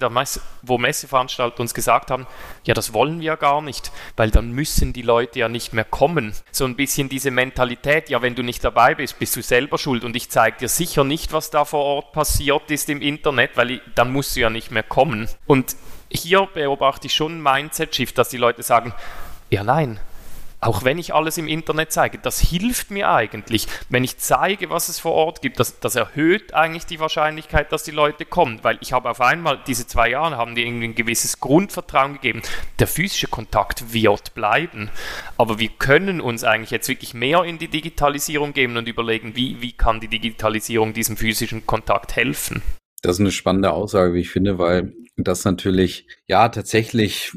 wo 0.61 0.77
Messeveranstalter 0.77 1.59
uns 1.59 1.73
gesagt 1.73 2.11
haben, 2.11 2.27
ja, 2.63 2.73
das 2.73 2.93
wollen 2.93 3.19
wir 3.19 3.35
gar 3.37 3.61
nicht, 3.61 3.91
weil 4.15 4.29
dann 4.29 4.51
müssen 4.51 4.93
die 4.93 5.01
Leute 5.01 5.39
ja 5.39 5.49
nicht 5.49 5.73
mehr 5.73 5.83
kommen. 5.83 6.33
So 6.51 6.65
ein 6.65 6.75
bisschen 6.75 7.09
diese 7.09 7.31
Mentalität, 7.31 8.09
ja, 8.09 8.21
wenn 8.21 8.35
du 8.35 8.43
nicht 8.43 8.63
dabei 8.63 8.95
bist, 8.95 9.19
bist 9.19 9.35
du 9.35 9.41
selber 9.41 9.77
schuld 9.77 10.03
und 10.03 10.15
ich 10.15 10.29
zeige 10.29 10.57
dir 10.57 10.69
sicher 10.69 11.03
nicht, 11.03 11.33
was 11.33 11.49
da 11.49 11.65
vor 11.65 11.83
Ort 11.83 12.11
passiert 12.13 12.69
ist 12.69 12.89
im 12.89 13.01
Internet, 13.01 13.57
weil 13.57 13.71
ich, 13.71 13.81
dann 13.95 14.13
musst 14.13 14.35
du 14.35 14.41
ja 14.41 14.49
nicht 14.49 14.71
mehr 14.71 14.83
kommen. 14.83 15.27
Und 15.47 15.75
hier 16.11 16.47
beobachte 16.53 17.07
ich 17.07 17.13
schon 17.13 17.37
ein 17.37 17.43
Mindset-Shift, 17.43 18.17
dass 18.17 18.29
die 18.29 18.37
Leute 18.37 18.63
sagen, 18.63 18.93
ja 19.49 19.63
nein, 19.63 19.99
auch 20.61 20.83
wenn 20.83 20.97
ich 20.97 21.13
alles 21.13 21.37
im 21.37 21.47
Internet 21.47 21.91
zeige, 21.91 22.17
das 22.17 22.39
hilft 22.39 22.91
mir 22.91 23.09
eigentlich. 23.09 23.67
Wenn 23.89 24.03
ich 24.03 24.17
zeige, 24.17 24.69
was 24.69 24.89
es 24.89 24.99
vor 24.99 25.13
Ort 25.13 25.41
gibt, 25.41 25.59
das, 25.59 25.79
das 25.79 25.95
erhöht 25.95 26.53
eigentlich 26.53 26.85
die 26.85 26.99
Wahrscheinlichkeit, 26.99 27.71
dass 27.71 27.83
die 27.83 27.91
Leute 27.91 28.25
kommen, 28.25 28.59
weil 28.63 28.77
ich 28.81 28.93
habe 28.93 29.09
auf 29.09 29.21
einmal, 29.21 29.59
diese 29.67 29.87
zwei 29.87 30.09
Jahre 30.09 30.37
haben 30.37 30.55
die 30.55 30.65
irgendwie 30.65 30.89
ein 30.89 30.95
gewisses 30.95 31.39
Grundvertrauen 31.39 32.13
gegeben. 32.13 32.41
Der 32.79 32.87
physische 32.87 33.27
Kontakt 33.27 33.93
wird 33.93 34.33
bleiben, 34.33 34.89
aber 35.37 35.59
wir 35.59 35.69
können 35.69 36.19
uns 36.19 36.43
eigentlich 36.43 36.71
jetzt 36.71 36.89
wirklich 36.89 37.13
mehr 37.13 37.43
in 37.43 37.57
die 37.57 37.69
Digitalisierung 37.69 38.53
geben 38.53 38.75
und 38.75 38.87
überlegen, 38.87 39.35
wie, 39.35 39.61
wie 39.61 39.71
kann 39.71 39.99
die 39.99 40.07
Digitalisierung 40.07 40.93
diesem 40.93 41.15
physischen 41.15 41.65
Kontakt 41.65 42.15
helfen. 42.15 42.61
Das 43.01 43.15
ist 43.15 43.21
eine 43.21 43.31
spannende 43.31 43.71
Aussage, 43.71 44.13
wie 44.13 44.19
ich 44.19 44.29
finde, 44.29 44.59
weil 44.59 44.93
das 45.15 45.45
natürlich 45.45 46.07
ja 46.27 46.49
tatsächlich 46.49 47.31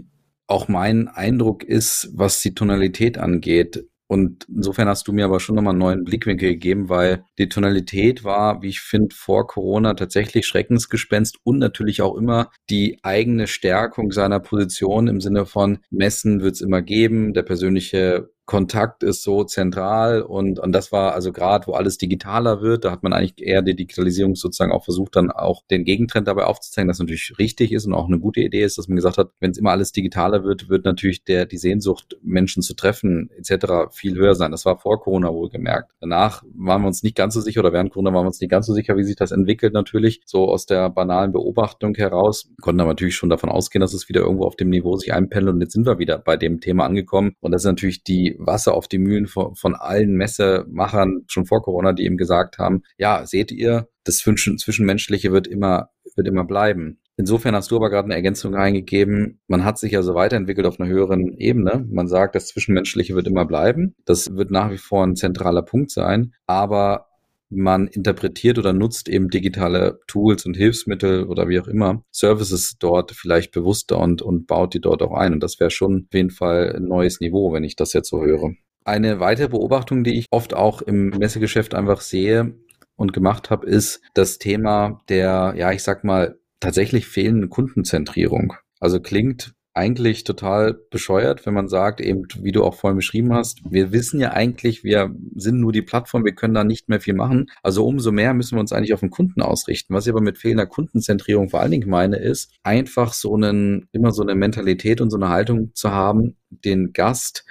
auch 0.52 0.68
mein 0.68 1.08
Eindruck 1.08 1.64
ist, 1.64 2.10
was 2.12 2.40
die 2.40 2.54
Tonalität 2.54 3.18
angeht. 3.18 3.86
Und 4.06 4.46
insofern 4.54 4.88
hast 4.88 5.08
du 5.08 5.12
mir 5.14 5.24
aber 5.24 5.40
schon 5.40 5.54
nochmal 5.54 5.70
einen 5.70 5.78
neuen 5.78 6.04
Blickwinkel 6.04 6.50
gegeben, 6.50 6.90
weil 6.90 7.24
die 7.38 7.48
Tonalität 7.48 8.24
war, 8.24 8.60
wie 8.60 8.68
ich 8.68 8.80
finde, 8.80 9.16
vor 9.16 9.46
Corona 9.46 9.94
tatsächlich 9.94 10.46
Schreckensgespenst 10.46 11.38
und 11.44 11.58
natürlich 11.58 12.02
auch 12.02 12.14
immer 12.16 12.50
die 12.68 12.98
eigene 13.02 13.46
Stärkung 13.46 14.12
seiner 14.12 14.40
Position 14.40 15.08
im 15.08 15.22
Sinne 15.22 15.46
von 15.46 15.78
Messen 15.90 16.42
wird 16.42 16.56
es 16.56 16.60
immer 16.60 16.82
geben, 16.82 17.32
der 17.32 17.44
persönliche 17.44 18.28
Kontakt 18.52 19.02
ist 19.02 19.22
so 19.22 19.44
zentral 19.44 20.20
und, 20.20 20.58
und 20.58 20.72
das 20.72 20.92
war 20.92 21.14
also 21.14 21.32
gerade, 21.32 21.66
wo 21.68 21.72
alles 21.72 21.96
digitaler 21.96 22.60
wird, 22.60 22.84
da 22.84 22.90
hat 22.90 23.02
man 23.02 23.14
eigentlich 23.14 23.40
eher 23.40 23.62
die 23.62 23.74
Digitalisierung 23.74 24.34
sozusagen 24.34 24.72
auch 24.72 24.84
versucht, 24.84 25.16
dann 25.16 25.30
auch 25.30 25.62
den 25.70 25.84
Gegentrend 25.86 26.28
dabei 26.28 26.44
aufzuzeigen, 26.44 26.86
dass 26.86 26.98
natürlich 26.98 27.32
richtig 27.38 27.72
ist 27.72 27.86
und 27.86 27.94
auch 27.94 28.08
eine 28.08 28.18
gute 28.18 28.42
Idee 28.42 28.62
ist, 28.62 28.76
dass 28.76 28.88
man 28.88 28.96
gesagt 28.96 29.16
hat, 29.16 29.30
wenn 29.40 29.52
es 29.52 29.56
immer 29.56 29.70
alles 29.70 29.92
digitaler 29.92 30.44
wird, 30.44 30.68
wird 30.68 30.84
natürlich 30.84 31.24
der, 31.24 31.46
die 31.46 31.56
Sehnsucht, 31.56 32.18
Menschen 32.20 32.62
zu 32.62 32.74
treffen, 32.74 33.30
etc. 33.38 33.90
viel 33.90 34.16
höher 34.16 34.34
sein. 34.34 34.50
Das 34.50 34.66
war 34.66 34.76
vor 34.76 35.00
Corona 35.00 35.32
wohlgemerkt. 35.32 35.90
Danach 36.02 36.42
waren 36.54 36.82
wir 36.82 36.88
uns 36.88 37.02
nicht 37.02 37.16
ganz 37.16 37.32
so 37.32 37.40
sicher 37.40 37.60
oder 37.60 37.72
während 37.72 37.90
Corona 37.90 38.12
waren 38.12 38.24
wir 38.24 38.28
uns 38.28 38.40
nicht 38.42 38.50
ganz 38.50 38.66
so 38.66 38.74
sicher, 38.74 38.98
wie 38.98 39.04
sich 39.04 39.16
das 39.16 39.32
entwickelt 39.32 39.72
natürlich. 39.72 40.20
So 40.26 40.50
aus 40.50 40.66
der 40.66 40.90
banalen 40.90 41.32
Beobachtung 41.32 41.94
heraus 41.94 42.50
konnten 42.60 42.82
aber 42.82 42.90
natürlich 42.90 43.16
schon 43.16 43.30
davon 43.30 43.48
ausgehen, 43.48 43.80
dass 43.80 43.94
es 43.94 44.10
wieder 44.10 44.20
irgendwo 44.20 44.44
auf 44.44 44.56
dem 44.56 44.68
Niveau 44.68 44.94
sich 44.96 45.14
einpendelt 45.14 45.54
und 45.54 45.62
jetzt 45.62 45.72
sind 45.72 45.86
wir 45.86 45.98
wieder 45.98 46.18
bei 46.18 46.36
dem 46.36 46.60
Thema 46.60 46.84
angekommen 46.84 47.34
und 47.40 47.52
das 47.52 47.62
ist 47.62 47.66
natürlich 47.66 48.04
die 48.04 48.36
Wasser 48.46 48.74
auf 48.74 48.88
die 48.88 48.98
Mühlen 48.98 49.26
von, 49.26 49.54
von 49.54 49.74
allen 49.74 50.14
Messemachern 50.14 51.24
schon 51.26 51.46
vor 51.46 51.62
Corona, 51.62 51.92
die 51.92 52.04
eben 52.04 52.16
gesagt 52.16 52.58
haben, 52.58 52.82
ja, 52.98 53.26
seht 53.26 53.52
ihr, 53.52 53.88
das 54.04 54.18
Zwischenmenschliche 54.18 55.32
wird 55.32 55.46
immer, 55.46 55.90
wird 56.16 56.26
immer 56.26 56.44
bleiben. 56.44 56.98
Insofern 57.16 57.54
hast 57.54 57.70
du 57.70 57.76
aber 57.76 57.90
gerade 57.90 58.06
eine 58.06 58.14
Ergänzung 58.14 58.54
eingegeben. 58.54 59.40
Man 59.46 59.64
hat 59.64 59.78
sich 59.78 59.92
ja 59.92 60.02
so 60.02 60.14
weiterentwickelt 60.14 60.66
auf 60.66 60.80
einer 60.80 60.88
höheren 60.88 61.36
Ebene. 61.36 61.86
Man 61.90 62.08
sagt, 62.08 62.34
das 62.34 62.48
Zwischenmenschliche 62.48 63.14
wird 63.14 63.26
immer 63.26 63.44
bleiben. 63.44 63.94
Das 64.06 64.34
wird 64.34 64.50
nach 64.50 64.70
wie 64.70 64.78
vor 64.78 65.06
ein 65.06 65.14
zentraler 65.14 65.62
Punkt 65.62 65.90
sein. 65.90 66.32
Aber 66.46 67.11
man 67.54 67.86
interpretiert 67.86 68.58
oder 68.58 68.72
nutzt 68.72 69.08
eben 69.08 69.28
digitale 69.28 70.00
Tools 70.06 70.46
und 70.46 70.56
Hilfsmittel 70.56 71.24
oder 71.24 71.48
wie 71.48 71.60
auch 71.60 71.68
immer, 71.68 72.02
Services 72.10 72.76
dort 72.78 73.12
vielleicht 73.12 73.52
bewusster 73.52 73.98
und, 73.98 74.22
und 74.22 74.46
baut 74.46 74.74
die 74.74 74.80
dort 74.80 75.02
auch 75.02 75.12
ein. 75.12 75.34
Und 75.34 75.42
das 75.42 75.60
wäre 75.60 75.70
schon 75.70 76.06
auf 76.08 76.14
jeden 76.14 76.30
Fall 76.30 76.74
ein 76.76 76.84
neues 76.84 77.20
Niveau, 77.20 77.52
wenn 77.52 77.64
ich 77.64 77.76
das 77.76 77.92
jetzt 77.92 78.08
so 78.08 78.22
höre. 78.22 78.52
Eine 78.84 79.20
weitere 79.20 79.48
Beobachtung, 79.48 80.02
die 80.02 80.18
ich 80.18 80.26
oft 80.30 80.54
auch 80.54 80.82
im 80.82 81.10
Messegeschäft 81.10 81.74
einfach 81.74 82.00
sehe 82.00 82.54
und 82.96 83.12
gemacht 83.12 83.50
habe, 83.50 83.66
ist 83.66 84.00
das 84.14 84.38
Thema 84.38 85.00
der, 85.08 85.54
ja, 85.56 85.72
ich 85.72 85.82
sag 85.82 86.04
mal, 86.04 86.38
tatsächlich 86.60 87.06
fehlenden 87.06 87.50
Kundenzentrierung. 87.50 88.54
Also 88.80 89.00
klingt 89.00 89.54
eigentlich 89.74 90.24
total 90.24 90.74
bescheuert, 90.90 91.46
wenn 91.46 91.54
man 91.54 91.68
sagt, 91.68 92.00
eben, 92.00 92.26
wie 92.40 92.52
du 92.52 92.62
auch 92.62 92.74
vorhin 92.74 92.96
beschrieben 92.96 93.32
hast, 93.32 93.60
wir 93.68 93.90
wissen 93.90 94.20
ja 94.20 94.32
eigentlich, 94.32 94.84
wir 94.84 95.14
sind 95.34 95.60
nur 95.60 95.72
die 95.72 95.82
Plattform, 95.82 96.24
wir 96.24 96.34
können 96.34 96.54
da 96.54 96.62
nicht 96.62 96.88
mehr 96.88 97.00
viel 97.00 97.14
machen. 97.14 97.50
Also 97.62 97.86
umso 97.86 98.12
mehr 98.12 98.34
müssen 98.34 98.56
wir 98.56 98.60
uns 98.60 98.72
eigentlich 98.72 98.92
auf 98.92 99.00
den 99.00 99.10
Kunden 99.10 99.40
ausrichten. 99.40 99.94
Was 99.94 100.06
ich 100.06 100.12
aber 100.12 100.20
mit 100.20 100.36
fehlender 100.36 100.66
Kundenzentrierung 100.66 101.48
vor 101.48 101.60
allen 101.60 101.70
Dingen 101.70 101.88
meine, 101.88 102.16
ist 102.16 102.52
einfach 102.62 103.14
so 103.14 103.34
einen, 103.34 103.88
immer 103.92 104.12
so 104.12 104.22
eine 104.22 104.34
Mentalität 104.34 105.00
und 105.00 105.10
so 105.10 105.16
eine 105.16 105.30
Haltung 105.30 105.74
zu 105.74 105.90
haben, 105.90 106.36
den 106.50 106.92
Gast 106.92 107.46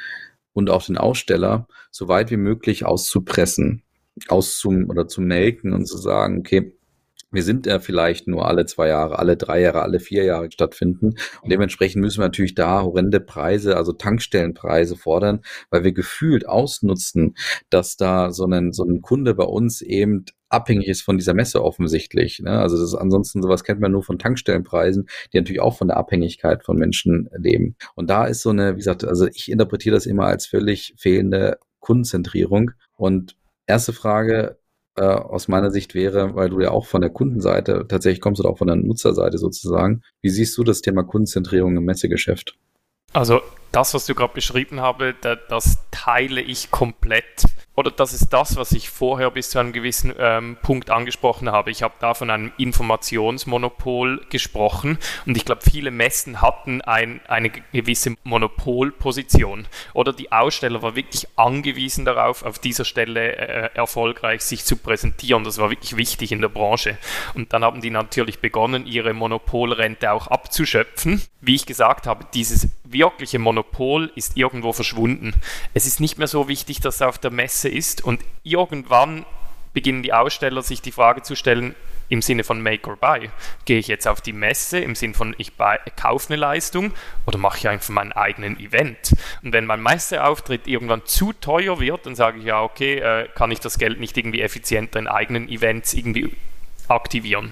und 0.54 0.70
auch 0.70 0.86
den 0.86 0.98
Aussteller 0.98 1.68
so 1.90 2.08
weit 2.08 2.30
wie 2.30 2.38
möglich 2.38 2.86
auszupressen, 2.86 3.82
auszum 4.28 4.90
oder 4.90 5.08
zu 5.08 5.22
melken 5.22 5.74
und 5.74 5.88
zu 5.88 5.98
sagen, 5.98 6.40
okay, 6.40 6.74
wir 7.32 7.44
sind 7.44 7.66
ja 7.66 7.80
vielleicht 7.80 8.28
nur 8.28 8.48
alle 8.48 8.66
zwei 8.66 8.90
Jahre, 8.90 9.20
alle 9.20 9.38
drei 9.38 9.62
Jahre, 9.62 9.82
alle 9.82 10.00
vier 10.00 10.24
Jahre 10.24 10.52
stattfinden. 10.52 11.16
Und 11.42 11.52
dementsprechend 11.52 12.02
müssen 12.02 12.20
wir 12.20 12.26
natürlich 12.26 12.56
da 12.56 12.82
horrende 12.82 13.20
Preise, 13.20 13.78
also 13.78 13.94
Tankstellenpreise 13.94 14.98
fordern, 14.98 15.42
weil 15.70 15.84
wir 15.84 15.94
gefühlt 15.94 16.48
ausnutzen, 16.48 17.36
dass 17.70 17.96
da 17.96 18.32
so 18.32 18.46
ein, 18.46 18.74
so 18.74 18.84
ein 18.84 19.02
Kunde 19.02 19.34
bei 19.34 19.46
uns 19.46 19.82
eben 19.82 20.26
abhängig 20.50 20.88
ist 20.88 21.02
von 21.02 21.18
dieser 21.18 21.34
Messe 21.34 21.64
offensichtlich. 21.64 22.40
Ne? 22.40 22.52
Also 22.52 22.76
das 22.78 22.90
ist, 22.90 22.96
ansonsten 22.96 23.42
sowas 23.42 23.64
kennt 23.64 23.80
man 23.80 23.94
nur 23.94 24.04
von 24.04 24.20
Tankstellenpreisen, 24.20 25.08
die 25.32 25.38
natürlich 25.38 25.62
auch 25.62 25.78
von 25.78 25.88
der 25.88 25.98
Abhängigkeit 25.98 26.64
von 26.64 26.78
Menschen 26.78 27.30
leben. 27.38 27.76
Und 27.96 28.10
da 28.10 28.26
ist 28.26 28.42
so 28.42 28.50
eine, 28.50 28.74
wie 28.74 28.80
gesagt, 28.80 29.06
also 29.06 29.28
ich 29.28 29.50
interpretiere 29.50 29.96
das 29.96 30.06
immer 30.06 30.26
als 30.26 30.46
völlig 30.46 30.94
fehlende 30.98 31.58
Kundenzentrierung. 31.80 32.72
Und 32.98 33.38
erste 33.66 33.94
Frage, 33.94 34.60
äh, 35.02 35.04
aus 35.04 35.48
meiner 35.48 35.72
Sicht 35.72 35.96
wäre, 35.96 36.36
weil 36.36 36.50
du 36.50 36.60
ja 36.62 36.70
auch 36.70 36.86
von 36.86 37.02
der 37.02 37.10
Kundenseite, 37.10 37.86
tatsächlich 37.88 38.22
kommst 38.22 38.44
du 38.44 38.48
auch 38.48 38.60
von 38.60 38.68
der 38.68 38.76
Nutzerseite 38.76 39.40
sozusagen. 39.40 40.04
Wie 40.22 40.30
siehst 40.30 40.56
du 40.60 40.64
das 40.64 40.82
Thema 40.82 41.02
Kundenzentrierung 41.02 41.76
im 41.76 41.86
Messegeschäft? 41.86 42.56
Also 43.12 43.42
das, 43.72 43.96
was 43.96 44.06
du 44.06 44.14
gerade 44.14 44.34
beschrieben 44.34 44.80
habe, 44.80 45.16
das 45.50 45.80
teile 45.90 46.42
ich 46.42 46.70
komplett. 46.70 47.46
Oder 47.82 47.90
das 47.90 48.14
ist 48.14 48.30
das, 48.30 48.58
was 48.58 48.74
ich 48.74 48.92
vorher 48.92 49.32
bis 49.32 49.50
zu 49.50 49.58
einem 49.58 49.74
gewissen 49.74 50.14
ähm, 50.20 50.56
Punkt 50.62 50.92
angesprochen 50.92 51.52
habe. 51.52 51.72
Ich 51.72 51.82
habe 51.82 51.96
da 52.00 52.14
von 52.14 52.30
einem 52.30 52.52
Informationsmonopol 52.58 54.22
gesprochen 54.30 55.00
und 55.26 55.36
ich 55.36 55.46
glaube, 55.46 55.62
viele 55.64 55.90
Messen 55.90 56.42
hatten 56.42 56.82
ein, 56.84 57.22
eine 57.28 57.50
gewisse 57.50 58.16
Monopolposition 58.24 59.68
oder 59.94 60.14
die 60.14 60.32
Aussteller 60.32 60.84
war 60.84 60.96
wirklich 60.96 61.28
angewiesen 61.38 62.06
darauf, 62.06 62.44
auf 62.44 62.60
dieser 62.60 62.86
Stelle 62.86 63.36
äh, 63.36 63.70
erfolgreich 63.74 64.44
sich 64.44 64.64
zu 64.64 64.76
präsentieren. 64.76 65.44
Das 65.44 65.58
war 65.58 65.72
wirklich 65.72 65.98
wichtig 65.98 66.32
in 66.32 66.42
der 66.42 66.50
Branche. 66.50 67.00
Und 67.34 67.52
dann 67.52 67.64
haben 67.64 67.82
die 67.82 67.90
natürlich 67.90 68.40
begonnen, 68.40 68.86
ihre 68.86 69.14
Monopolrente 69.14 70.12
auch 70.12 70.28
abzuschöpfen. 70.28 71.24
Wie 71.42 71.56
ich 71.56 71.66
gesagt 71.66 72.06
habe, 72.06 72.28
dieses 72.36 72.70
wirkliche 72.84 73.40
Monopol 73.40 74.12
ist 74.16 74.38
irgendwo 74.38 74.74
verschwunden. 74.74 75.34
Es 75.74 75.88
ist 75.88 76.00
nicht 76.00 76.18
mehr 76.18 76.28
so 76.28 76.48
wichtig, 76.48 76.82
dass 76.82 77.02
auf 77.02 77.18
der 77.18 77.32
Messe 77.32 77.70
ist 77.72 78.04
und 78.04 78.22
irgendwann 78.44 79.26
beginnen 79.74 80.04
die 80.04 80.14
Aussteller 80.14 80.62
sich 80.62 80.82
die 80.82 80.92
Frage 80.92 81.22
zu 81.22 81.36
stellen, 81.36 81.76
im 82.12 82.22
Sinne 82.22 82.44
von 82.44 82.62
Make 82.62 82.90
or 82.90 82.98
Buy. 82.98 83.30
Gehe 83.64 83.80
ich 83.80 83.88
jetzt 83.88 84.06
auf 84.06 84.20
die 84.20 84.34
Messe 84.34 84.80
im 84.80 84.96
Sinne 84.96 85.14
von 85.14 85.34
ich 85.38 85.54
kaufe 85.96 86.28
eine 86.28 86.36
Leistung 86.36 86.92
oder 87.26 87.38
mache 87.38 87.58
ich 87.58 87.70
einfach 87.70 87.90
meinen 87.90 88.12
eigenen 88.12 88.60
Event? 88.60 89.16
Und 89.42 89.54
wenn 89.54 89.66
mein 89.66 89.82
Messeauftritt 89.82 90.68
irgendwann 90.68 91.06
zu 91.06 91.32
teuer 91.32 91.80
wird, 91.80 92.06
dann 92.06 92.16
sage 92.16 92.40
ich 92.40 92.46
ja, 92.46 92.62
okay, 92.62 93.00
äh, 93.00 93.30
kann 93.34 93.50
ich 93.50 93.62
das 93.62 93.80
Geld 93.80 94.00
nicht 94.02 94.18
irgendwie 94.18 94.42
effizienter 94.42 95.00
in 95.00 95.08
eigenen 95.08 95.48
Events 95.48 95.94
irgendwie 95.94 96.36
aktivieren. 96.92 97.52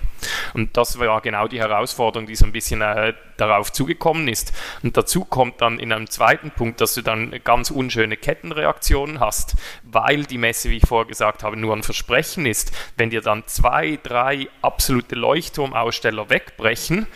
Und 0.53 0.77
das 0.77 0.99
war 0.99 1.21
genau 1.21 1.47
die 1.47 1.59
Herausforderung, 1.59 2.27
die 2.27 2.35
so 2.35 2.45
ein 2.45 2.51
bisschen 2.51 2.81
äh, 2.81 3.13
darauf 3.37 3.71
zugekommen 3.71 4.27
ist. 4.27 4.53
Und 4.83 4.97
dazu 4.97 5.25
kommt 5.25 5.61
dann 5.61 5.79
in 5.79 5.91
einem 5.91 6.09
zweiten 6.09 6.51
Punkt, 6.51 6.81
dass 6.81 6.93
du 6.93 7.01
dann 7.01 7.39
ganz 7.43 7.71
unschöne 7.71 8.17
Kettenreaktionen 8.17 9.19
hast, 9.19 9.55
weil 9.83 10.23
die 10.23 10.37
Messe, 10.37 10.69
wie 10.69 10.77
ich 10.77 10.87
vorher 10.87 11.07
gesagt 11.07 11.43
habe, 11.43 11.57
nur 11.57 11.75
ein 11.75 11.83
Versprechen 11.83 12.45
ist. 12.45 12.71
Wenn 12.97 13.09
dir 13.09 13.21
dann 13.21 13.43
zwei, 13.47 13.99
drei 14.01 14.47
absolute 14.61 15.15
Leuchtturmaussteller 15.15 16.29
wegbrechen, 16.29 17.07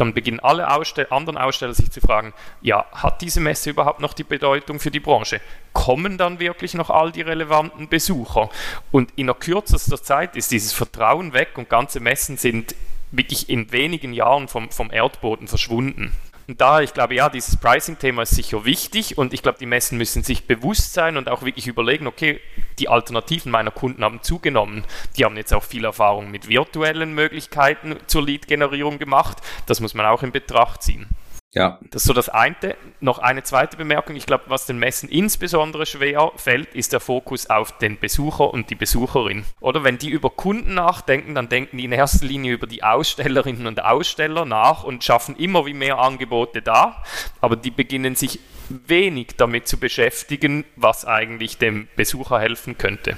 dann 0.00 0.14
beginnen 0.14 0.40
alle 0.40 0.70
Ausstell 0.70 1.06
anderen 1.10 1.38
Aussteller 1.38 1.74
sich 1.74 1.90
zu 1.90 2.00
fragen, 2.00 2.32
ja, 2.62 2.86
hat 2.92 3.20
diese 3.20 3.40
Messe 3.40 3.70
überhaupt 3.70 4.00
noch 4.00 4.14
die 4.14 4.24
Bedeutung 4.24 4.80
für 4.80 4.90
die 4.90 5.00
Branche? 5.00 5.40
Kommen 5.72 6.18
dann 6.18 6.40
wirklich 6.40 6.74
noch 6.74 6.90
all 6.90 7.12
die 7.12 7.22
relevanten 7.22 7.88
Besucher? 7.88 8.50
Und 8.90 9.12
in 9.16 9.26
der 9.26 9.36
kürzester 9.36 10.02
Zeit 10.02 10.36
ist 10.36 10.50
dieses 10.50 10.72
Vertrauen 10.72 11.32
weg 11.32 11.50
und 11.56 11.68
ganze 11.68 12.00
Messen 12.00 12.36
sind 12.36 12.74
wirklich 13.10 13.48
in 13.48 13.72
wenigen 13.72 14.12
Jahren 14.12 14.48
vom, 14.48 14.70
vom 14.70 14.90
Erdboden 14.90 15.48
verschwunden. 15.48 16.12
Und 16.50 16.60
da, 16.60 16.80
ich 16.80 16.94
glaube, 16.94 17.14
ja, 17.14 17.28
dieses 17.28 17.56
Pricing-Thema 17.58 18.22
ist 18.22 18.34
sicher 18.34 18.64
wichtig 18.64 19.16
und 19.16 19.32
ich 19.32 19.40
glaube, 19.40 19.58
die 19.60 19.66
Messen 19.66 19.96
müssen 19.96 20.24
sich 20.24 20.48
bewusst 20.48 20.94
sein 20.94 21.16
und 21.16 21.28
auch 21.28 21.42
wirklich 21.42 21.68
überlegen, 21.68 22.08
okay, 22.08 22.40
die 22.80 22.88
Alternativen 22.88 23.52
meiner 23.52 23.70
Kunden 23.70 24.02
haben 24.02 24.20
zugenommen. 24.24 24.84
Die 25.16 25.24
haben 25.24 25.36
jetzt 25.36 25.54
auch 25.54 25.62
viel 25.62 25.84
Erfahrung 25.84 26.32
mit 26.32 26.48
virtuellen 26.48 27.14
Möglichkeiten 27.14 27.94
zur 28.08 28.24
Lead-Generierung 28.24 28.98
gemacht. 28.98 29.38
Das 29.66 29.78
muss 29.78 29.94
man 29.94 30.06
auch 30.06 30.24
in 30.24 30.32
Betracht 30.32 30.82
ziehen. 30.82 31.06
Ja. 31.52 31.80
Das 31.90 32.02
ist 32.02 32.06
so 32.06 32.12
das 32.12 32.28
eine. 32.28 32.76
Noch 33.00 33.18
eine 33.18 33.42
zweite 33.42 33.76
Bemerkung. 33.76 34.14
Ich 34.14 34.26
glaube, 34.26 34.44
was 34.46 34.66
den 34.66 34.78
Messen 34.78 35.08
insbesondere 35.08 35.84
schwer 35.84 36.30
fällt, 36.36 36.74
ist 36.74 36.92
der 36.92 37.00
Fokus 37.00 37.50
auf 37.50 37.76
den 37.78 37.98
Besucher 37.98 38.52
und 38.52 38.70
die 38.70 38.76
Besucherin. 38.76 39.44
Oder 39.60 39.82
wenn 39.82 39.98
die 39.98 40.10
über 40.10 40.30
Kunden 40.30 40.74
nachdenken, 40.74 41.34
dann 41.34 41.48
denken 41.48 41.78
die 41.78 41.84
in 41.84 41.92
erster 41.92 42.24
Linie 42.24 42.52
über 42.52 42.68
die 42.68 42.84
Ausstellerinnen 42.84 43.66
und 43.66 43.82
Aussteller 43.82 44.44
nach 44.44 44.84
und 44.84 45.02
schaffen 45.02 45.36
immer 45.36 45.66
wie 45.66 45.74
mehr 45.74 45.98
Angebote 45.98 46.62
da. 46.62 47.02
Aber 47.40 47.56
die 47.56 47.72
beginnen 47.72 48.14
sich 48.14 48.38
wenig 48.68 49.30
damit 49.36 49.66
zu 49.66 49.78
beschäftigen, 49.78 50.64
was 50.76 51.04
eigentlich 51.04 51.58
dem 51.58 51.88
Besucher 51.96 52.38
helfen 52.38 52.78
könnte. 52.78 53.16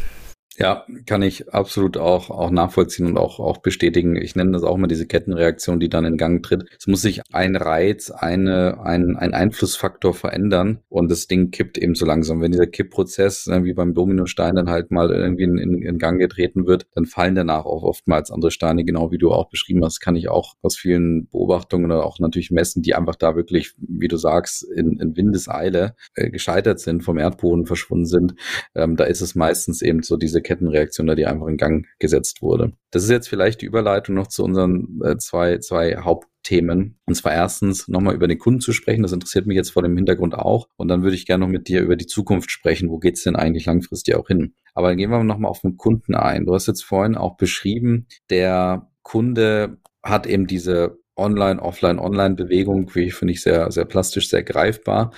Ja, 0.59 0.85
kann 1.07 1.23
ich 1.23 1.53
absolut 1.55 1.97
auch, 1.97 2.29
auch 2.29 2.51
nachvollziehen 2.51 3.07
und 3.07 3.17
auch, 3.17 3.41
auch 3.41 3.59
bestätigen. 3.59 4.17
Ich 4.17 4.37
nenne 4.37 4.53
das 4.53 4.65
auch 4.65 4.77
mal 4.77 4.87
diese 4.87 5.07
Kettenreaktion, 5.07 5.81
die 5.81 5.88
dann 5.88 6.05
in 6.05 6.19
Gang 6.19 6.43
tritt. 6.43 6.65
Es 6.79 6.87
muss 6.87 7.01
sich 7.01 7.23
ein 7.33 7.57
Reiz, 7.57 8.11
eine, 8.11 8.81
ein, 8.85 9.17
ein 9.17 9.33
Einflussfaktor 9.33 10.12
verändern 10.12 10.81
und 10.91 11.11
das 11.11 11.27
Ding 11.27 11.51
kippt 11.51 11.79
eben 11.79 11.95
so 11.95 12.05
langsam. 12.05 12.43
Wenn 12.43 12.53
dieser 12.53 12.67
Kippprozess, 12.67 13.47
ne, 13.47 13.65
wie 13.65 13.73
beim 13.73 13.95
Dominostein, 13.95 14.55
dann 14.55 14.69
halt 14.69 14.91
mal 14.91 15.11
irgendwie 15.11 15.45
in, 15.45 15.57
in, 15.57 15.83
in 15.83 15.99
Gang 15.99 16.19
getreten 16.19 16.67
wird, 16.67 16.87
dann 16.95 17.07
fallen 17.07 17.35
danach 17.35 17.65
auch 17.65 17.83
oftmals 17.83 18.31
andere 18.31 18.51
Steine, 18.51 18.85
genau 18.85 19.11
wie 19.11 19.19
du 19.19 19.33
auch 19.33 19.49
beschrieben 19.49 19.83
hast, 19.83 20.01
kann 20.01 20.17
ich 20.17 20.29
auch 20.29 20.55
aus 20.61 20.77
vielen 20.77 21.29
Beobachtungen 21.29 21.87
oder 21.87 22.05
auch 22.05 22.19
natürlich 22.19 22.51
messen, 22.51 22.83
die 22.83 22.95
einfach 22.95 23.17
da 23.17 23.37
wirklich, 23.37 23.73
wie 23.79 24.09
du 24.09 24.19
sagst, 24.19 24.65
in, 24.65 24.99
in 25.01 25.17
Windeseile 25.17 25.95
äh, 26.15 26.29
gescheitert 26.29 26.79
sind, 26.79 27.03
vom 27.03 27.17
Erdboden 27.17 27.65
verschwunden 27.65 28.07
sind. 28.07 28.35
Ähm, 28.75 28.97
da 28.97 29.05
ist 29.05 29.23
es 29.23 29.35
meistens 29.35 29.81
eben 29.81 30.03
so 30.03 30.19
diese 30.19 30.42
Kettenreaktion, 30.43 31.07
die 31.17 31.27
einfach 31.27 31.47
in 31.47 31.57
Gang 31.57 31.87
gesetzt 31.99 32.43
wurde. 32.43 32.73
Das 32.91 33.05
ist 33.05 33.11
jetzt 33.11 33.29
vielleicht 33.29 33.63
die 33.63 33.67
Überleitung 33.67 34.15
noch 34.15 34.27
zu 34.27 34.45
unseren 34.45 35.01
äh, 35.05 35.17
zwei, 35.17 35.59
zwei 35.59 35.97
Hauptthemen. 35.97 36.99
Und 37.07 37.15
zwar 37.15 37.33
erstens 37.33 37.89
nochmal 37.89 38.15
über 38.15 38.29
den 38.29 38.39
Kunden 38.39 38.61
zu 38.61 38.73
sprechen. 38.73 39.03
Das 39.03 39.13
interessiert 39.13 39.47
mich 39.47 39.57
jetzt 39.57 39.71
vor 39.71 39.83
dem 39.83 39.97
Hintergrund 39.97 40.35
auch. 40.35 40.69
Und 40.77 40.89
dann 40.89 41.03
würde 41.03 41.17
ich 41.17 41.27
gerne 41.27 41.45
noch 41.45 41.53
mit 41.53 41.69
dir 41.69 41.81
über 41.81 41.97
die 41.97 42.07
Zukunft 42.07 42.51
sprechen. 42.51 42.91
Wo 42.91 42.99
geht's 42.99 43.23
denn 43.23 43.37
eigentlich 43.37 43.67
langfristig 43.67 44.15
auch 44.15 44.29
hin? 44.29 44.55
Aber 44.75 44.89
dann 44.89 44.97
gehen 44.97 45.11
wir 45.11 45.23
nochmal 45.23 45.51
auf 45.51 45.61
den 45.61 45.77
Kunden 45.77 46.15
ein. 46.15 46.47
Du 46.47 46.55
hast 46.55 46.67
jetzt 46.67 46.85
vorhin 46.85 47.17
auch 47.17 47.37
beschrieben, 47.37 48.07
der 48.31 48.91
Kunde 49.03 49.79
hat 50.03 50.27
eben 50.27 50.47
diese 50.47 50.99
Online, 51.17 51.61
Offline, 51.61 51.99
Online-Bewegung, 51.99 52.95
wie 52.95 53.11
finde 53.11 53.33
ich 53.33 53.43
sehr, 53.43 53.71
sehr 53.71 53.85
plastisch, 53.85 54.29
sehr 54.29 54.43
greifbar. 54.43 55.13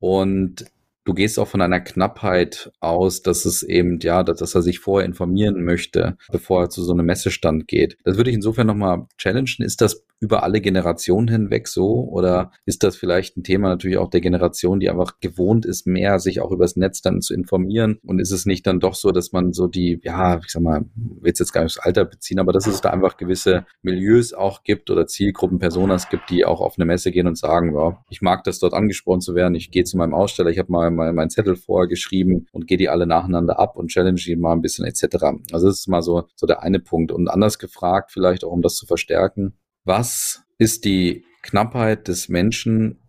Und 0.00 0.66
du 1.08 1.14
gehst 1.14 1.38
auch 1.38 1.48
von 1.48 1.62
einer 1.62 1.80
Knappheit 1.80 2.70
aus, 2.80 3.22
dass 3.22 3.46
es 3.46 3.62
eben, 3.62 3.98
ja, 4.00 4.22
dass, 4.22 4.54
er 4.54 4.62
sich 4.62 4.78
vorher 4.78 5.06
informieren 5.06 5.64
möchte, 5.64 6.18
bevor 6.30 6.64
er 6.64 6.70
zu 6.70 6.84
so 6.84 6.92
einem 6.92 7.06
Messestand 7.06 7.66
geht. 7.66 7.96
Das 8.04 8.18
würde 8.18 8.28
ich 8.28 8.36
insofern 8.36 8.66
nochmal 8.66 9.06
challengen. 9.16 9.64
Ist 9.64 9.80
das 9.80 10.04
über 10.20 10.42
alle 10.42 10.60
Generationen 10.60 11.28
hinweg 11.28 11.68
so? 11.68 12.04
Oder 12.10 12.50
ist 12.66 12.82
das 12.82 12.96
vielleicht 12.96 13.36
ein 13.36 13.44
Thema 13.44 13.68
natürlich 13.68 13.98
auch 13.98 14.10
der 14.10 14.20
Generation, 14.20 14.80
die 14.80 14.90
einfach 14.90 15.20
gewohnt 15.20 15.64
ist, 15.64 15.86
mehr 15.86 16.18
sich 16.18 16.40
auch 16.40 16.50
übers 16.50 16.76
Netz 16.76 17.00
dann 17.02 17.20
zu 17.20 17.34
informieren? 17.34 17.98
Und 18.04 18.18
ist 18.18 18.32
es 18.32 18.44
nicht 18.44 18.66
dann 18.66 18.80
doch 18.80 18.94
so, 18.94 19.12
dass 19.12 19.32
man 19.32 19.52
so 19.52 19.66
die, 19.66 20.00
ja, 20.02 20.38
ich 20.38 20.50
sag 20.50 20.62
mal, 20.62 20.84
will 20.94 21.32
jetzt 21.38 21.52
gar 21.52 21.62
nicht 21.62 21.78
aufs 21.78 21.86
Alter 21.86 22.04
beziehen, 22.04 22.40
aber 22.40 22.52
dass 22.52 22.66
es 22.66 22.80
da 22.80 22.90
einfach 22.90 23.16
gewisse 23.16 23.64
Milieus 23.82 24.32
auch 24.32 24.62
gibt 24.64 24.90
oder 24.90 25.06
Zielgruppen, 25.06 25.58
Personas 25.58 26.08
gibt, 26.08 26.30
die 26.30 26.44
auch 26.44 26.60
auf 26.60 26.74
eine 26.76 26.84
Messe 26.84 27.12
gehen 27.12 27.26
und 27.26 27.38
sagen, 27.38 27.74
ja, 27.74 28.04
ich 28.10 28.20
mag 28.20 28.44
das 28.44 28.58
dort 28.58 28.74
angesprochen 28.74 29.20
zu 29.20 29.34
werden, 29.34 29.54
ich 29.54 29.70
gehe 29.70 29.84
zu 29.84 29.96
meinem 29.96 30.14
Aussteller, 30.14 30.50
ich 30.50 30.58
habe 30.58 30.72
mal, 30.72 30.90
mal 30.98 31.12
meinen 31.12 31.30
Zettel 31.30 31.56
vorgeschrieben 31.56 32.46
und 32.52 32.66
gehe 32.66 32.76
die 32.76 32.88
alle 32.88 33.06
nacheinander 33.06 33.58
ab 33.58 33.76
und 33.76 33.88
challenge 33.88 34.20
die 34.26 34.36
mal 34.36 34.52
ein 34.52 34.60
bisschen 34.60 34.84
etc. 34.84 35.24
Also 35.52 35.68
das 35.68 35.78
ist 35.78 35.88
mal 35.88 36.02
so, 36.02 36.24
so 36.36 36.46
der 36.46 36.62
eine 36.62 36.80
Punkt. 36.80 37.12
Und 37.12 37.28
anders 37.28 37.58
gefragt, 37.58 38.10
vielleicht 38.12 38.44
auch 38.44 38.52
um 38.52 38.62
das 38.62 38.74
zu 38.74 38.86
verstärken, 38.86 39.54
was 39.84 40.42
ist 40.58 40.84
die 40.84 41.24
Knappheit 41.42 42.08
des 42.08 42.28
Menschen, 42.28 43.08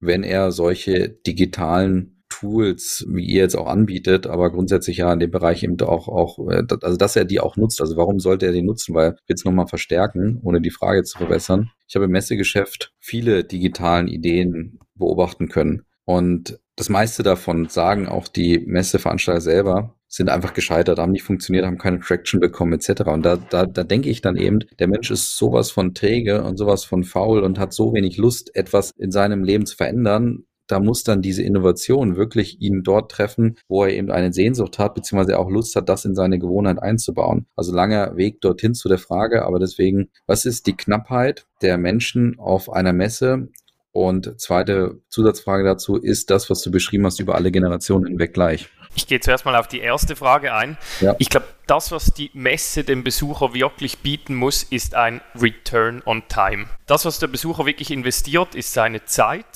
wenn 0.00 0.22
er 0.22 0.52
solche 0.52 1.08
digitalen 1.08 2.20
Tools, 2.30 3.04
wie 3.08 3.24
ihr 3.24 3.42
jetzt 3.42 3.56
auch 3.56 3.66
anbietet, 3.66 4.26
aber 4.26 4.50
grundsätzlich 4.50 4.98
ja 4.98 5.12
in 5.12 5.18
dem 5.18 5.30
Bereich 5.30 5.62
eben 5.62 5.78
auch, 5.82 6.08
auch, 6.08 6.38
äh, 6.48 6.62
also 6.80 6.96
dass 6.96 7.16
er 7.16 7.24
die 7.24 7.40
auch 7.40 7.56
nutzt. 7.56 7.80
Also 7.80 7.96
warum 7.96 8.20
sollte 8.20 8.46
er 8.46 8.52
die 8.52 8.62
nutzen? 8.62 8.94
Weil 8.94 9.16
ich 9.22 9.28
will 9.28 9.34
es 9.34 9.44
nochmal 9.44 9.66
verstärken, 9.66 10.40
ohne 10.42 10.60
die 10.60 10.70
Frage 10.70 11.02
zu 11.02 11.18
verbessern. 11.18 11.70
Ich 11.88 11.96
habe 11.96 12.06
im 12.06 12.12
Messegeschäft 12.12 12.94
viele 12.98 13.44
digitalen 13.44 14.08
Ideen 14.08 14.78
beobachten 14.94 15.48
können. 15.48 15.82
Und 16.10 16.58
das 16.74 16.88
meiste 16.88 17.22
davon 17.22 17.68
sagen 17.68 18.08
auch 18.08 18.26
die 18.26 18.58
Messeveranstalter 18.66 19.40
selber, 19.40 19.94
sind 20.08 20.28
einfach 20.28 20.54
gescheitert, 20.54 20.98
haben 20.98 21.12
nicht 21.12 21.22
funktioniert, 21.22 21.64
haben 21.64 21.78
keine 21.78 22.00
Traction 22.00 22.40
bekommen 22.40 22.72
etc. 22.72 23.02
Und 23.02 23.24
da, 23.24 23.36
da, 23.36 23.64
da 23.64 23.84
denke 23.84 24.10
ich 24.10 24.20
dann 24.20 24.36
eben, 24.36 24.58
der 24.80 24.88
Mensch 24.88 25.12
ist 25.12 25.36
sowas 25.36 25.70
von 25.70 25.94
träge 25.94 26.42
und 26.42 26.56
sowas 26.56 26.82
von 26.82 27.04
faul 27.04 27.44
und 27.44 27.60
hat 27.60 27.72
so 27.72 27.94
wenig 27.94 28.16
Lust, 28.16 28.56
etwas 28.56 28.90
in 28.96 29.12
seinem 29.12 29.44
Leben 29.44 29.66
zu 29.66 29.76
verändern. 29.76 30.46
Da 30.66 30.80
muss 30.80 31.04
dann 31.04 31.22
diese 31.22 31.44
Innovation 31.44 32.16
wirklich 32.16 32.60
ihn 32.60 32.82
dort 32.82 33.12
treffen, 33.12 33.56
wo 33.68 33.84
er 33.84 33.94
eben 33.94 34.10
eine 34.10 34.32
Sehnsucht 34.32 34.80
hat, 34.80 34.96
beziehungsweise 34.96 35.38
auch 35.38 35.48
Lust 35.48 35.76
hat, 35.76 35.88
das 35.88 36.04
in 36.04 36.16
seine 36.16 36.40
Gewohnheit 36.40 36.82
einzubauen. 36.82 37.46
Also 37.54 37.72
langer 37.72 38.16
Weg 38.16 38.40
dorthin 38.40 38.74
zu 38.74 38.88
der 38.88 38.98
Frage, 38.98 39.44
aber 39.44 39.60
deswegen, 39.60 40.10
was 40.26 40.44
ist 40.44 40.66
die 40.66 40.76
Knappheit 40.76 41.46
der 41.62 41.78
Menschen 41.78 42.36
auf 42.40 42.72
einer 42.72 42.92
Messe 42.92 43.48
und 43.92 44.40
zweite 44.40 45.00
Zusatzfrage 45.08 45.64
dazu, 45.64 45.96
ist 45.96 46.30
das, 46.30 46.50
was 46.50 46.62
du 46.62 46.70
beschrieben 46.70 47.06
hast, 47.06 47.20
über 47.20 47.34
alle 47.34 47.50
Generationen 47.50 48.06
hinweg 48.06 48.34
gleich? 48.34 48.68
Ich 48.94 49.06
gehe 49.06 49.20
zuerst 49.20 49.44
mal 49.44 49.54
auf 49.54 49.68
die 49.68 49.80
erste 49.80 50.16
Frage 50.16 50.52
ein. 50.52 50.76
Ja. 51.00 51.14
Ich 51.18 51.28
glaube, 51.28 51.46
das, 51.66 51.92
was 51.92 52.12
die 52.12 52.30
Messe 52.34 52.82
dem 52.82 53.04
Besucher 53.04 53.54
wirklich 53.54 53.98
bieten 53.98 54.34
muss, 54.34 54.64
ist 54.64 54.94
ein 54.94 55.20
Return 55.40 56.02
on 56.04 56.24
Time. 56.28 56.66
Das, 56.86 57.04
was 57.04 57.20
der 57.20 57.28
Besucher 57.28 57.66
wirklich 57.66 57.90
investiert, 57.92 58.54
ist 58.56 58.72
seine 58.72 59.04
Zeit 59.04 59.46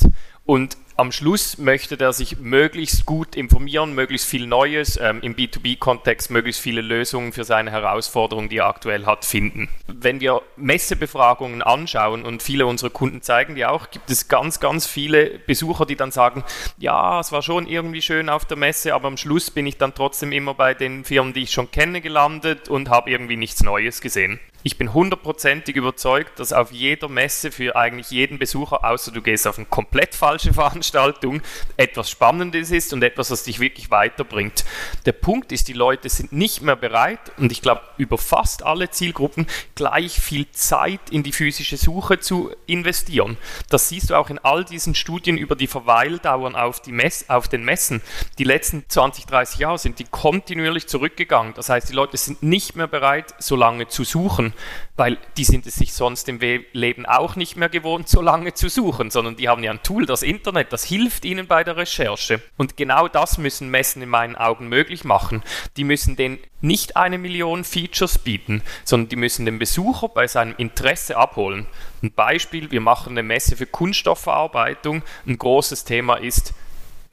und 0.44 0.76
am 0.96 1.10
Schluss 1.12 1.58
möchte 1.58 1.96
der 1.96 2.12
sich 2.12 2.38
möglichst 2.38 3.04
gut 3.04 3.34
informieren, 3.36 3.94
möglichst 3.94 4.28
viel 4.28 4.46
Neues, 4.46 4.98
ähm, 5.00 5.20
im 5.22 5.34
B2B-Kontext 5.34 6.30
möglichst 6.30 6.60
viele 6.60 6.80
Lösungen 6.80 7.32
für 7.32 7.44
seine 7.44 7.70
Herausforderungen, 7.70 8.48
die 8.48 8.58
er 8.58 8.66
aktuell 8.66 9.06
hat, 9.06 9.24
finden. 9.24 9.68
Wenn 9.86 10.20
wir 10.20 10.42
Messebefragungen 10.56 11.62
anschauen 11.62 12.24
und 12.24 12.42
viele 12.42 12.66
unserer 12.66 12.90
Kunden 12.90 13.22
zeigen 13.22 13.54
die 13.54 13.66
auch, 13.66 13.90
gibt 13.90 14.10
es 14.10 14.28
ganz, 14.28 14.60
ganz 14.60 14.86
viele 14.86 15.38
Besucher, 15.46 15.86
die 15.86 15.96
dann 15.96 16.12
sagen, 16.12 16.44
ja, 16.78 17.20
es 17.20 17.32
war 17.32 17.42
schon 17.42 17.66
irgendwie 17.66 18.02
schön 18.02 18.28
auf 18.28 18.44
der 18.44 18.56
Messe, 18.56 18.94
aber 18.94 19.08
am 19.08 19.16
Schluss 19.16 19.50
bin 19.50 19.66
ich 19.66 19.78
dann 19.78 19.94
trotzdem 19.94 20.32
immer 20.32 20.54
bei 20.54 20.74
den 20.74 21.04
Firmen, 21.04 21.32
die 21.32 21.42
ich 21.42 21.50
schon 21.50 21.70
kenne, 21.70 22.00
gelandet 22.00 22.68
und 22.68 22.88
habe 22.88 23.10
irgendwie 23.10 23.36
nichts 23.36 23.62
Neues 23.62 24.00
gesehen. 24.00 24.38
Ich 24.66 24.78
bin 24.78 24.94
hundertprozentig 24.94 25.76
überzeugt, 25.76 26.40
dass 26.40 26.54
auf 26.54 26.72
jeder 26.72 27.10
Messe 27.10 27.52
für 27.52 27.76
eigentlich 27.76 28.10
jeden 28.10 28.38
Besucher, 28.38 28.82
außer 28.82 29.12
du 29.12 29.20
gehst 29.20 29.46
auf 29.46 29.58
eine 29.58 29.66
komplett 29.66 30.14
falsche 30.14 30.54
Veranstaltung, 30.54 31.42
etwas 31.76 32.08
Spannendes 32.08 32.70
ist 32.70 32.94
und 32.94 33.04
etwas, 33.04 33.30
was 33.30 33.42
dich 33.42 33.60
wirklich 33.60 33.90
weiterbringt. 33.90 34.64
Der 35.04 35.12
Punkt 35.12 35.52
ist, 35.52 35.68
die 35.68 35.74
Leute 35.74 36.08
sind 36.08 36.32
nicht 36.32 36.62
mehr 36.62 36.76
bereit 36.76 37.20
und 37.36 37.52
ich 37.52 37.60
glaube, 37.60 37.82
über 37.98 38.16
fast 38.16 38.62
alle 38.62 38.88
Zielgruppen 38.88 39.46
gleich 39.74 40.18
viel 40.18 40.50
Zeit 40.52 41.10
in 41.10 41.22
die 41.22 41.32
physische 41.32 41.76
Suche 41.76 42.20
zu 42.20 42.50
investieren. 42.64 43.36
Das 43.68 43.90
siehst 43.90 44.08
du 44.08 44.14
auch 44.14 44.30
in 44.30 44.38
all 44.38 44.64
diesen 44.64 44.94
Studien 44.94 45.36
über 45.36 45.56
die 45.56 45.66
Verweildauern 45.66 46.56
auf, 46.56 46.80
die 46.80 46.92
Mess 46.92 47.26
auf 47.28 47.48
den 47.48 47.66
Messen. 47.66 48.00
Die 48.38 48.44
letzten 48.44 48.88
20, 48.88 49.26
30 49.26 49.58
Jahre 49.58 49.76
sind 49.76 49.98
die 49.98 50.04
kontinuierlich 50.04 50.86
zurückgegangen. 50.86 51.52
Das 51.52 51.68
heißt, 51.68 51.90
die 51.90 51.94
Leute 51.94 52.16
sind 52.16 52.42
nicht 52.42 52.76
mehr 52.76 52.86
bereit, 52.86 53.34
so 53.38 53.56
lange 53.56 53.88
zu 53.88 54.04
suchen 54.04 54.53
weil 54.96 55.18
die 55.36 55.44
sind 55.44 55.66
es 55.66 55.74
sich 55.74 55.92
sonst 55.92 56.28
im 56.28 56.38
Leben 56.72 57.06
auch 57.06 57.36
nicht 57.36 57.56
mehr 57.56 57.68
gewohnt, 57.68 58.08
so 58.08 58.20
lange 58.20 58.54
zu 58.54 58.68
suchen, 58.68 59.10
sondern 59.10 59.36
die 59.36 59.48
haben 59.48 59.62
ja 59.62 59.70
ein 59.70 59.82
Tool, 59.82 60.06
das 60.06 60.22
Internet, 60.22 60.72
das 60.72 60.84
hilft 60.84 61.24
ihnen 61.24 61.46
bei 61.46 61.64
der 61.64 61.76
Recherche. 61.76 62.40
Und 62.56 62.76
genau 62.76 63.08
das 63.08 63.38
müssen 63.38 63.70
Messen 63.70 64.02
in 64.02 64.08
meinen 64.08 64.36
Augen 64.36 64.68
möglich 64.68 65.04
machen. 65.04 65.42
Die 65.76 65.84
müssen 65.84 66.16
den 66.16 66.38
nicht 66.60 66.96
eine 66.96 67.18
Million 67.18 67.64
Features 67.64 68.18
bieten, 68.18 68.62
sondern 68.84 69.08
die 69.10 69.16
müssen 69.16 69.44
den 69.44 69.58
Besucher 69.58 70.08
bei 70.08 70.26
seinem 70.26 70.54
Interesse 70.56 71.16
abholen. 71.16 71.66
Ein 72.02 72.12
Beispiel, 72.12 72.70
wir 72.70 72.80
machen 72.80 73.10
eine 73.10 73.22
Messe 73.22 73.56
für 73.56 73.66
Kunststoffverarbeitung. 73.66 75.02
Ein 75.26 75.38
großes 75.38 75.84
Thema 75.84 76.16
ist 76.16 76.54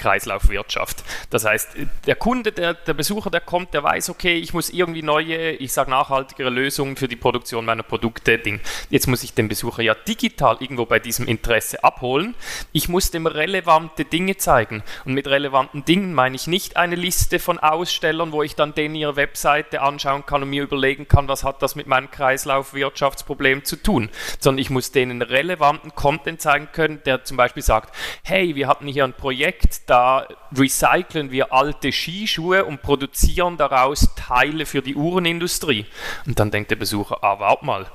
Kreislaufwirtschaft. 0.02 1.04
Das 1.30 1.46
heißt, 1.46 1.70
der 2.06 2.16
Kunde, 2.16 2.52
der, 2.52 2.74
der 2.74 2.94
Besucher, 2.94 3.30
der 3.30 3.42
kommt, 3.42 3.74
der 3.74 3.84
weiß, 3.84 4.10
okay, 4.10 4.36
ich 4.36 4.54
muss 4.54 4.70
irgendwie 4.70 5.04
neue, 5.04 5.52
ich 5.52 5.72
sage 5.72 5.90
nachhaltigere 5.90 6.50
Lösungen 6.50 6.98
für 6.98 7.08
die 7.08 7.16
Produktion 7.16 7.66
meiner 7.66 7.84
Produkte. 7.84 8.42
Ding. 8.42 8.60
Jetzt 8.90 9.08
muss 9.08 9.24
ich 9.24 9.34
den 9.34 9.48
Besucher 9.48 9.82
ja 9.82 9.94
digital 9.94 10.58
irgendwo 10.60 10.86
bei 10.86 11.00
diesem 11.00 11.28
Interesse 11.28 11.84
abholen. 11.84 12.36
Ich 12.72 12.90
muss 12.90 13.12
dem 13.12 13.28
relevante 13.28 14.06
Dinge 14.06 14.38
zeigen. 14.38 14.84
Und 15.06 15.14
mit 15.14 15.28
relevanten 15.28 15.86
Dingen 15.86 16.14
meine 16.14 16.36
ich 16.36 16.48
nicht 16.48 16.78
eine 16.78 16.96
Liste 16.96 17.40
von 17.40 17.60
Ausstellern, 17.60 18.32
wo 18.32 18.44
ich 18.44 18.56
dann 18.56 18.74
denen 18.74 18.96
ihre 18.96 19.16
Webseite 19.16 19.82
anschauen 19.82 20.26
kann 20.26 20.44
und 20.44 20.50
mir 20.50 20.64
überlegen 20.64 21.08
kann, 21.08 21.28
was 21.28 21.44
hat 21.44 21.62
das 21.62 21.76
mit 21.76 21.88
meinem 21.88 22.12
Kreislaufwirtschaftsproblem 22.12 23.64
zu 23.64 23.76
tun, 23.76 24.10
sondern 24.40 24.60
ich 24.60 24.70
muss 24.70 24.92
denen 24.92 25.22
relevanten 25.22 25.96
Content 25.96 26.42
zeigen 26.42 26.70
können, 26.72 27.02
der 27.06 27.24
zum 27.24 27.38
Beispiel 27.38 27.64
sagt, 27.64 27.96
hey, 28.24 28.56
wir 28.56 28.68
hatten 28.68 28.88
hier 28.88 29.04
ein 29.04 29.14
Projekt, 29.14 29.90
da 29.92 30.26
recyceln 30.56 31.32
wir 31.32 31.52
alte 31.52 31.92
Skischuhe 31.92 32.64
und 32.64 32.82
produzieren 32.82 33.58
daraus 33.58 34.16
Teile 34.16 34.66
für 34.66 34.82
die 34.82 34.96
Uhrenindustrie. 34.96 35.86
Und 36.26 36.40
dann 36.40 36.50
denkt 36.50 36.72
der 36.72 36.78
Besucher, 36.78 37.18
ah, 37.22 37.40
warte 37.40 37.66
mal, 37.66 37.86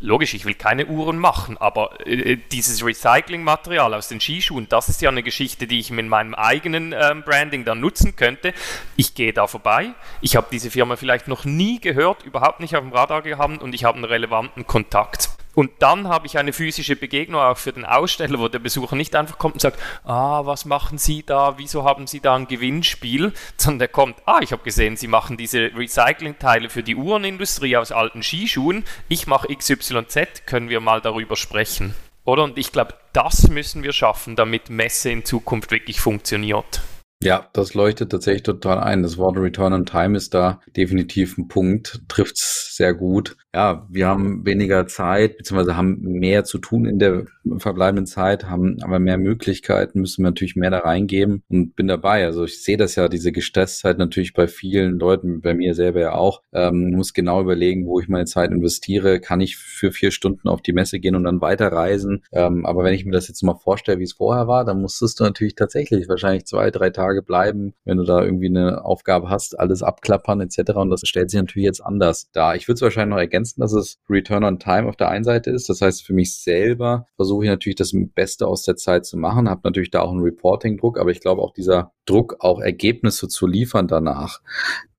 logisch, 0.00 0.34
ich 0.34 0.44
will 0.44 0.54
keine 0.54 0.86
Uhren 0.86 1.18
machen, 1.18 1.56
aber 1.56 2.06
äh, 2.06 2.36
dieses 2.52 2.84
Recyclingmaterial 2.84 3.94
aus 3.94 4.08
den 4.08 4.20
Skischuhen, 4.20 4.68
das 4.68 4.90
ist 4.90 5.00
ja 5.00 5.08
eine 5.08 5.22
Geschichte, 5.22 5.66
die 5.66 5.78
ich 5.78 5.90
mit 5.90 6.06
meinem 6.06 6.34
eigenen 6.34 6.92
ähm, 6.92 7.22
Branding 7.22 7.64
dann 7.64 7.80
nutzen 7.80 8.16
könnte. 8.16 8.52
Ich 8.96 9.14
gehe 9.14 9.32
da 9.32 9.46
vorbei, 9.46 9.94
ich 10.20 10.36
habe 10.36 10.48
diese 10.52 10.70
Firma 10.70 10.96
vielleicht 10.96 11.26
noch 11.26 11.46
nie 11.46 11.80
gehört, 11.80 12.22
überhaupt 12.24 12.60
nicht 12.60 12.76
auf 12.76 12.82
dem 12.82 12.92
Radar 12.92 13.22
gehabt 13.22 13.62
und 13.62 13.74
ich 13.74 13.84
habe 13.84 13.96
einen 13.96 14.04
relevanten 14.04 14.66
Kontakt. 14.66 15.30
Und 15.54 15.70
dann 15.80 16.08
habe 16.08 16.26
ich 16.26 16.38
eine 16.38 16.52
physische 16.52 16.96
Begegnung 16.96 17.40
auch 17.40 17.56
für 17.56 17.72
den 17.72 17.84
Aussteller, 17.84 18.38
wo 18.38 18.48
der 18.48 18.60
Besucher 18.60 18.96
nicht 18.96 19.16
einfach 19.16 19.38
kommt 19.38 19.54
und 19.54 19.60
sagt, 19.60 19.80
ah, 20.04 20.46
was 20.46 20.64
machen 20.64 20.98
Sie 20.98 21.24
da, 21.24 21.58
wieso 21.58 21.84
haben 21.84 22.06
Sie 22.06 22.20
da 22.20 22.36
ein 22.36 22.46
Gewinnspiel, 22.46 23.32
sondern 23.56 23.80
der 23.80 23.88
kommt, 23.88 24.16
ah, 24.26 24.38
ich 24.42 24.52
habe 24.52 24.62
gesehen, 24.62 24.96
Sie 24.96 25.08
machen 25.08 25.36
diese 25.36 25.70
Recyclingteile 25.74 26.70
für 26.70 26.82
die 26.82 26.96
Uhrenindustrie 26.96 27.76
aus 27.76 27.92
alten 27.92 28.22
Skischuhen, 28.22 28.84
ich 29.08 29.26
mache 29.26 29.54
XYZ, 29.54 30.46
können 30.46 30.68
wir 30.68 30.80
mal 30.80 31.00
darüber 31.00 31.36
sprechen. 31.36 31.94
Oder? 32.24 32.44
Und 32.44 32.58
ich 32.58 32.70
glaube, 32.70 32.94
das 33.12 33.48
müssen 33.48 33.82
wir 33.82 33.92
schaffen, 33.92 34.36
damit 34.36 34.70
Messe 34.70 35.10
in 35.10 35.24
Zukunft 35.24 35.72
wirklich 35.72 36.00
funktioniert. 36.00 36.80
Ja, 37.22 37.50
das 37.52 37.74
leuchtet 37.74 38.12
tatsächlich 38.12 38.44
total 38.44 38.78
ein. 38.78 39.02
Das 39.02 39.18
Wort 39.18 39.36
Return 39.36 39.74
on 39.74 39.84
Time 39.84 40.16
ist 40.16 40.32
da 40.32 40.60
definitiv 40.74 41.36
ein 41.36 41.48
Punkt, 41.48 42.00
trifft's 42.08 42.74
sehr 42.76 42.94
gut. 42.94 43.36
Ja, 43.52 43.84
wir 43.90 44.06
haben 44.06 44.46
weniger 44.46 44.86
Zeit, 44.86 45.36
beziehungsweise 45.36 45.76
haben 45.76 46.00
mehr 46.02 46.44
zu 46.44 46.58
tun 46.58 46.84
in 46.84 47.00
der 47.00 47.26
verbleibenden 47.58 48.06
Zeit, 48.06 48.44
haben 48.44 48.76
aber 48.80 49.00
mehr 49.00 49.18
Möglichkeiten, 49.18 50.00
müssen 50.00 50.22
wir 50.22 50.30
natürlich 50.30 50.54
mehr 50.54 50.70
da 50.70 50.78
reingeben 50.78 51.42
und 51.48 51.74
bin 51.74 51.88
dabei. 51.88 52.24
Also 52.26 52.44
ich 52.44 52.62
sehe 52.62 52.76
das 52.76 52.94
ja, 52.94 53.08
diese 53.08 53.32
Gestresstheit 53.32 53.98
natürlich 53.98 54.34
bei 54.34 54.46
vielen 54.46 55.00
Leuten, 55.00 55.40
bei 55.40 55.54
mir 55.54 55.74
selber 55.74 56.00
ja 56.00 56.12
auch. 56.12 56.42
Ähm, 56.52 56.92
muss 56.92 57.12
genau 57.12 57.40
überlegen, 57.40 57.86
wo 57.86 57.98
ich 57.98 58.08
meine 58.08 58.26
Zeit 58.26 58.52
investiere. 58.52 59.18
Kann 59.18 59.40
ich 59.40 59.56
für 59.56 59.90
vier 59.90 60.12
Stunden 60.12 60.48
auf 60.48 60.62
die 60.62 60.72
Messe 60.72 61.00
gehen 61.00 61.16
und 61.16 61.24
dann 61.24 61.40
weiterreisen? 61.40 62.22
Ähm, 62.30 62.64
aber 62.64 62.84
wenn 62.84 62.94
ich 62.94 63.04
mir 63.04 63.12
das 63.12 63.26
jetzt 63.26 63.42
mal 63.42 63.54
vorstelle, 63.56 63.98
wie 63.98 64.04
es 64.04 64.12
vorher 64.12 64.46
war, 64.46 64.64
dann 64.64 64.80
musstest 64.80 65.18
du 65.18 65.24
natürlich 65.24 65.56
tatsächlich 65.56 66.08
wahrscheinlich 66.08 66.44
zwei, 66.46 66.70
drei 66.70 66.90
Tage 66.90 67.22
bleiben, 67.22 67.74
wenn 67.84 67.98
du 67.98 68.04
da 68.04 68.22
irgendwie 68.22 68.46
eine 68.46 68.84
Aufgabe 68.84 69.28
hast, 69.28 69.58
alles 69.58 69.82
abklappern 69.82 70.40
etc. 70.40 70.70
Und 70.76 70.90
das 70.90 71.00
stellt 71.04 71.32
sich 71.32 71.40
natürlich 71.40 71.66
jetzt 71.66 71.84
anders 71.84 72.30
dar. 72.30 72.54
Ich 72.54 72.68
würde 72.68 72.76
es 72.76 72.82
wahrscheinlich 72.82 73.10
noch 73.10 73.20
ergänzen, 73.20 73.39
dass 73.42 73.72
es 73.72 73.98
Return 74.08 74.44
on 74.44 74.58
Time 74.58 74.88
auf 74.88 74.96
der 74.96 75.08
einen 75.08 75.24
Seite 75.24 75.50
ist. 75.50 75.68
Das 75.68 75.80
heißt, 75.80 76.04
für 76.04 76.12
mich 76.12 76.36
selber 76.36 77.06
versuche 77.16 77.44
ich 77.44 77.50
natürlich 77.50 77.76
das 77.76 77.92
Beste 78.14 78.46
aus 78.46 78.62
der 78.62 78.76
Zeit 78.76 79.06
zu 79.06 79.16
machen, 79.16 79.48
habe 79.48 79.62
natürlich 79.64 79.90
da 79.90 80.00
auch 80.00 80.10
einen 80.10 80.22
Reporting-Druck, 80.22 80.98
aber 80.98 81.10
ich 81.10 81.20
glaube 81.20 81.42
auch 81.42 81.52
dieser 81.52 81.92
Druck, 82.06 82.36
auch 82.40 82.60
Ergebnisse 82.60 83.28
zu 83.28 83.46
liefern 83.46 83.88
danach, 83.88 84.40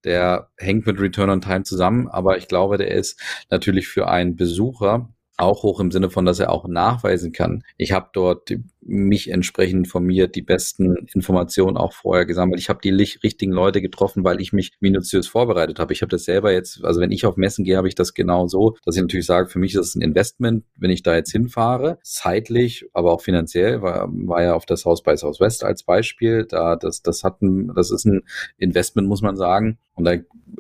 der 0.04 0.50
hängt 0.58 0.86
mit 0.86 1.00
Return 1.00 1.30
on 1.30 1.42
Time 1.42 1.64
zusammen, 1.64 2.08
aber 2.08 2.38
ich 2.38 2.48
glaube, 2.48 2.78
der 2.78 2.92
ist 2.92 3.20
natürlich 3.50 3.88
für 3.88 4.08
einen 4.08 4.36
Besucher 4.36 5.10
auch 5.38 5.64
hoch 5.64 5.80
im 5.80 5.92
Sinne 5.92 6.10
von, 6.10 6.26
dass 6.26 6.40
er 6.40 6.52
auch 6.52 6.68
nachweisen 6.68 7.32
kann. 7.32 7.64
Ich 7.78 7.92
habe 7.92 8.10
dort 8.14 8.52
mich 8.82 9.30
entsprechend 9.30 9.86
informiert, 9.86 10.36
die 10.36 10.42
besten 10.42 10.96
Informationen 11.14 11.78
auch 11.78 11.94
vorher 11.94 12.26
gesammelt. 12.26 12.60
Ich 12.60 12.70
habe 12.70 12.80
die 12.84 12.90
richtigen 12.90 13.52
Leute 13.52 13.82
getroffen, 13.82 14.24
weil 14.24 14.42
ich 14.42 14.54
mich 14.54 14.74
minutiös 14.80 15.28
vorbereitet 15.28 15.80
habe. 15.80 15.94
Ich 15.94 16.02
habe 16.02 16.10
das 16.10 16.26
selber 16.26 16.52
jetzt, 16.52 16.84
also 16.84 17.00
wenn 17.00 17.12
ich 17.12 17.26
auf 17.26 17.38
Messen 17.38 17.64
gehe, 17.64 17.78
habe 17.78 17.88
ich 17.88 17.96
das 17.96 18.14
genau 18.14 18.48
so, 18.48 18.76
dass 18.84 18.96
ich 18.96 19.02
natürlich 19.02 19.26
sage, 19.26 19.50
für 19.50 19.60
mich 19.60 19.76
ist 19.76 19.88
es 19.88 19.96
ein 19.96 20.02
Investment, 20.02 20.66
wenn 20.76 20.92
ich 20.92 21.04
da 21.04 21.16
jetzt 21.16 21.32
hinfahre, 21.32 22.00
zeitlich, 22.04 22.86
aber 22.94 23.12
auch 23.12 23.22
finanziell, 23.22 23.82
war, 23.82 24.10
war 24.12 24.44
ja 24.44 24.56
auf 24.56 24.66
das 24.66 24.86
Haus 24.86 25.04
bei 25.04 25.16
Southwest 25.16 25.64
als 25.64 25.84
Beispiel, 25.84 26.46
da 26.46 26.76
das, 26.76 27.02
das 27.02 27.24
hat 27.24 27.42
ein, 27.42 27.72
das 27.76 27.92
ist 27.92 28.06
ein 28.06 28.24
Investment, 28.58 29.08
muss 29.08 29.22
man 29.22 29.36
sagen. 29.36 29.78
Und 29.94 30.06
da 30.06 30.16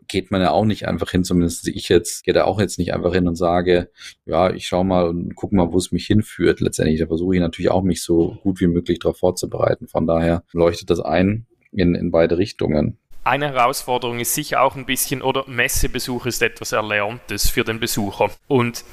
geht 0.08 0.30
man 0.30 0.42
ja 0.42 0.52
auch 0.52 0.66
nicht 0.66 0.88
einfach 0.88 1.10
hin, 1.10 1.24
zumindest 1.24 1.68
ich 1.68 1.90
jetzt, 1.90 2.24
gehe 2.24 2.34
da 2.34 2.44
auch 2.44 2.60
jetzt 2.60 2.78
nicht 2.78 2.94
einfach 2.94 3.14
hin 3.14 3.28
und 3.28 3.36
sage, 3.36 3.90
ja, 4.26 4.52
ich 4.54 4.68
schau 4.68 4.84
mal 4.84 5.08
und 5.08 5.36
guck 5.36 5.54
mal, 5.54 5.72
wo 5.72 5.78
es 5.78 5.92
mich 5.92 6.06
hinführt. 6.06 6.60
Letztendlich, 6.60 7.00
da 7.00 7.08
versuche 7.08 7.36
ich 7.36 7.42
natürlich 7.42 7.72
auch 7.72 7.82
mich 7.82 8.04
so 8.04 8.11
so 8.12 8.38
gut 8.44 8.60
wie 8.60 8.68
möglich 8.68 9.00
darauf 9.00 9.18
vorzubereiten. 9.18 9.88
Von 9.88 10.06
daher 10.06 10.44
leuchtet 10.52 10.90
das 10.90 11.00
ein 11.00 11.46
in, 11.72 11.96
in 11.96 12.12
beide 12.12 12.38
Richtungen. 12.38 12.98
Eine 13.24 13.50
Herausforderung 13.54 14.20
ist 14.20 14.34
sicher 14.34 14.62
auch 14.62 14.76
ein 14.76 14.86
bisschen, 14.86 15.22
oder 15.22 15.46
Messebesuch 15.48 16.26
ist 16.26 16.42
etwas 16.42 16.72
Erlerntes 16.72 17.50
für 17.50 17.64
den 17.64 17.80
Besucher. 17.80 18.32
Und 18.48 18.84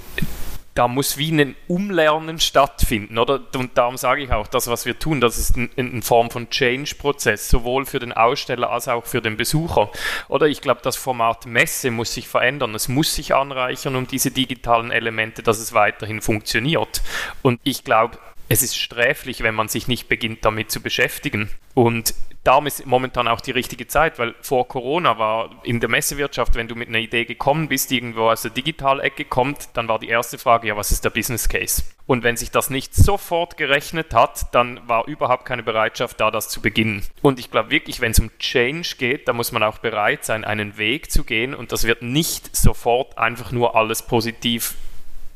da 0.74 0.86
muss 0.86 1.18
wie 1.18 1.32
ein 1.32 1.56
Umlernen 1.66 2.38
stattfinden, 2.38 3.18
oder? 3.18 3.40
Und 3.56 3.76
darum 3.76 3.96
sage 3.96 4.22
ich 4.22 4.30
auch, 4.30 4.46
das, 4.46 4.68
was 4.68 4.86
wir 4.86 4.96
tun, 4.96 5.20
das 5.20 5.36
ist 5.36 5.56
eine 5.56 6.02
Form 6.02 6.30
von 6.30 6.50
Change-Prozess, 6.50 7.48
sowohl 7.48 7.84
für 7.84 7.98
den 7.98 8.12
Aussteller 8.12 8.70
als 8.70 8.86
auch 8.86 9.04
für 9.04 9.20
den 9.20 9.36
Besucher. 9.36 9.90
Oder 10.28 10.46
ich 10.46 10.60
glaube, 10.60 10.80
das 10.84 10.94
Format 10.94 11.46
Messe 11.46 11.90
muss 11.90 12.14
sich 12.14 12.28
verändern, 12.28 12.76
es 12.76 12.86
muss 12.86 13.12
sich 13.12 13.34
anreichern 13.34 13.96
um 13.96 14.06
diese 14.06 14.30
digitalen 14.30 14.92
Elemente, 14.92 15.42
dass 15.42 15.58
es 15.58 15.72
weiterhin 15.72 16.20
funktioniert. 16.20 17.02
Und 17.42 17.58
ich 17.64 17.82
glaube, 17.82 18.18
es 18.48 18.62
ist 18.62 18.76
sträflich, 18.76 19.42
wenn 19.42 19.54
man 19.54 19.68
sich 19.68 19.88
nicht 19.88 20.08
beginnt, 20.08 20.44
damit 20.44 20.70
zu 20.70 20.80
beschäftigen. 20.80 21.50
Und 21.74 22.14
darum 22.44 22.66
ist 22.66 22.86
momentan 22.86 23.28
auch 23.28 23.42
die 23.42 23.50
richtige 23.50 23.86
Zeit, 23.88 24.18
weil 24.18 24.34
vor 24.40 24.66
Corona 24.66 25.18
war 25.18 25.50
in 25.64 25.80
der 25.80 25.90
Messewirtschaft, 25.90 26.54
wenn 26.54 26.66
du 26.66 26.74
mit 26.74 26.88
einer 26.88 26.98
Idee 26.98 27.26
gekommen 27.26 27.68
bist, 27.68 27.92
irgendwo 27.92 28.30
aus 28.30 28.42
der 28.42 28.50
Digitalecke 28.50 29.26
kommt, 29.26 29.68
dann 29.74 29.86
war 29.86 29.98
die 29.98 30.08
erste 30.08 30.38
Frage, 30.38 30.68
ja, 30.68 30.76
was 30.76 30.90
ist 30.90 31.04
der 31.04 31.10
Business 31.10 31.48
Case? 31.48 31.82
Und 32.06 32.22
wenn 32.24 32.38
sich 32.38 32.50
das 32.50 32.70
nicht 32.70 32.94
sofort 32.94 33.58
gerechnet 33.58 34.14
hat, 34.14 34.54
dann 34.54 34.80
war 34.88 35.06
überhaupt 35.06 35.44
keine 35.44 35.62
Bereitschaft 35.62 36.18
da, 36.18 36.30
das 36.30 36.48
zu 36.48 36.62
beginnen. 36.62 37.04
Und 37.20 37.38
ich 37.38 37.50
glaube 37.50 37.70
wirklich, 37.70 38.00
wenn 38.00 38.12
es 38.12 38.18
um 38.18 38.30
Change 38.38 38.94
geht, 38.96 39.28
da 39.28 39.34
muss 39.34 39.52
man 39.52 39.62
auch 39.62 39.78
bereit 39.78 40.24
sein, 40.24 40.44
einen 40.44 40.78
Weg 40.78 41.10
zu 41.10 41.24
gehen 41.24 41.54
und 41.54 41.70
das 41.70 41.84
wird 41.84 42.00
nicht 42.00 42.56
sofort 42.56 43.18
einfach 43.18 43.52
nur 43.52 43.76
alles 43.76 44.02
positiv 44.02 44.74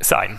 sein. 0.03 0.38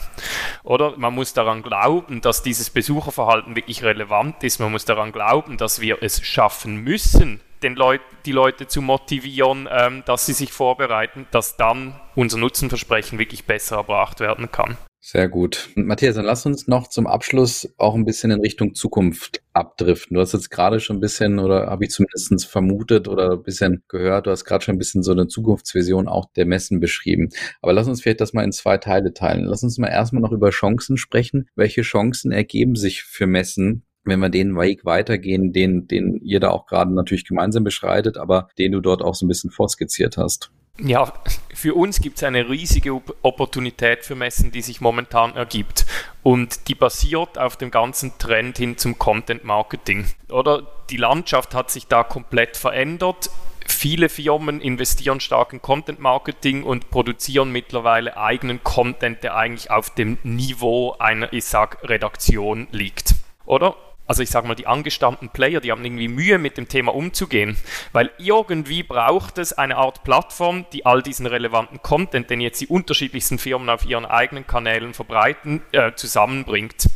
Oder 0.63 0.97
man 0.97 1.13
muss 1.13 1.33
daran 1.33 1.63
glauben, 1.63 2.21
dass 2.21 2.43
dieses 2.43 2.69
Besucherverhalten 2.69 3.55
wirklich 3.55 3.83
relevant 3.83 4.43
ist. 4.43 4.59
Man 4.59 4.71
muss 4.71 4.85
daran 4.85 5.11
glauben, 5.11 5.57
dass 5.57 5.81
wir 5.81 6.01
es 6.01 6.25
schaffen 6.25 6.77
müssen, 6.77 7.41
den 7.61 7.75
Leut 7.75 8.01
die 8.25 8.31
Leute 8.31 8.67
zu 8.67 8.81
motivieren, 8.81 9.67
ähm, 9.71 10.03
dass 10.05 10.25
sie 10.25 10.33
sich 10.33 10.51
vorbereiten, 10.51 11.27
dass 11.31 11.57
dann 11.57 11.99
unser 12.15 12.37
Nutzenversprechen 12.37 13.19
wirklich 13.19 13.45
besser 13.45 13.77
erbracht 13.77 14.19
werden 14.19 14.51
kann. 14.51 14.77
Sehr 15.05 15.27
gut. 15.27 15.67
Matthias, 15.75 16.15
dann 16.15 16.23
lass 16.23 16.45
uns 16.45 16.69
noch 16.69 16.87
zum 16.87 17.07
Abschluss 17.07 17.67
auch 17.77 17.93
ein 17.93 18.05
bisschen 18.05 18.31
in 18.31 18.39
Richtung 18.39 18.73
Zukunft 18.73 19.43
abdriften. 19.51 20.15
Du 20.15 20.21
hast 20.21 20.31
jetzt 20.31 20.49
gerade 20.49 20.79
schon 20.79 20.95
ein 20.95 21.01
bisschen, 21.01 21.39
oder 21.39 21.67
habe 21.67 21.83
ich 21.83 21.91
zumindest 21.91 22.45
vermutet 22.45 23.09
oder 23.09 23.33
ein 23.33 23.43
bisschen 23.43 23.83
gehört, 23.89 24.27
du 24.27 24.31
hast 24.31 24.45
gerade 24.45 24.63
schon 24.63 24.75
ein 24.75 24.77
bisschen 24.77 25.03
so 25.03 25.11
eine 25.11 25.27
Zukunftsvision 25.27 26.07
auch 26.07 26.31
der 26.37 26.45
Messen 26.45 26.79
beschrieben. 26.79 27.31
Aber 27.61 27.73
lass 27.73 27.89
uns 27.89 28.01
vielleicht 28.01 28.21
das 28.21 28.31
mal 28.31 28.45
in 28.45 28.53
zwei 28.53 28.77
Teile 28.77 29.13
teilen. 29.13 29.43
Lass 29.43 29.61
uns 29.61 29.77
mal 29.77 29.89
erstmal 29.89 30.21
noch 30.21 30.31
über 30.31 30.51
Chancen 30.51 30.95
sprechen. 30.95 31.49
Welche 31.53 31.81
Chancen 31.81 32.31
ergeben 32.31 32.77
sich 32.77 33.03
für 33.03 33.27
Messen 33.27 33.83
wenn 34.05 34.19
wir 34.19 34.29
den 34.29 34.57
Weg 34.57 34.83
weitergehen, 34.83 35.53
den, 35.53 35.87
den 35.87 36.19
ihr 36.21 36.41
da 36.41 36.49
auch 36.49 36.65
gerade 36.65 36.93
natürlich 36.93 37.25
gemeinsam 37.25 37.63
beschreitet, 37.63 38.17
aber 38.17 38.49
den 38.57 38.73
du 38.73 38.81
dort 38.81 39.01
auch 39.01 39.15
so 39.15 39.25
ein 39.25 39.29
bisschen 39.29 39.49
vorskizziert 39.49 40.17
hast. 40.17 40.51
Ja, 40.79 41.13
für 41.53 41.75
uns 41.75 42.01
gibt 42.01 42.17
es 42.17 42.23
eine 42.23 42.49
riesige 42.49 42.99
Opportunität 43.21 44.03
für 44.03 44.15
Messen, 44.15 44.51
die 44.51 44.63
sich 44.63 44.81
momentan 44.81 45.35
ergibt. 45.35 45.85
Und 46.23 46.67
die 46.67 46.73
basiert 46.73 47.37
auf 47.37 47.57
dem 47.57 47.69
ganzen 47.69 48.17
Trend 48.17 48.57
hin 48.57 48.77
zum 48.77 48.97
Content 48.97 49.43
Marketing. 49.43 50.05
Oder 50.29 50.63
die 50.89 50.97
Landschaft 50.97 51.53
hat 51.53 51.69
sich 51.69 51.87
da 51.87 52.03
komplett 52.03 52.57
verändert. 52.57 53.29
Viele 53.67 54.09
Firmen 54.09 54.61
investieren 54.61 55.19
stark 55.19 55.53
in 55.53 55.61
Content 55.61 55.99
Marketing 55.99 56.63
und 56.63 56.89
produzieren 56.89 57.51
mittlerweile 57.51 58.17
eigenen 58.17 58.63
Content, 58.63 59.23
der 59.23 59.35
eigentlich 59.35 59.69
auf 59.69 59.91
dem 59.91 60.17
Niveau 60.23 60.95
einer, 60.97 61.31
ich 61.31 61.45
sag, 61.45 61.87
Redaktion 61.87 62.67
liegt. 62.71 63.13
Oder? 63.45 63.75
Also 64.05 64.21
ich 64.21 64.29
sage 64.29 64.47
mal, 64.47 64.55
die 64.55 64.67
angestammten 64.67 65.29
Player, 65.29 65.61
die 65.61 65.71
haben 65.71 65.83
irgendwie 65.83 66.07
Mühe 66.07 66.37
mit 66.37 66.57
dem 66.57 66.67
Thema 66.67 66.93
umzugehen, 66.93 67.55
weil 67.93 68.11
irgendwie 68.17 68.83
braucht 68.83 69.37
es 69.37 69.53
eine 69.53 69.77
Art 69.77 70.03
Plattform, 70.03 70.65
die 70.73 70.85
all 70.85 71.01
diesen 71.01 71.25
relevanten 71.25 71.81
Content, 71.81 72.29
den 72.29 72.41
jetzt 72.41 72.59
die 72.59 72.67
unterschiedlichsten 72.67 73.37
Firmen 73.37 73.69
auf 73.69 73.85
ihren 73.85 74.05
eigenen 74.05 74.45
Kanälen 74.45 74.93
verbreiten, 74.93 75.61
äh, 75.71 75.93
zusammenbringt. 75.93 76.89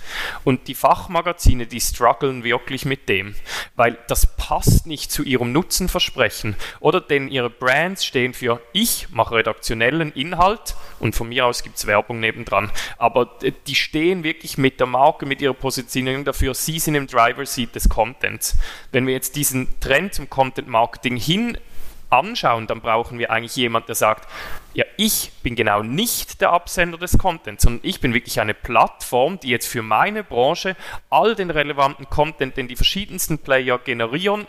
Und 0.43 0.67
die 0.67 0.75
Fachmagazine, 0.75 1.65
die 1.65 1.79
strugglen 1.79 2.43
wirklich 2.43 2.85
mit 2.85 3.07
dem, 3.07 3.35
weil 3.75 3.97
das 4.07 4.35
passt 4.35 4.85
nicht 4.85 5.11
zu 5.11 5.23
ihrem 5.23 5.53
Nutzenversprechen 5.53 6.55
oder 6.79 6.99
denn 6.99 7.29
ihre 7.29 7.49
Brands 7.49 8.05
stehen 8.05 8.33
für 8.33 8.61
ich 8.73 9.07
mache 9.11 9.35
redaktionellen 9.35 10.11
Inhalt 10.11 10.75
und 10.99 11.15
von 11.15 11.29
mir 11.29 11.45
aus 11.45 11.63
gibt 11.63 11.77
es 11.77 11.87
Werbung 11.87 12.19
nebendran, 12.19 12.69
aber 12.97 13.37
die 13.67 13.75
stehen 13.75 14.23
wirklich 14.23 14.57
mit 14.57 14.79
der 14.79 14.87
Marke, 14.87 15.25
mit 15.25 15.41
ihrer 15.41 15.53
Positionierung 15.53 16.25
dafür, 16.25 16.53
sie 16.53 16.79
sind 16.79 16.96
im 16.97 17.07
Driver 17.07 17.45
Seat 17.45 17.75
des 17.75 17.89
Contents. 17.89 18.57
Wenn 18.91 19.07
wir 19.07 19.13
jetzt 19.13 19.35
diesen 19.35 19.79
Trend 19.79 20.13
zum 20.13 20.29
Content 20.29 20.67
Marketing 20.67 21.17
hin 21.17 21.57
anschauen, 22.09 22.67
dann 22.67 22.81
brauchen 22.81 23.19
wir 23.19 23.31
eigentlich 23.31 23.55
jemanden, 23.55 23.87
der 23.87 23.95
sagt, 23.95 24.27
ja, 24.73 24.85
ich 24.95 25.31
bin 25.43 25.55
genau 25.55 25.83
nicht 25.83 26.41
der 26.41 26.51
Absender 26.51 26.97
des 26.97 27.17
Contents, 27.17 27.63
sondern 27.63 27.81
ich 27.83 27.99
bin 27.99 28.13
wirklich 28.13 28.39
eine 28.39 28.53
Plattform, 28.53 29.39
die 29.39 29.49
jetzt 29.49 29.67
für 29.67 29.81
meine 29.81 30.23
Branche 30.23 30.75
all 31.09 31.35
den 31.35 31.49
relevanten 31.49 32.09
Content, 32.09 32.57
den 32.57 32.67
die 32.67 32.75
verschiedensten 32.75 33.39
Player 33.39 33.77
generieren, 33.79 34.47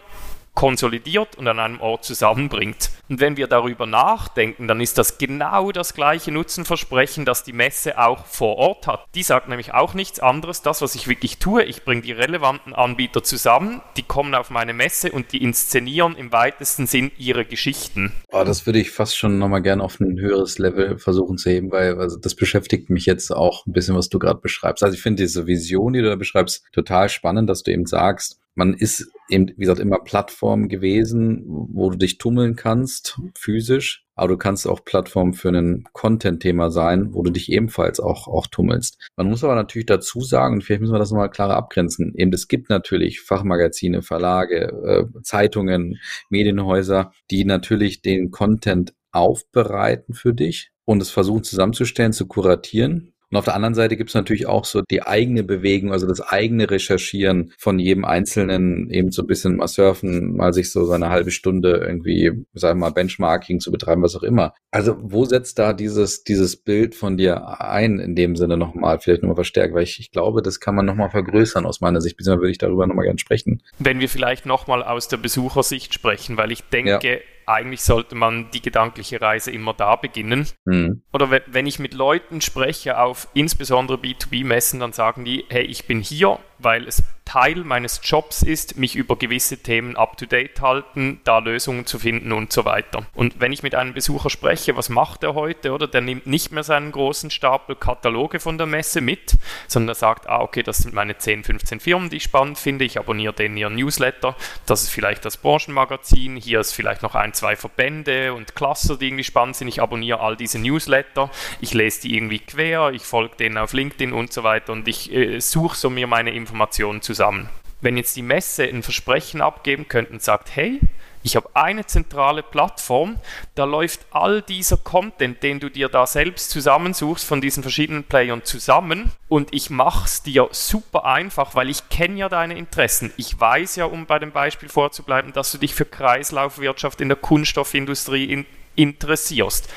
konsolidiert 0.59 1.39
und 1.39 1.47
an 1.47 1.61
einem 1.61 1.81
Ort 1.81 2.05
zusammenbringt. 2.05 2.91
Und 3.09 3.21
wenn 3.21 3.37
wir 3.37 3.47
darüber 3.47 3.87
nachdenken, 3.87 4.67
dann 4.67 4.81
ist 4.81 4.99
das 4.99 5.17
genau 5.17 5.71
das 5.71 5.95
gleiche 5.95 6.33
Nutzenversprechen, 6.33 7.25
das 7.25 7.45
die 7.45 7.53
Messe 7.53 7.97
auch 7.97 8.27
vor 8.27 8.57
Ort 8.57 8.89
hat. 8.89 9.05
Die 9.15 9.23
sagt 9.23 9.49
nämlich 9.49 9.73
auch 9.73 9.95
nichts 9.95 10.19
anderes, 10.19 10.61
das, 10.61 10.83
was 10.83 10.97
ich 10.97 11.07
wirklich 11.07 11.39
tue, 11.39 11.63
ich 11.63 11.85
bringe 11.85 12.03
die 12.03 12.11
relevanten 12.11 12.75
Anbieter 12.75 13.23
zusammen, 13.23 13.83
die 13.97 14.03
kommen 14.03 14.35
auf 14.35 14.51
meine 14.51 14.75
Messe 14.75 15.13
und 15.13 15.33
die 15.33 15.45
inszenieren 15.45 16.17
im 16.17 16.33
weitesten 16.33 16.89
Sinn 16.89 17.13
ihre 17.19 17.45
Geschichten. 17.45 18.13
Oh, 18.33 18.43
das 18.43 18.67
würde 18.67 18.81
ich 18.81 18.91
fast 18.91 19.17
schon 19.17 19.39
nochmal 19.39 19.63
gerne 19.63 19.85
auf 19.85 20.01
ein 20.01 20.19
höheres 20.19 20.59
Level 20.59 20.99
versuchen 20.99 21.39
zu 21.39 21.51
heben, 21.51 21.71
weil 21.71 22.01
also 22.01 22.19
das 22.19 22.35
beschäftigt 22.35 22.91
mich 22.91 23.07
jetzt 23.07 23.31
auch 23.31 23.65
ein 23.65 23.73
bisschen, 23.73 23.95
was 23.95 24.09
du 24.09 24.19
gerade 24.19 24.41
beschreibst. 24.41 24.83
Also 24.83 24.97
ich 24.97 25.03
finde 25.03 25.23
diese 25.23 25.47
Vision, 25.47 25.93
die 25.93 26.03
du 26.03 26.09
da 26.09 26.17
beschreibst, 26.17 26.65
total 26.73 27.09
spannend, 27.09 27.49
dass 27.49 27.63
du 27.63 27.71
eben 27.71 27.87
sagst, 27.87 28.41
man 28.59 28.75
ist 28.75 29.09
eben, 29.29 29.53
wie 29.57 29.61
gesagt, 29.61 29.79
immer 29.79 30.01
Plattform 30.01 30.69
gewesen, 30.69 31.45
wo 31.47 31.91
du 31.91 31.97
dich 31.97 32.19
tummeln 32.19 32.57
kannst, 32.57 33.21
physisch. 33.37 34.05
Aber 34.17 34.27
du 34.27 34.37
kannst 34.37 34.67
auch 34.67 34.85
Plattform 34.85 35.33
für 35.33 35.51
ein 35.51 35.85
Content-Thema 35.93 36.73
sein, 36.73 37.15
wo 37.15 37.23
du 37.23 37.31
dich 37.31 37.53
ebenfalls 37.53 38.01
auch, 38.01 38.27
auch 38.27 38.49
tummelst. 38.49 38.99
Man 39.15 39.29
muss 39.29 39.45
aber 39.45 39.55
natürlich 39.55 39.87
dazu 39.87 40.23
sagen, 40.23 40.57
und 40.57 40.65
vielleicht 40.65 40.81
müssen 40.81 40.93
wir 40.93 40.99
das 40.99 41.13
nochmal 41.13 41.31
klarer 41.31 41.55
abgrenzen, 41.55 42.13
eben 42.17 42.33
es 42.33 42.49
gibt 42.49 42.69
natürlich 42.69 43.21
Fachmagazine, 43.21 44.03
Verlage, 44.03 44.73
äh, 44.85 45.23
Zeitungen, 45.23 46.01
Medienhäuser, 46.29 47.13
die 47.31 47.45
natürlich 47.45 48.03
den 48.03 48.33
Content 48.33 48.93
aufbereiten 49.13 50.15
für 50.15 50.35
dich 50.35 50.73
und 50.85 51.01
es 51.01 51.11
versuchen 51.11 51.45
zusammenzustellen, 51.45 52.13
zu 52.13 52.27
kuratieren 52.27 53.13
und 53.31 53.37
auf 53.37 53.45
der 53.45 53.55
anderen 53.55 53.75
Seite 53.75 53.97
gibt 53.97 54.11
es 54.11 54.15
natürlich 54.15 54.47
auch 54.47 54.65
so 54.65 54.83
die 54.91 55.03
eigene 55.03 55.43
Bewegung, 55.43 55.93
also 55.93 56.07
das 56.07 56.21
eigene 56.21 56.71
Recherchieren 56.71 57.53
von 57.59 57.79
jedem 57.79 58.05
Einzelnen, 58.05 58.91
eben 58.91 59.11
so 59.11 59.23
ein 59.23 59.27
bisschen 59.27 59.57
mal 59.57 59.69
surfen, 59.69 60.35
mal 60.37 60.55
sich 60.55 60.73
so 60.73 60.85
seine 60.85 61.11
halbe 61.11 61.31
Stunde 61.31 61.77
irgendwie, 61.77 62.33
sagen 62.55 62.81
wir 62.81 62.87
mal, 62.87 62.93
Benchmarking 62.93 63.61
zu 63.61 63.71
betreiben, 63.71 64.03
was 64.03 64.17
auch 64.17 64.23
immer. 64.23 64.55
Also 64.71 64.97
wo 65.01 65.27
setzt 65.27 65.59
da 65.59 65.75
dieses, 65.75 66.25
dieses 66.25 66.57
Bild 66.57 66.95
von 66.95 67.19
dir 67.19 67.61
ein, 67.61 67.99
in 67.99 68.15
dem 68.15 68.35
Sinne 68.35 68.57
nochmal, 68.57 68.99
vielleicht 68.99 69.23
nochmal 69.23 69.37
verstärkt, 69.37 69.75
weil 69.75 69.83
ich, 69.83 70.01
ich 70.01 70.11
glaube, 70.11 70.41
das 70.41 70.61
kann 70.61 70.75
man 70.75 70.87
nochmal 70.87 71.11
vergrößern 71.11 71.67
aus 71.67 71.81
meiner 71.81 72.01
Sicht, 72.01 72.17
beziehungsweise 72.17 72.43
würde 72.43 72.53
ich 72.53 72.59
darüber 72.59 72.87
nochmal 72.87 73.05
gerne 73.05 73.19
sprechen. 73.19 73.63
Wenn 73.79 74.01
wir 74.01 74.09
vielleicht 74.09 74.47
nochmal 74.47 74.83
aus 74.83 75.09
der 75.09 75.19
Besuchersicht 75.19 75.93
sprechen, 75.93 76.39
weil 76.39 76.51
ich 76.51 76.63
denke, 76.65 77.01
ja 77.03 77.19
eigentlich 77.49 77.83
sollte 77.83 78.15
man 78.15 78.51
die 78.51 78.61
gedankliche 78.61 79.21
Reise 79.21 79.51
immer 79.51 79.73
da 79.73 79.97
beginnen. 79.97 80.47
Mhm. 80.67 81.03
Oder 81.13 81.31
wenn 81.31 81.67
ich 81.67 81.79
mit 81.79 81.95
Leuten 81.95 82.41
spreche 82.41 82.99
auf 82.99 83.29
insbesondere 83.35 83.97
B2B-Messen, 83.97 84.81
dann 84.81 84.93
sagen 84.93 85.25
die, 85.25 85.45
hey, 85.49 85.65
ich 85.65 85.87
bin 85.87 86.01
hier, 86.01 86.39
weil 86.59 86.87
es 86.87 87.03
Teil 87.29 87.57
meines 87.57 88.01
Jobs 88.03 88.43
ist, 88.43 88.79
mich 88.79 88.97
über 88.97 89.17
gewisse 89.17 89.59
Themen 89.59 89.97
up-to-date 89.97 90.63
halten, 90.63 91.21
da 91.25 91.41
Lösungen 91.41 91.85
zu 91.85 91.99
finden 91.99 92.33
und 92.33 92.55
so 92.55 92.65
weiter. 92.65 93.05
Und 93.15 93.39
wenn 93.39 93.53
ich 93.53 93.63
mit 93.63 93.75
einem 93.75 93.93
Besucher 93.93 94.31
spreche, 94.31 94.79
was 94.79 94.89
macht 94.89 95.25
er 95.25 95.35
heute, 95.35 95.73
oder? 95.73 95.87
Der 95.87 96.01
nimmt 96.01 96.27
nicht 96.27 96.53
mehr 96.53 96.63
seinen 96.63 96.91
großen 96.91 97.31
Stapel 97.31 97.77
Kataloge 97.77 98.41
von 98.41 98.57
der 98.57 98.67
Messe 98.67 99.03
mit, 99.03 99.37
sondern 99.67 99.91
er 99.91 99.95
sagt, 99.97 100.27
ah, 100.27 100.41
okay, 100.41 100.63
das 100.63 100.79
sind 100.79 100.95
meine 100.95 101.19
10, 101.19 101.45
15 101.45 101.81
Firmen, 101.81 102.09
die 102.09 102.17
ich 102.17 102.23
spannend 102.23 102.57
finde, 102.57 102.87
ich 102.87 102.99
abonniere 102.99 103.35
denen 103.35 103.59
ihren 103.59 103.75
Newsletter, 103.75 104.35
das 104.65 104.85
ist 104.85 104.89
vielleicht 104.89 105.27
das 105.27 105.37
Branchenmagazin, 105.37 106.37
hier 106.37 106.61
ist 106.61 106.73
vielleicht 106.73 107.03
noch 107.03 107.15
ein, 107.15 107.35
zwei 107.35 107.57
Verbände 107.57 108.33
und 108.33 108.55
Cluster, 108.55 108.97
die 108.97 109.09
irgendwie 109.09 109.25
spannend 109.25 109.57
sind, 109.57 109.69
ich 109.69 109.83
abonniere 109.83 110.21
all 110.21 110.35
diese 110.35 110.59
Newsletter, 110.59 111.31
ich 111.61 111.75
lese 111.75 112.01
die 112.01 112.17
irgendwie 112.17 112.39
quer, 112.39 112.91
ich 112.91 113.03
folge 113.03 113.37
denen 113.37 113.59
auf 113.59 113.75
LinkedIn 113.75 114.15
und 114.15 114.33
so 114.33 114.45
weiter. 114.45 114.73
Und 114.73 114.89
ich 114.89 115.13
äh, 115.13 115.41
suche 115.41 115.77
so 115.77 115.91
mir 115.91 116.07
meine 116.07 116.31
Informationen 116.31 117.03
zusammen 117.03 117.18
zusammen. 117.19 117.49
Wenn 117.81 117.97
jetzt 117.97 118.17
die 118.17 118.23
Messe 118.23 118.65
ein 118.65 118.83
Versprechen 118.83 119.41
abgeben 119.41 119.89
könnte 119.89 120.13
und 120.13 120.23
sagt, 120.23 120.55
hey, 120.55 120.81
ich 121.25 121.35
habe 121.35 121.51
eine 121.55 121.85
zentrale 121.85 122.45
Plattform, 122.45 123.17
da 123.57 123.65
läuft 123.65 124.07
all 124.13 124.41
dieser 124.41 124.77
Content, 124.77 125.43
den 125.43 125.59
du 125.59 125.69
dir 125.69 125.89
da 125.89 126.07
selbst 126.07 126.51
zusammensuchst 126.51 127.25
von 127.25 127.41
diesen 127.41 127.65
verschiedenen 127.65 128.05
Playern 128.05 128.45
zusammen 128.45 129.11
und 129.29 129.53
ich 129.53 129.69
mache 129.69 130.05
es 130.07 130.23
dir 130.23 130.49
super 130.53 131.07
einfach, 131.07 131.57
weil 131.57 131.69
ich 131.69 131.89
kenne 131.89 132.19
ja 132.19 132.29
deine 132.29 132.57
Interessen. 132.57 133.13
Ich 133.17 133.39
weiß 133.39 133.77
ja, 133.77 133.87
um 133.87 134.07
bei 134.07 134.21
dem 134.21 134.31
Beispiel 134.31 134.69
vorzubleiben, 134.69 135.33
dass 135.33 135.51
du 135.51 135.59
dich 135.59 135.75
für 135.75 135.85
Kreislaufwirtschaft 135.85 137.01
in 137.01 137.09
der 137.09 137.19
Kunststoffindustrie 137.19 138.25
in, 138.27 138.47
interessierst. 138.79 139.69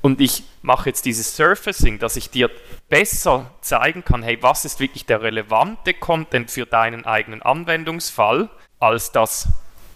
Und 0.00 0.20
ich 0.20 0.42
mache 0.62 0.88
jetzt 0.88 1.04
dieses 1.04 1.36
Surfacing, 1.36 1.98
dass 1.98 2.16
ich 2.16 2.30
dir 2.30 2.50
besser 2.88 3.50
zeigen 3.60 4.04
kann, 4.04 4.22
hey, 4.22 4.38
was 4.40 4.64
ist 4.64 4.80
wirklich 4.80 5.04
der 5.04 5.22
relevante 5.22 5.94
Content 5.94 6.50
für 6.50 6.66
deinen 6.66 7.04
eigenen 7.04 7.42
Anwendungsfall, 7.42 8.48
als 8.80 9.12
das 9.12 9.48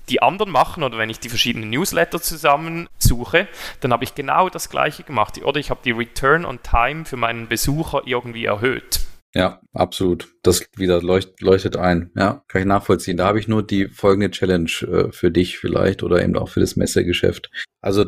die 0.09 0.23
anderen 0.23 0.51
machen 0.51 0.83
oder 0.83 0.99
wenn 0.99 1.09
ich 1.09 1.21
die 1.21 1.29
verschiedenen 1.29 1.71
Newsletter 1.71 2.21
zusammensuche, 2.21 3.49
dann 3.81 3.93
habe 3.93 4.05
ich 4.05 4.15
genau 4.15 4.49
das 4.49 4.69
gleiche 4.69 5.05
gemacht. 5.05 5.43
Oder 5.43 5.61
ich 5.61 5.71
habe 5.71 5.81
die 5.85 5.93
Return 5.93 6.45
on 6.45 6.61
Time 6.63 7.05
für 7.05 7.17
meinen 7.17 7.49
Besucher 7.49 8.03
irgendwie 8.05 8.45
erhöht. 8.45 9.01
Ja, 9.33 9.61
absolut. 9.73 10.29
Das 10.43 10.67
wieder 10.77 11.01
leucht, 11.01 11.41
leuchtet 11.41 11.77
ein. 11.77 12.11
Ja, 12.17 12.43
kann 12.49 12.63
ich 12.63 12.67
nachvollziehen. 12.67 13.17
Da 13.17 13.27
habe 13.27 13.39
ich 13.39 13.47
nur 13.47 13.63
die 13.63 13.87
folgende 13.87 14.31
Challenge 14.33 14.71
äh, 14.83 15.13
für 15.13 15.31
dich 15.31 15.59
vielleicht 15.59 16.03
oder 16.03 16.23
eben 16.23 16.37
auch 16.37 16.49
für 16.49 16.61
das 16.61 16.75
Messegeschäft. 16.75 17.51
Also 17.81 18.07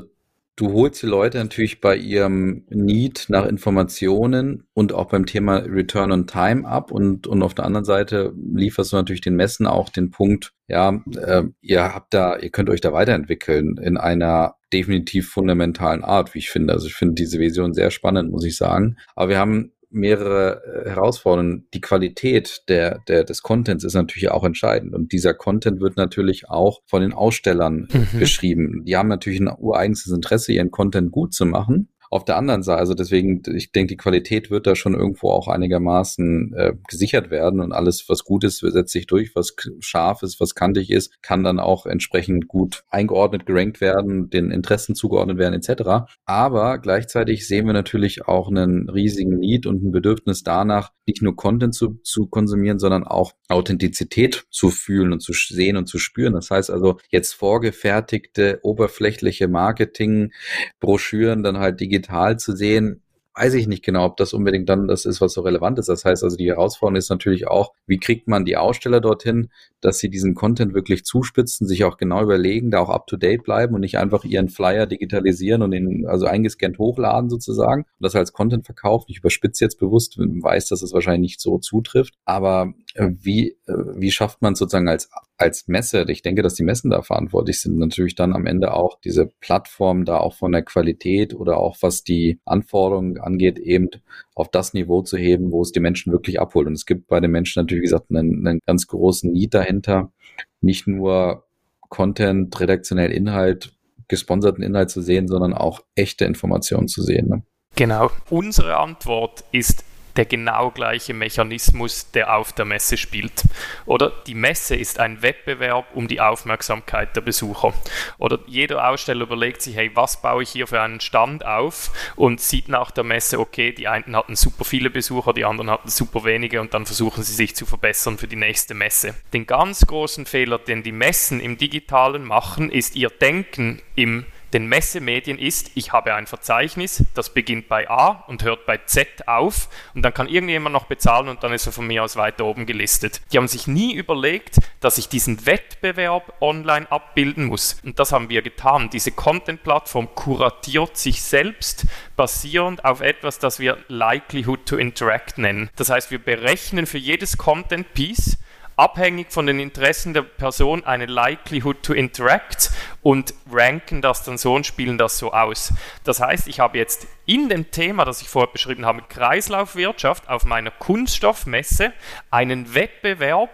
Du 0.54 0.72
holst 0.72 1.02
die 1.02 1.06
Leute 1.06 1.38
natürlich 1.38 1.80
bei 1.80 1.96
ihrem 1.96 2.66
Need 2.68 3.26
nach 3.28 3.46
Informationen 3.46 4.64
und 4.74 4.92
auch 4.92 5.06
beim 5.06 5.24
Thema 5.24 5.58
Return 5.58 6.12
on 6.12 6.26
Time 6.26 6.68
ab 6.68 6.90
und, 6.90 7.26
und 7.26 7.42
auf 7.42 7.54
der 7.54 7.64
anderen 7.64 7.86
Seite 7.86 8.34
lieferst 8.36 8.92
du 8.92 8.96
natürlich 8.96 9.22
den 9.22 9.34
Messen 9.34 9.66
auch 9.66 9.88
den 9.88 10.10
Punkt, 10.10 10.52
ja, 10.68 11.02
äh, 11.16 11.44
ihr 11.62 11.94
habt 11.94 12.12
da, 12.12 12.36
ihr 12.36 12.50
könnt 12.50 12.68
euch 12.68 12.82
da 12.82 12.92
weiterentwickeln 12.92 13.78
in 13.78 13.96
einer 13.96 14.56
definitiv 14.74 15.30
fundamentalen 15.30 16.04
Art, 16.04 16.34
wie 16.34 16.40
ich 16.40 16.50
finde. 16.50 16.74
Also 16.74 16.86
ich 16.86 16.94
finde 16.94 17.14
diese 17.14 17.38
Vision 17.38 17.72
sehr 17.72 17.90
spannend, 17.90 18.30
muss 18.30 18.44
ich 18.44 18.56
sagen. 18.56 18.96
Aber 19.14 19.30
wir 19.30 19.38
haben 19.38 19.72
mehrere 19.92 20.62
äh, 20.64 20.90
Herausforderungen. 20.90 21.68
Die 21.74 21.80
Qualität 21.80 22.62
der, 22.68 23.00
der, 23.08 23.24
des 23.24 23.42
Contents 23.42 23.84
ist 23.84 23.94
natürlich 23.94 24.30
auch 24.30 24.44
entscheidend. 24.44 24.94
Und 24.94 25.12
dieser 25.12 25.34
Content 25.34 25.80
wird 25.80 25.96
natürlich 25.96 26.48
auch 26.48 26.80
von 26.86 27.02
den 27.02 27.12
Ausstellern 27.12 27.88
mhm. 27.92 28.18
geschrieben. 28.18 28.84
Die 28.84 28.96
haben 28.96 29.08
natürlich 29.08 29.40
ein 29.40 29.50
ureigenes 29.56 30.06
Interesse, 30.06 30.52
ihren 30.52 30.70
Content 30.70 31.12
gut 31.12 31.34
zu 31.34 31.46
machen 31.46 31.88
auf 32.12 32.26
der 32.26 32.36
anderen 32.36 32.62
Seite, 32.62 32.78
also 32.78 32.92
deswegen, 32.92 33.40
ich 33.54 33.72
denke, 33.72 33.94
die 33.94 33.96
Qualität 33.96 34.50
wird 34.50 34.66
da 34.66 34.76
schon 34.76 34.92
irgendwo 34.92 35.30
auch 35.30 35.48
einigermaßen 35.48 36.52
äh, 36.54 36.74
gesichert 36.86 37.30
werden 37.30 37.60
und 37.60 37.72
alles, 37.72 38.04
was 38.06 38.24
gut 38.24 38.44
ist, 38.44 38.58
setzt 38.58 38.92
sich 38.92 39.06
durch, 39.06 39.34
was 39.34 39.56
scharf 39.80 40.22
ist, 40.22 40.38
was 40.38 40.54
kantig 40.54 40.90
ist, 40.90 41.22
kann 41.22 41.42
dann 41.42 41.58
auch 41.58 41.86
entsprechend 41.86 42.48
gut 42.48 42.84
eingeordnet, 42.90 43.46
gerankt 43.46 43.80
werden, 43.80 44.28
den 44.28 44.50
Interessen 44.50 44.94
zugeordnet 44.94 45.38
werden, 45.38 45.54
etc. 45.54 46.12
Aber 46.26 46.78
gleichzeitig 46.78 47.48
sehen 47.48 47.64
wir 47.64 47.72
natürlich 47.72 48.28
auch 48.28 48.50
einen 48.50 48.90
riesigen 48.90 49.38
Need 49.38 49.64
und 49.64 49.82
ein 49.82 49.90
Bedürfnis 49.90 50.42
danach, 50.42 50.92
nicht 51.06 51.22
nur 51.22 51.34
Content 51.34 51.74
zu, 51.74 51.98
zu 52.04 52.26
konsumieren, 52.26 52.78
sondern 52.78 53.04
auch 53.04 53.32
Authentizität 53.48 54.44
zu 54.50 54.68
fühlen 54.68 55.12
und 55.12 55.20
zu 55.20 55.32
sehen 55.32 55.78
und 55.78 55.86
zu 55.86 55.98
spüren. 55.98 56.34
Das 56.34 56.50
heißt 56.50 56.70
also, 56.70 56.98
jetzt 57.08 57.32
vorgefertigte, 57.32 58.60
oberflächliche 58.62 59.48
Marketing-Broschüren 59.48 61.42
dann 61.42 61.58
halt 61.58 61.80
digital 61.80 62.01
digital 62.02 62.38
zu 62.38 62.54
sehen, 62.54 63.02
weiß 63.34 63.54
ich 63.54 63.66
nicht 63.66 63.82
genau, 63.82 64.04
ob 64.04 64.18
das 64.18 64.34
unbedingt 64.34 64.68
dann 64.68 64.88
das 64.88 65.06
ist, 65.06 65.22
was 65.22 65.32
so 65.32 65.40
relevant 65.40 65.78
ist. 65.78 65.88
Das 65.88 66.04
heißt 66.04 66.22
also, 66.22 66.36
die 66.36 66.48
Herausforderung 66.48 66.96
ist 66.96 67.08
natürlich 67.08 67.48
auch, 67.48 67.72
wie 67.86 67.98
kriegt 67.98 68.28
man 68.28 68.44
die 68.44 68.58
Aussteller 68.58 69.00
dorthin, 69.00 69.48
dass 69.80 69.98
sie 69.98 70.10
diesen 70.10 70.34
Content 70.34 70.74
wirklich 70.74 71.04
zuspitzen, 71.06 71.66
sich 71.66 71.84
auch 71.84 71.96
genau 71.96 72.22
überlegen, 72.22 72.70
da 72.70 72.80
auch 72.80 72.90
up 72.90 73.06
to 73.06 73.16
date 73.16 73.42
bleiben 73.42 73.74
und 73.74 73.80
nicht 73.80 73.96
einfach 73.96 74.24
ihren 74.24 74.50
Flyer 74.50 74.86
digitalisieren 74.86 75.62
und 75.62 75.70
den 75.70 76.04
also 76.06 76.26
eingescannt 76.26 76.78
hochladen 76.78 77.30
sozusagen 77.30 77.82
und 77.82 78.04
das 78.04 78.14
als 78.14 78.34
Content 78.34 78.66
verkaufen. 78.66 79.06
Ich 79.08 79.18
überspitze 79.18 79.64
jetzt 79.64 79.78
bewusst, 79.78 80.18
weiß, 80.18 80.68
dass 80.68 80.82
es 80.82 80.92
wahrscheinlich 80.92 81.32
nicht 81.32 81.40
so 81.40 81.56
zutrifft, 81.56 82.12
aber 82.26 82.74
wie, 82.96 83.56
äh, 83.66 83.74
wie 83.96 84.10
schafft 84.10 84.42
man 84.42 84.54
sozusagen 84.54 84.88
als 84.88 85.10
als 85.42 85.68
Messe, 85.68 86.04
ich 86.08 86.22
denke, 86.22 86.42
dass 86.42 86.54
die 86.54 86.62
Messen 86.62 86.90
da 86.90 87.02
verantwortlich 87.02 87.60
sind, 87.60 87.76
natürlich 87.76 88.14
dann 88.14 88.32
am 88.32 88.46
Ende 88.46 88.74
auch 88.74 88.98
diese 89.00 89.26
Plattform 89.26 90.04
da 90.04 90.18
auch 90.18 90.34
von 90.34 90.52
der 90.52 90.62
Qualität 90.62 91.34
oder 91.34 91.58
auch 91.58 91.76
was 91.80 92.04
die 92.04 92.38
Anforderungen 92.44 93.18
angeht, 93.18 93.58
eben 93.58 93.90
auf 94.34 94.50
das 94.50 94.72
Niveau 94.72 95.02
zu 95.02 95.18
heben, 95.18 95.50
wo 95.50 95.62
es 95.62 95.72
die 95.72 95.80
Menschen 95.80 96.12
wirklich 96.12 96.40
abholt. 96.40 96.66
Und 96.68 96.74
es 96.74 96.86
gibt 96.86 97.08
bei 97.08 97.20
den 97.20 97.32
Menschen 97.32 97.60
natürlich, 97.60 97.82
wie 97.82 97.86
gesagt, 97.86 98.10
einen, 98.10 98.46
einen 98.46 98.60
ganz 98.66 98.86
großen 98.86 99.30
Need 99.32 99.52
dahinter, 99.54 100.12
nicht 100.60 100.86
nur 100.86 101.44
Content, 101.88 102.58
redaktionell 102.58 103.10
Inhalt, 103.10 103.76
gesponserten 104.08 104.62
Inhalt 104.62 104.90
zu 104.90 105.02
sehen, 105.02 105.26
sondern 105.26 105.52
auch 105.52 105.80
echte 105.94 106.24
Informationen 106.24 106.88
zu 106.88 107.02
sehen. 107.02 107.28
Ne? 107.28 107.42
Genau. 107.74 108.10
Unsere 108.30 108.76
Antwort 108.76 109.44
ist 109.50 109.84
der 110.16 110.26
genau 110.26 110.70
gleiche 110.70 111.14
Mechanismus, 111.14 112.10
der 112.10 112.36
auf 112.36 112.52
der 112.52 112.64
Messe 112.64 112.96
spielt. 112.96 113.44
Oder 113.86 114.10
die 114.26 114.34
Messe 114.34 114.76
ist 114.76 115.00
ein 115.00 115.22
Wettbewerb 115.22 115.86
um 115.94 116.08
die 116.08 116.20
Aufmerksamkeit 116.20 117.16
der 117.16 117.22
Besucher. 117.22 117.72
Oder 118.18 118.38
jeder 118.46 118.88
Aussteller 118.88 119.22
überlegt 119.22 119.62
sich, 119.62 119.76
hey, 119.76 119.90
was 119.94 120.20
baue 120.20 120.42
ich 120.42 120.50
hier 120.50 120.66
für 120.66 120.80
einen 120.80 121.00
Stand 121.00 121.44
auf 121.46 121.90
und 122.16 122.40
sieht 122.40 122.68
nach 122.68 122.90
der 122.90 123.04
Messe, 123.04 123.38
okay, 123.38 123.72
die 123.72 123.88
einen 123.88 124.16
hatten 124.16 124.36
super 124.36 124.64
viele 124.64 124.90
Besucher, 124.90 125.32
die 125.32 125.44
anderen 125.44 125.70
hatten 125.70 125.88
super 125.88 126.24
wenige 126.24 126.60
und 126.60 126.74
dann 126.74 126.86
versuchen 126.86 127.22
sie 127.22 127.34
sich 127.34 127.56
zu 127.56 127.66
verbessern 127.66 128.18
für 128.18 128.28
die 128.28 128.36
nächste 128.36 128.74
Messe. 128.74 129.14
Den 129.32 129.46
ganz 129.46 129.86
großen 129.86 130.26
Fehler, 130.26 130.58
den 130.58 130.82
die 130.82 130.92
Messen 130.92 131.40
im 131.40 131.56
digitalen 131.56 132.24
machen, 132.24 132.70
ist 132.70 132.96
ihr 132.96 133.10
Denken 133.10 133.80
im 133.94 134.26
den 134.52 134.66
Messemedien 134.66 135.38
ist, 135.38 135.70
ich 135.74 135.92
habe 135.92 136.14
ein 136.14 136.26
Verzeichnis, 136.26 137.04
das 137.14 137.32
beginnt 137.32 137.68
bei 137.68 137.88
A 137.88 138.24
und 138.26 138.44
hört 138.44 138.66
bei 138.66 138.78
Z 138.78 139.26
auf 139.26 139.68
und 139.94 140.02
dann 140.02 140.12
kann 140.12 140.28
irgendjemand 140.28 140.72
noch 140.72 140.84
bezahlen 140.84 141.28
und 141.28 141.42
dann 141.42 141.52
ist 141.52 141.66
er 141.66 141.72
von 141.72 141.86
mir 141.86 142.04
aus 142.04 142.16
weiter 142.16 142.44
oben 142.44 142.66
gelistet. 142.66 143.20
Die 143.32 143.38
haben 143.38 143.48
sich 143.48 143.66
nie 143.66 143.94
überlegt, 143.94 144.58
dass 144.80 144.98
ich 144.98 145.08
diesen 145.08 145.46
Wettbewerb 145.46 146.34
online 146.40 146.90
abbilden 146.90 147.46
muss. 147.46 147.80
Und 147.82 147.98
das 147.98 148.12
haben 148.12 148.28
wir 148.28 148.42
getan. 148.42 148.90
Diese 148.90 149.12
Content-Plattform 149.12 150.14
kuratiert 150.14 150.96
sich 150.96 151.22
selbst 151.22 151.86
basierend 152.16 152.84
auf 152.84 153.00
etwas, 153.00 153.38
das 153.38 153.58
wir 153.58 153.78
Likelihood 153.88 154.66
to 154.66 154.76
Interact 154.76 155.38
nennen. 155.38 155.70
Das 155.76 155.90
heißt, 155.90 156.10
wir 156.10 156.18
berechnen 156.18 156.86
für 156.86 156.98
jedes 156.98 157.38
Content-Piece 157.38 158.38
abhängig 158.76 159.32
von 159.32 159.46
den 159.46 159.60
Interessen 159.60 160.14
der 160.14 160.22
Person 160.22 160.84
eine 160.84 161.06
Likelihood 161.06 161.82
to 161.82 161.92
Interact 161.92 162.70
und 163.02 163.34
ranken 163.50 164.02
das 164.02 164.22
dann 164.24 164.38
so 164.38 164.54
und 164.54 164.66
spielen 164.66 164.98
das 164.98 165.18
so 165.18 165.32
aus. 165.32 165.72
Das 166.04 166.20
heißt, 166.20 166.48
ich 166.48 166.60
habe 166.60 166.78
jetzt 166.78 167.06
in 167.26 167.48
dem 167.48 167.70
Thema, 167.70 168.04
das 168.04 168.22
ich 168.22 168.28
vorher 168.28 168.52
beschrieben 168.52 168.86
habe, 168.86 169.02
Kreislaufwirtschaft 169.02 170.28
auf 170.28 170.44
meiner 170.44 170.70
Kunststoffmesse 170.70 171.92
einen 172.30 172.74
Wettbewerb 172.74 173.50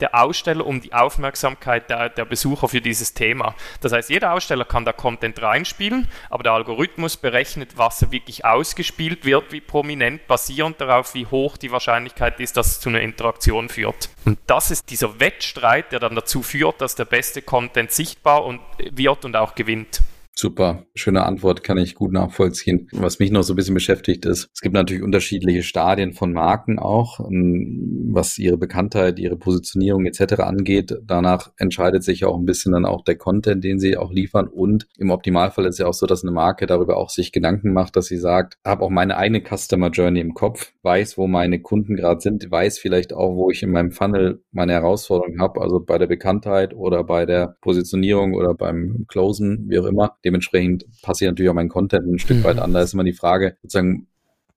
der 0.00 0.14
Aussteller 0.14 0.66
um 0.66 0.80
die 0.80 0.92
Aufmerksamkeit 0.92 1.88
der, 1.90 2.08
der, 2.08 2.24
Besucher 2.24 2.68
für 2.68 2.80
dieses 2.80 3.14
Thema. 3.14 3.54
Das 3.80 3.92
heißt, 3.92 4.10
jeder 4.10 4.32
Aussteller 4.32 4.64
kann 4.64 4.84
da 4.84 4.92
Content 4.92 5.40
reinspielen, 5.40 6.08
aber 6.30 6.42
der 6.42 6.52
Algorithmus 6.52 7.16
berechnet, 7.16 7.76
was 7.76 8.10
wirklich 8.10 8.44
ausgespielt 8.44 9.24
wird, 9.24 9.52
wie 9.52 9.60
prominent, 9.60 10.26
basierend 10.26 10.80
darauf, 10.80 11.14
wie 11.14 11.26
hoch 11.26 11.56
die 11.56 11.70
Wahrscheinlichkeit 11.70 12.40
ist, 12.40 12.56
dass 12.56 12.68
es 12.68 12.80
zu 12.80 12.88
einer 12.88 13.00
Interaktion 13.00 13.68
führt. 13.68 14.08
Und 14.24 14.38
das 14.46 14.70
ist 14.70 14.90
dieser 14.90 15.20
Wettstreit, 15.20 15.92
der 15.92 16.00
dann 16.00 16.14
dazu 16.14 16.42
führt, 16.42 16.80
dass 16.80 16.94
der 16.94 17.04
beste 17.04 17.42
Content 17.42 17.92
sichtbar 17.92 18.44
und, 18.44 18.60
wird 18.90 19.24
und 19.24 19.36
auch 19.36 19.54
gewinnt. 19.54 20.00
Super, 20.36 20.86
schöne 20.96 21.24
Antwort, 21.24 21.62
kann 21.62 21.78
ich 21.78 21.94
gut 21.94 22.12
nachvollziehen. 22.12 22.88
Was 22.90 23.20
mich 23.20 23.30
noch 23.30 23.44
so 23.44 23.52
ein 23.52 23.56
bisschen 23.56 23.74
beschäftigt 23.74 24.26
ist, 24.26 24.50
es 24.52 24.60
gibt 24.60 24.74
natürlich 24.74 25.04
unterschiedliche 25.04 25.62
Stadien 25.62 26.12
von 26.12 26.32
Marken 26.32 26.80
auch, 26.80 27.20
ähm, 27.20 28.10
was 28.10 28.36
ihre 28.38 28.58
Bekanntheit, 28.58 29.20
ihre 29.20 29.36
Positionierung 29.36 30.06
etc. 30.06 30.40
angeht. 30.40 30.98
Danach 31.04 31.52
entscheidet 31.56 32.02
sich 32.02 32.24
auch 32.24 32.36
ein 32.36 32.46
bisschen 32.46 32.72
dann 32.72 32.84
auch 32.84 33.04
der 33.04 33.14
Content, 33.16 33.62
den 33.62 33.78
sie 33.78 33.96
auch 33.96 34.10
liefern. 34.10 34.48
Und 34.48 34.88
im 34.98 35.10
Optimalfall 35.10 35.66
ist 35.66 35.78
ja 35.78 35.86
auch 35.86 35.94
so, 35.94 36.06
dass 36.06 36.24
eine 36.24 36.32
Marke 36.32 36.66
darüber 36.66 36.96
auch 36.96 37.10
sich 37.10 37.30
Gedanken 37.30 37.72
macht, 37.72 37.94
dass 37.94 38.06
sie 38.06 38.18
sagt, 38.18 38.58
habe 38.64 38.82
auch 38.82 38.90
meine 38.90 39.16
eigene 39.16 39.40
Customer 39.40 39.90
Journey 39.90 40.18
im 40.18 40.34
Kopf, 40.34 40.72
weiß, 40.82 41.16
wo 41.16 41.28
meine 41.28 41.60
Kunden 41.60 41.94
gerade 41.94 42.20
sind, 42.20 42.50
weiß 42.50 42.80
vielleicht 42.80 43.12
auch, 43.12 43.36
wo 43.36 43.50
ich 43.50 43.62
in 43.62 43.70
meinem 43.70 43.92
Funnel 43.92 44.42
meine 44.50 44.72
Herausforderungen 44.72 45.40
habe, 45.40 45.60
also 45.60 45.78
bei 45.78 45.96
der 45.96 46.08
Bekanntheit 46.08 46.74
oder 46.74 47.04
bei 47.04 47.24
der 47.24 47.56
Positionierung 47.60 48.34
oder 48.34 48.54
beim 48.54 49.04
Closen, 49.06 49.66
wie 49.68 49.78
auch 49.78 49.86
immer 49.86 50.16
Dementsprechend 50.24 50.84
passe 51.02 51.24
ich 51.24 51.30
natürlich 51.30 51.50
auch 51.50 51.54
meinen 51.54 51.68
Content 51.68 52.06
ein 52.06 52.18
Stück 52.18 52.38
mhm. 52.38 52.44
weit 52.44 52.58
an. 52.58 52.72
Da 52.72 52.82
ist 52.82 52.94
immer 52.94 53.04
die 53.04 53.12
Frage, 53.12 53.56
sozusagen, 53.62 54.06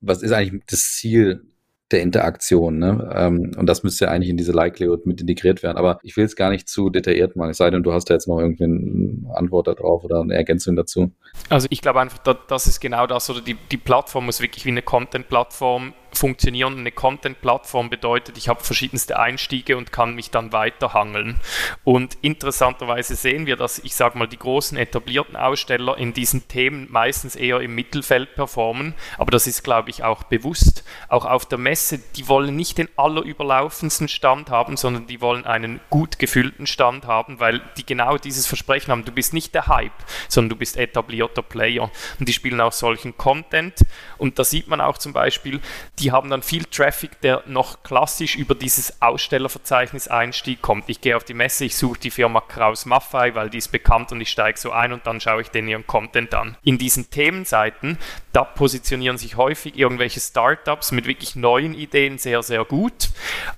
was 0.01 0.21
ist 0.21 0.31
eigentlich 0.31 0.63
das 0.67 0.91
Ziel 0.91 1.43
der 1.91 2.01
Interaktion. 2.01 2.79
Ne? 2.79 3.09
Ähm, 3.15 3.51
und 3.57 3.65
das 3.65 3.83
müsste 3.83 4.05
ja 4.05 4.11
eigentlich 4.11 4.29
in 4.29 4.37
diese 4.37 4.51
Likelihood 4.51 5.05
mit 5.05 5.21
integriert 5.21 5.63
werden. 5.63 5.77
Aber 5.77 5.99
ich 6.03 6.17
will 6.17 6.25
es 6.25 6.35
gar 6.35 6.49
nicht 6.49 6.67
zu 6.67 6.89
detailliert 6.89 7.35
machen, 7.35 7.51
es 7.51 7.57
sei 7.57 7.69
denn, 7.69 7.83
du 7.83 7.93
hast 7.93 8.09
da 8.09 8.13
jetzt 8.13 8.27
noch 8.27 8.39
irgendwie 8.39 8.65
eine 8.65 9.35
Antwort 9.35 9.67
darauf 9.67 10.03
oder 10.03 10.21
eine 10.21 10.33
Ergänzung 10.33 10.75
dazu. 10.75 11.11
Also 11.49 11.67
ich 11.69 11.81
glaube 11.81 12.01
einfach, 12.01 12.19
das 12.19 12.67
ist 12.67 12.81
genau 12.81 13.07
das, 13.07 13.29
oder 13.29 13.41
die, 13.41 13.55
die 13.71 13.77
Plattform 13.77 14.25
muss 14.25 14.41
wirklich 14.41 14.65
wie 14.65 14.71
eine 14.71 14.81
Content-Plattform 14.81 15.93
funktionieren. 16.17 16.79
Eine 16.79 16.91
Content-Plattform 16.91 17.89
bedeutet, 17.89 18.37
ich 18.37 18.49
habe 18.49 18.63
verschiedenste 18.63 19.19
Einstiege 19.19 19.77
und 19.77 19.91
kann 19.91 20.15
mich 20.15 20.31
dann 20.31 20.51
weiterhangeln. 20.51 21.39
Und 21.83 22.17
interessanterweise 22.21 23.15
sehen 23.15 23.45
wir, 23.45 23.55
dass 23.55 23.79
ich 23.79 23.95
sage 23.95 24.17
mal, 24.17 24.27
die 24.27 24.37
großen 24.37 24.77
etablierten 24.77 25.35
Aussteller 25.35 25.97
in 25.97 26.13
diesen 26.13 26.47
Themen 26.47 26.87
meistens 26.89 27.35
eher 27.35 27.61
im 27.61 27.75
Mittelfeld 27.75 28.35
performen. 28.35 28.95
Aber 29.17 29.31
das 29.31 29.47
ist, 29.47 29.63
glaube 29.63 29.89
ich, 29.89 30.03
auch 30.03 30.23
bewusst. 30.23 30.83
Auch 31.09 31.25
auf 31.25 31.45
der 31.45 31.57
Messe, 31.57 31.99
die 32.15 32.27
wollen 32.27 32.55
nicht 32.55 32.77
den 32.77 32.89
allerüberlaufendsten 32.95 34.07
Stand 34.07 34.49
haben, 34.49 34.77
sondern 34.77 35.07
die 35.07 35.21
wollen 35.21 35.45
einen 35.45 35.79
gut 35.89 36.19
gefüllten 36.19 36.67
Stand 36.67 37.05
haben, 37.05 37.39
weil 37.39 37.61
die 37.77 37.85
genau 37.85 38.17
dieses 38.17 38.47
Versprechen 38.47 38.91
haben. 38.91 39.05
Du 39.05 39.11
bist 39.11 39.33
nicht 39.33 39.53
der 39.53 39.67
Hype, 39.67 39.91
sondern 40.27 40.49
du 40.49 40.55
bist 40.55 40.77
etablierter 40.77 41.41
Player. 41.41 41.89
Und 42.19 42.27
die 42.27 42.33
spielen 42.33 42.61
auch 42.61 42.71
solchen 42.71 43.17
Content. 43.17 43.85
Und 44.17 44.39
da 44.39 44.43
sieht 44.43 44.67
man 44.67 44.81
auch 44.81 44.97
zum 44.97 45.13
Beispiel, 45.13 45.61
die 45.99 46.06
haben 46.11 46.29
dann 46.29 46.41
viel 46.41 46.65
Traffic, 46.65 47.21
der 47.21 47.43
noch 47.45 47.83
klassisch 47.83 48.35
über 48.35 48.55
dieses 48.55 49.01
Ausstellerverzeichnis 49.01 50.07
Einstieg 50.07 50.61
kommt. 50.61 50.89
Ich 50.89 51.01
gehe 51.01 51.15
auf 51.15 51.23
die 51.23 51.33
Messe, 51.33 51.65
ich 51.65 51.75
suche 51.75 51.99
die 51.99 52.11
Firma 52.11 52.41
Kraus 52.41 52.85
Maffei, 52.85 53.35
weil 53.35 53.49
die 53.49 53.57
ist 53.57 53.71
bekannt 53.71 54.11
und 54.11 54.21
ich 54.21 54.29
steige 54.29 54.59
so 54.59 54.71
ein 54.71 54.93
und 54.93 55.07
dann 55.07 55.21
schaue 55.21 55.41
ich 55.41 55.49
den 55.49 55.67
ihren 55.67 55.87
Content 55.87 56.33
an. 56.33 56.57
In 56.63 56.77
diesen 56.77 57.09
Themenseiten, 57.09 57.97
da 58.33 58.43
positionieren 58.43 59.17
sich 59.17 59.37
häufig 59.37 59.77
irgendwelche 59.77 60.19
Startups 60.19 60.91
mit 60.91 61.07
wirklich 61.07 61.35
neuen 61.35 61.73
Ideen 61.73 62.17
sehr, 62.17 62.43
sehr 62.43 62.65
gut, 62.65 63.09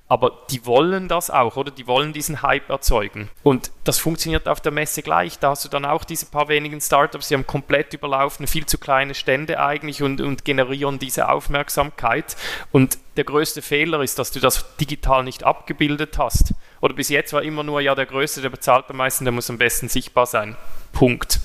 aber 0.09 0.31
die 0.49 0.65
wollen 0.65 1.07
das 1.07 1.29
auch, 1.29 1.55
oder? 1.55 1.69
Die 1.69 1.85
wollen 1.85 2.13
diesen 2.13 2.41
Hype 2.41 2.69
erzeugen. 2.69 3.29
Und 3.43 3.71
das 3.83 3.99
funktioniert 3.99 4.47
auf 4.47 4.59
der 4.59 4.71
Messe 4.71 5.03
gleich. 5.03 5.37
Da 5.37 5.51
hast 5.51 5.63
du 5.65 5.69
dann 5.69 5.85
auch 5.85 6.03
diese 6.03 6.25
paar 6.25 6.47
wenigen 6.47 6.81
Startups, 6.81 7.27
die 7.27 7.35
haben 7.35 7.45
komplett 7.45 7.93
überlaufen, 7.93 8.47
viel 8.47 8.65
zu 8.65 8.79
kleine 8.79 9.13
Stände 9.13 9.59
eigentlich 9.59 10.01
und, 10.01 10.19
und 10.19 10.45
generieren 10.45 10.97
diese 10.97 11.29
Aufmerksamkeit. 11.29 12.35
Und 12.71 12.97
der 13.17 13.23
größte 13.23 13.61
Fehler 13.61 14.01
ist, 14.01 14.17
dass 14.17 14.31
du 14.31 14.39
das 14.39 14.75
digital 14.77 15.23
nicht 15.23 15.43
abgebildet 15.43 16.17
hast. 16.17 16.55
Oder 16.81 16.95
bis 16.95 17.09
jetzt 17.09 17.31
war 17.33 17.43
immer 17.43 17.61
nur, 17.61 17.79
ja, 17.79 17.93
der 17.93 18.07
Größte, 18.07 18.41
der 18.41 18.49
bezahlt 18.49 18.85
am 18.89 18.97
meisten, 18.97 19.25
der 19.25 19.31
muss 19.31 19.49
am 19.51 19.59
besten 19.59 19.89
sichtbar 19.89 20.25
sein. 20.25 20.57
Punkt. 20.91 21.39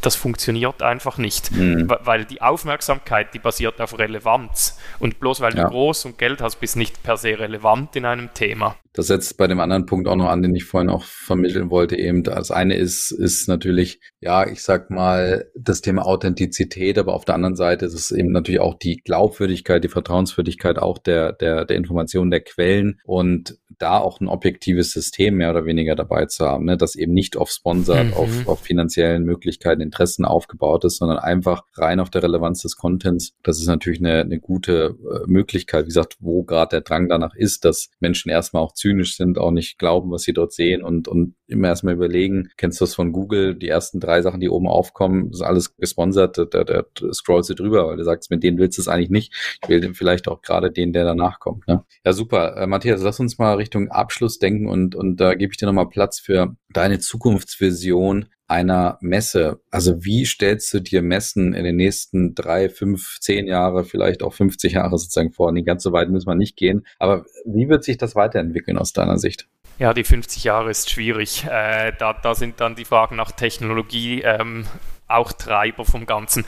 Das 0.00 0.16
funktioniert 0.16 0.82
einfach 0.82 1.18
nicht. 1.18 1.52
Mhm. 1.52 1.88
Weil 1.88 2.24
die 2.24 2.42
Aufmerksamkeit, 2.42 3.34
die 3.34 3.38
basiert 3.38 3.80
auf 3.80 3.98
Relevanz. 3.98 4.78
Und 4.98 5.20
bloß 5.20 5.40
weil 5.40 5.54
ja. 5.56 5.64
du 5.64 5.70
groß 5.70 6.06
und 6.06 6.18
Geld 6.18 6.40
hast, 6.40 6.56
bist 6.56 6.76
nicht 6.76 7.02
per 7.02 7.16
se 7.16 7.38
relevant 7.38 7.96
in 7.96 8.04
einem 8.04 8.32
Thema. 8.34 8.76
Das 8.92 9.06
setzt 9.06 9.36
bei 9.36 9.46
dem 9.46 9.60
anderen 9.60 9.86
Punkt 9.86 10.08
auch 10.08 10.16
noch 10.16 10.28
an, 10.28 10.42
den 10.42 10.54
ich 10.54 10.64
vorhin 10.64 10.90
auch 10.90 11.04
vermitteln 11.04 11.70
wollte. 11.70 11.96
Eben 11.96 12.24
das 12.24 12.50
eine 12.50 12.74
ist, 12.74 13.12
ist 13.12 13.46
natürlich, 13.46 14.00
ja, 14.20 14.48
ich 14.48 14.62
sag 14.62 14.90
mal, 14.90 15.48
das 15.54 15.80
Thema 15.80 16.04
Authentizität, 16.04 16.98
aber 16.98 17.14
auf 17.14 17.24
der 17.24 17.36
anderen 17.36 17.54
Seite 17.54 17.86
ist 17.86 17.94
es 17.94 18.10
eben 18.10 18.32
natürlich 18.32 18.60
auch 18.60 18.74
die 18.74 18.96
Glaubwürdigkeit, 18.96 19.84
die 19.84 19.88
Vertrauenswürdigkeit 19.88 20.78
auch 20.78 20.98
der, 20.98 21.32
der, 21.34 21.66
der 21.66 21.76
Informationen, 21.76 22.32
der 22.32 22.40
Quellen 22.40 23.00
und 23.04 23.58
da 23.80 23.98
auch 23.98 24.20
ein 24.20 24.28
objektives 24.28 24.92
System 24.92 25.36
mehr 25.36 25.50
oder 25.50 25.64
weniger 25.64 25.94
dabei 25.94 26.26
zu 26.26 26.46
haben, 26.46 26.66
ne? 26.66 26.76
das 26.76 26.94
eben 26.94 27.12
nicht 27.12 27.36
auf 27.36 27.50
Sponsored, 27.50 28.08
mhm. 28.08 28.14
auf, 28.14 28.48
auf 28.48 28.60
finanziellen 28.60 29.24
Möglichkeiten, 29.24 29.80
Interessen 29.80 30.24
aufgebaut 30.24 30.84
ist, 30.84 30.98
sondern 30.98 31.18
einfach 31.18 31.64
rein 31.74 32.00
auf 32.00 32.10
der 32.10 32.22
Relevanz 32.22 32.62
des 32.62 32.76
Contents. 32.76 33.34
Das 33.42 33.58
ist 33.58 33.66
natürlich 33.66 34.00
eine, 34.00 34.20
eine 34.20 34.38
gute 34.38 34.96
äh, 35.00 35.26
Möglichkeit, 35.26 35.84
wie 35.84 35.88
gesagt, 35.88 36.16
wo 36.20 36.42
gerade 36.44 36.70
der 36.70 36.80
Drang 36.82 37.08
danach 37.08 37.34
ist, 37.34 37.64
dass 37.64 37.90
Menschen 38.00 38.30
erstmal 38.30 38.62
auch 38.62 38.72
zynisch 38.72 39.16
sind, 39.16 39.38
auch 39.38 39.50
nicht 39.50 39.78
glauben, 39.78 40.10
was 40.10 40.22
sie 40.22 40.32
dort 40.32 40.52
sehen 40.52 40.82
und, 40.82 41.08
und 41.08 41.34
immer 41.50 41.68
erstmal 41.68 41.94
überlegen, 41.94 42.50
kennst 42.56 42.80
du 42.80 42.84
das 42.84 42.94
von 42.94 43.12
Google, 43.12 43.54
die 43.54 43.68
ersten 43.68 44.00
drei 44.00 44.22
Sachen, 44.22 44.40
die 44.40 44.48
oben 44.48 44.68
aufkommen, 44.68 45.30
ist 45.30 45.42
alles 45.42 45.76
gesponsert, 45.76 46.36
der, 46.36 46.64
der 46.64 46.86
scrollst 47.12 47.50
du 47.50 47.54
drüber, 47.54 47.86
weil 47.86 47.96
du 47.96 48.04
sagst, 48.04 48.30
mit 48.30 48.42
denen 48.42 48.58
willst 48.58 48.78
du 48.78 48.82
es 48.82 48.88
eigentlich 48.88 49.10
nicht. 49.10 49.32
Ich 49.62 49.68
will 49.68 49.94
vielleicht 49.94 50.28
auch 50.28 50.42
gerade 50.42 50.70
den, 50.70 50.92
der 50.92 51.04
danach 51.04 51.40
kommt. 51.40 51.66
Ne? 51.68 51.84
Ja, 52.04 52.12
super. 52.12 52.56
Äh, 52.56 52.66
Matthias, 52.66 53.02
lass 53.02 53.20
uns 53.20 53.38
mal 53.38 53.54
Richtung 53.54 53.88
Abschluss 53.88 54.38
denken 54.38 54.68
und, 54.68 54.94
und 54.94 55.16
da 55.16 55.34
gebe 55.34 55.52
ich 55.52 55.58
dir 55.58 55.66
nochmal 55.66 55.88
Platz 55.88 56.18
für 56.20 56.56
deine 56.72 56.98
Zukunftsvision 56.98 58.26
einer 58.50 58.98
Messe? 59.00 59.60
Also 59.70 60.04
wie 60.04 60.26
stellst 60.26 60.74
du 60.74 60.80
dir 60.80 61.02
Messen 61.02 61.54
in 61.54 61.64
den 61.64 61.76
nächsten 61.76 62.34
drei, 62.34 62.68
fünf, 62.68 63.18
zehn 63.20 63.46
Jahre, 63.46 63.84
vielleicht 63.84 64.22
auch 64.22 64.34
50 64.34 64.72
Jahre 64.72 64.98
sozusagen 64.98 65.32
vor? 65.32 65.52
Nie 65.52 65.62
ganz 65.62 65.82
so 65.82 65.92
weit 65.92 66.10
müssen 66.10 66.28
wir 66.28 66.34
nicht 66.34 66.56
gehen. 66.56 66.84
Aber 66.98 67.24
wie 67.44 67.68
wird 67.68 67.84
sich 67.84 67.96
das 67.96 68.16
weiterentwickeln 68.16 68.76
aus 68.76 68.92
deiner 68.92 69.18
Sicht? 69.18 69.46
Ja, 69.78 69.94
die 69.94 70.04
50 70.04 70.44
Jahre 70.44 70.70
ist 70.70 70.90
schwierig. 70.90 71.44
Äh, 71.44 71.92
da, 71.98 72.12
da 72.12 72.34
sind 72.34 72.60
dann 72.60 72.74
die 72.74 72.84
Fragen 72.84 73.16
nach 73.16 73.32
Technologie 73.32 74.22
ähm, 74.22 74.66
auch 75.06 75.32
Treiber 75.32 75.84
vom 75.84 76.04
Ganzen. 76.04 76.44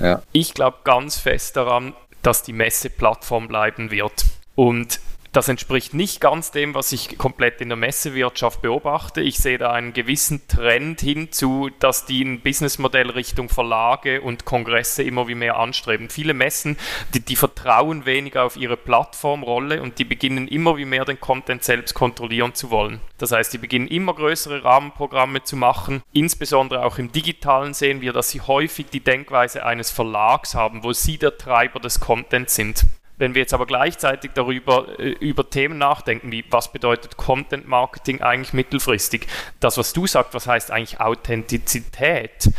Ja. 0.00 0.22
Ich 0.32 0.54
glaube 0.54 0.78
ganz 0.84 1.18
fest 1.18 1.56
daran, 1.56 1.94
dass 2.22 2.42
die 2.42 2.52
Messeplattform 2.52 3.46
bleiben 3.46 3.90
wird. 3.90 4.24
Und 4.54 5.00
das 5.36 5.48
entspricht 5.48 5.92
nicht 5.92 6.22
ganz 6.22 6.50
dem, 6.50 6.74
was 6.74 6.92
ich 6.92 7.18
komplett 7.18 7.60
in 7.60 7.68
der 7.68 7.76
Messewirtschaft 7.76 8.62
beobachte. 8.62 9.20
Ich 9.20 9.36
sehe 9.36 9.58
da 9.58 9.70
einen 9.70 9.92
gewissen 9.92 10.48
Trend 10.48 11.02
hinzu, 11.02 11.68
dass 11.78 12.06
die 12.06 12.24
ein 12.24 12.40
Businessmodell 12.40 13.10
Richtung 13.10 13.50
Verlage 13.50 14.22
und 14.22 14.46
Kongresse 14.46 15.02
immer 15.02 15.28
wie 15.28 15.34
mehr 15.34 15.58
anstreben. 15.58 16.08
Viele 16.08 16.32
Messen, 16.32 16.78
die, 17.12 17.20
die 17.20 17.36
vertrauen 17.36 18.06
weniger 18.06 18.44
auf 18.44 18.56
ihre 18.56 18.78
Plattformrolle 18.78 19.82
und 19.82 19.98
die 19.98 20.06
beginnen 20.06 20.48
immer 20.48 20.78
wie 20.78 20.86
mehr 20.86 21.04
den 21.04 21.20
Content 21.20 21.62
selbst 21.62 21.92
kontrollieren 21.92 22.54
zu 22.54 22.70
wollen. 22.70 23.00
Das 23.18 23.32
heißt, 23.32 23.52
die 23.52 23.58
beginnen 23.58 23.88
immer 23.88 24.14
größere 24.14 24.64
Rahmenprogramme 24.64 25.42
zu 25.42 25.56
machen. 25.56 26.02
Insbesondere 26.14 26.82
auch 26.82 26.96
im 26.96 27.12
digitalen 27.12 27.74
sehen 27.74 28.00
wir, 28.00 28.14
dass 28.14 28.30
sie 28.30 28.40
häufig 28.40 28.86
die 28.86 29.04
Denkweise 29.04 29.66
eines 29.66 29.90
Verlags 29.90 30.54
haben, 30.54 30.82
wo 30.82 30.94
sie 30.94 31.18
der 31.18 31.36
Treiber 31.36 31.78
des 31.78 32.00
Contents 32.00 32.54
sind. 32.54 32.86
Wenn 33.18 33.34
wir 33.34 33.42
jetzt 33.42 33.54
aber 33.54 33.66
gleichzeitig 33.66 34.32
darüber 34.34 34.98
äh, 34.98 35.10
über 35.20 35.48
Themen 35.48 35.78
nachdenken, 35.78 36.30
wie 36.32 36.44
was 36.50 36.72
bedeutet 36.72 37.16
Content 37.16 37.66
Marketing 37.66 38.20
eigentlich 38.20 38.52
mittelfristig, 38.52 39.26
das, 39.60 39.78
was 39.78 39.92
du 39.92 40.06
sagst, 40.06 40.34
was 40.34 40.46
heißt 40.46 40.70
eigentlich 40.70 41.00
Authentizität, 41.00 42.50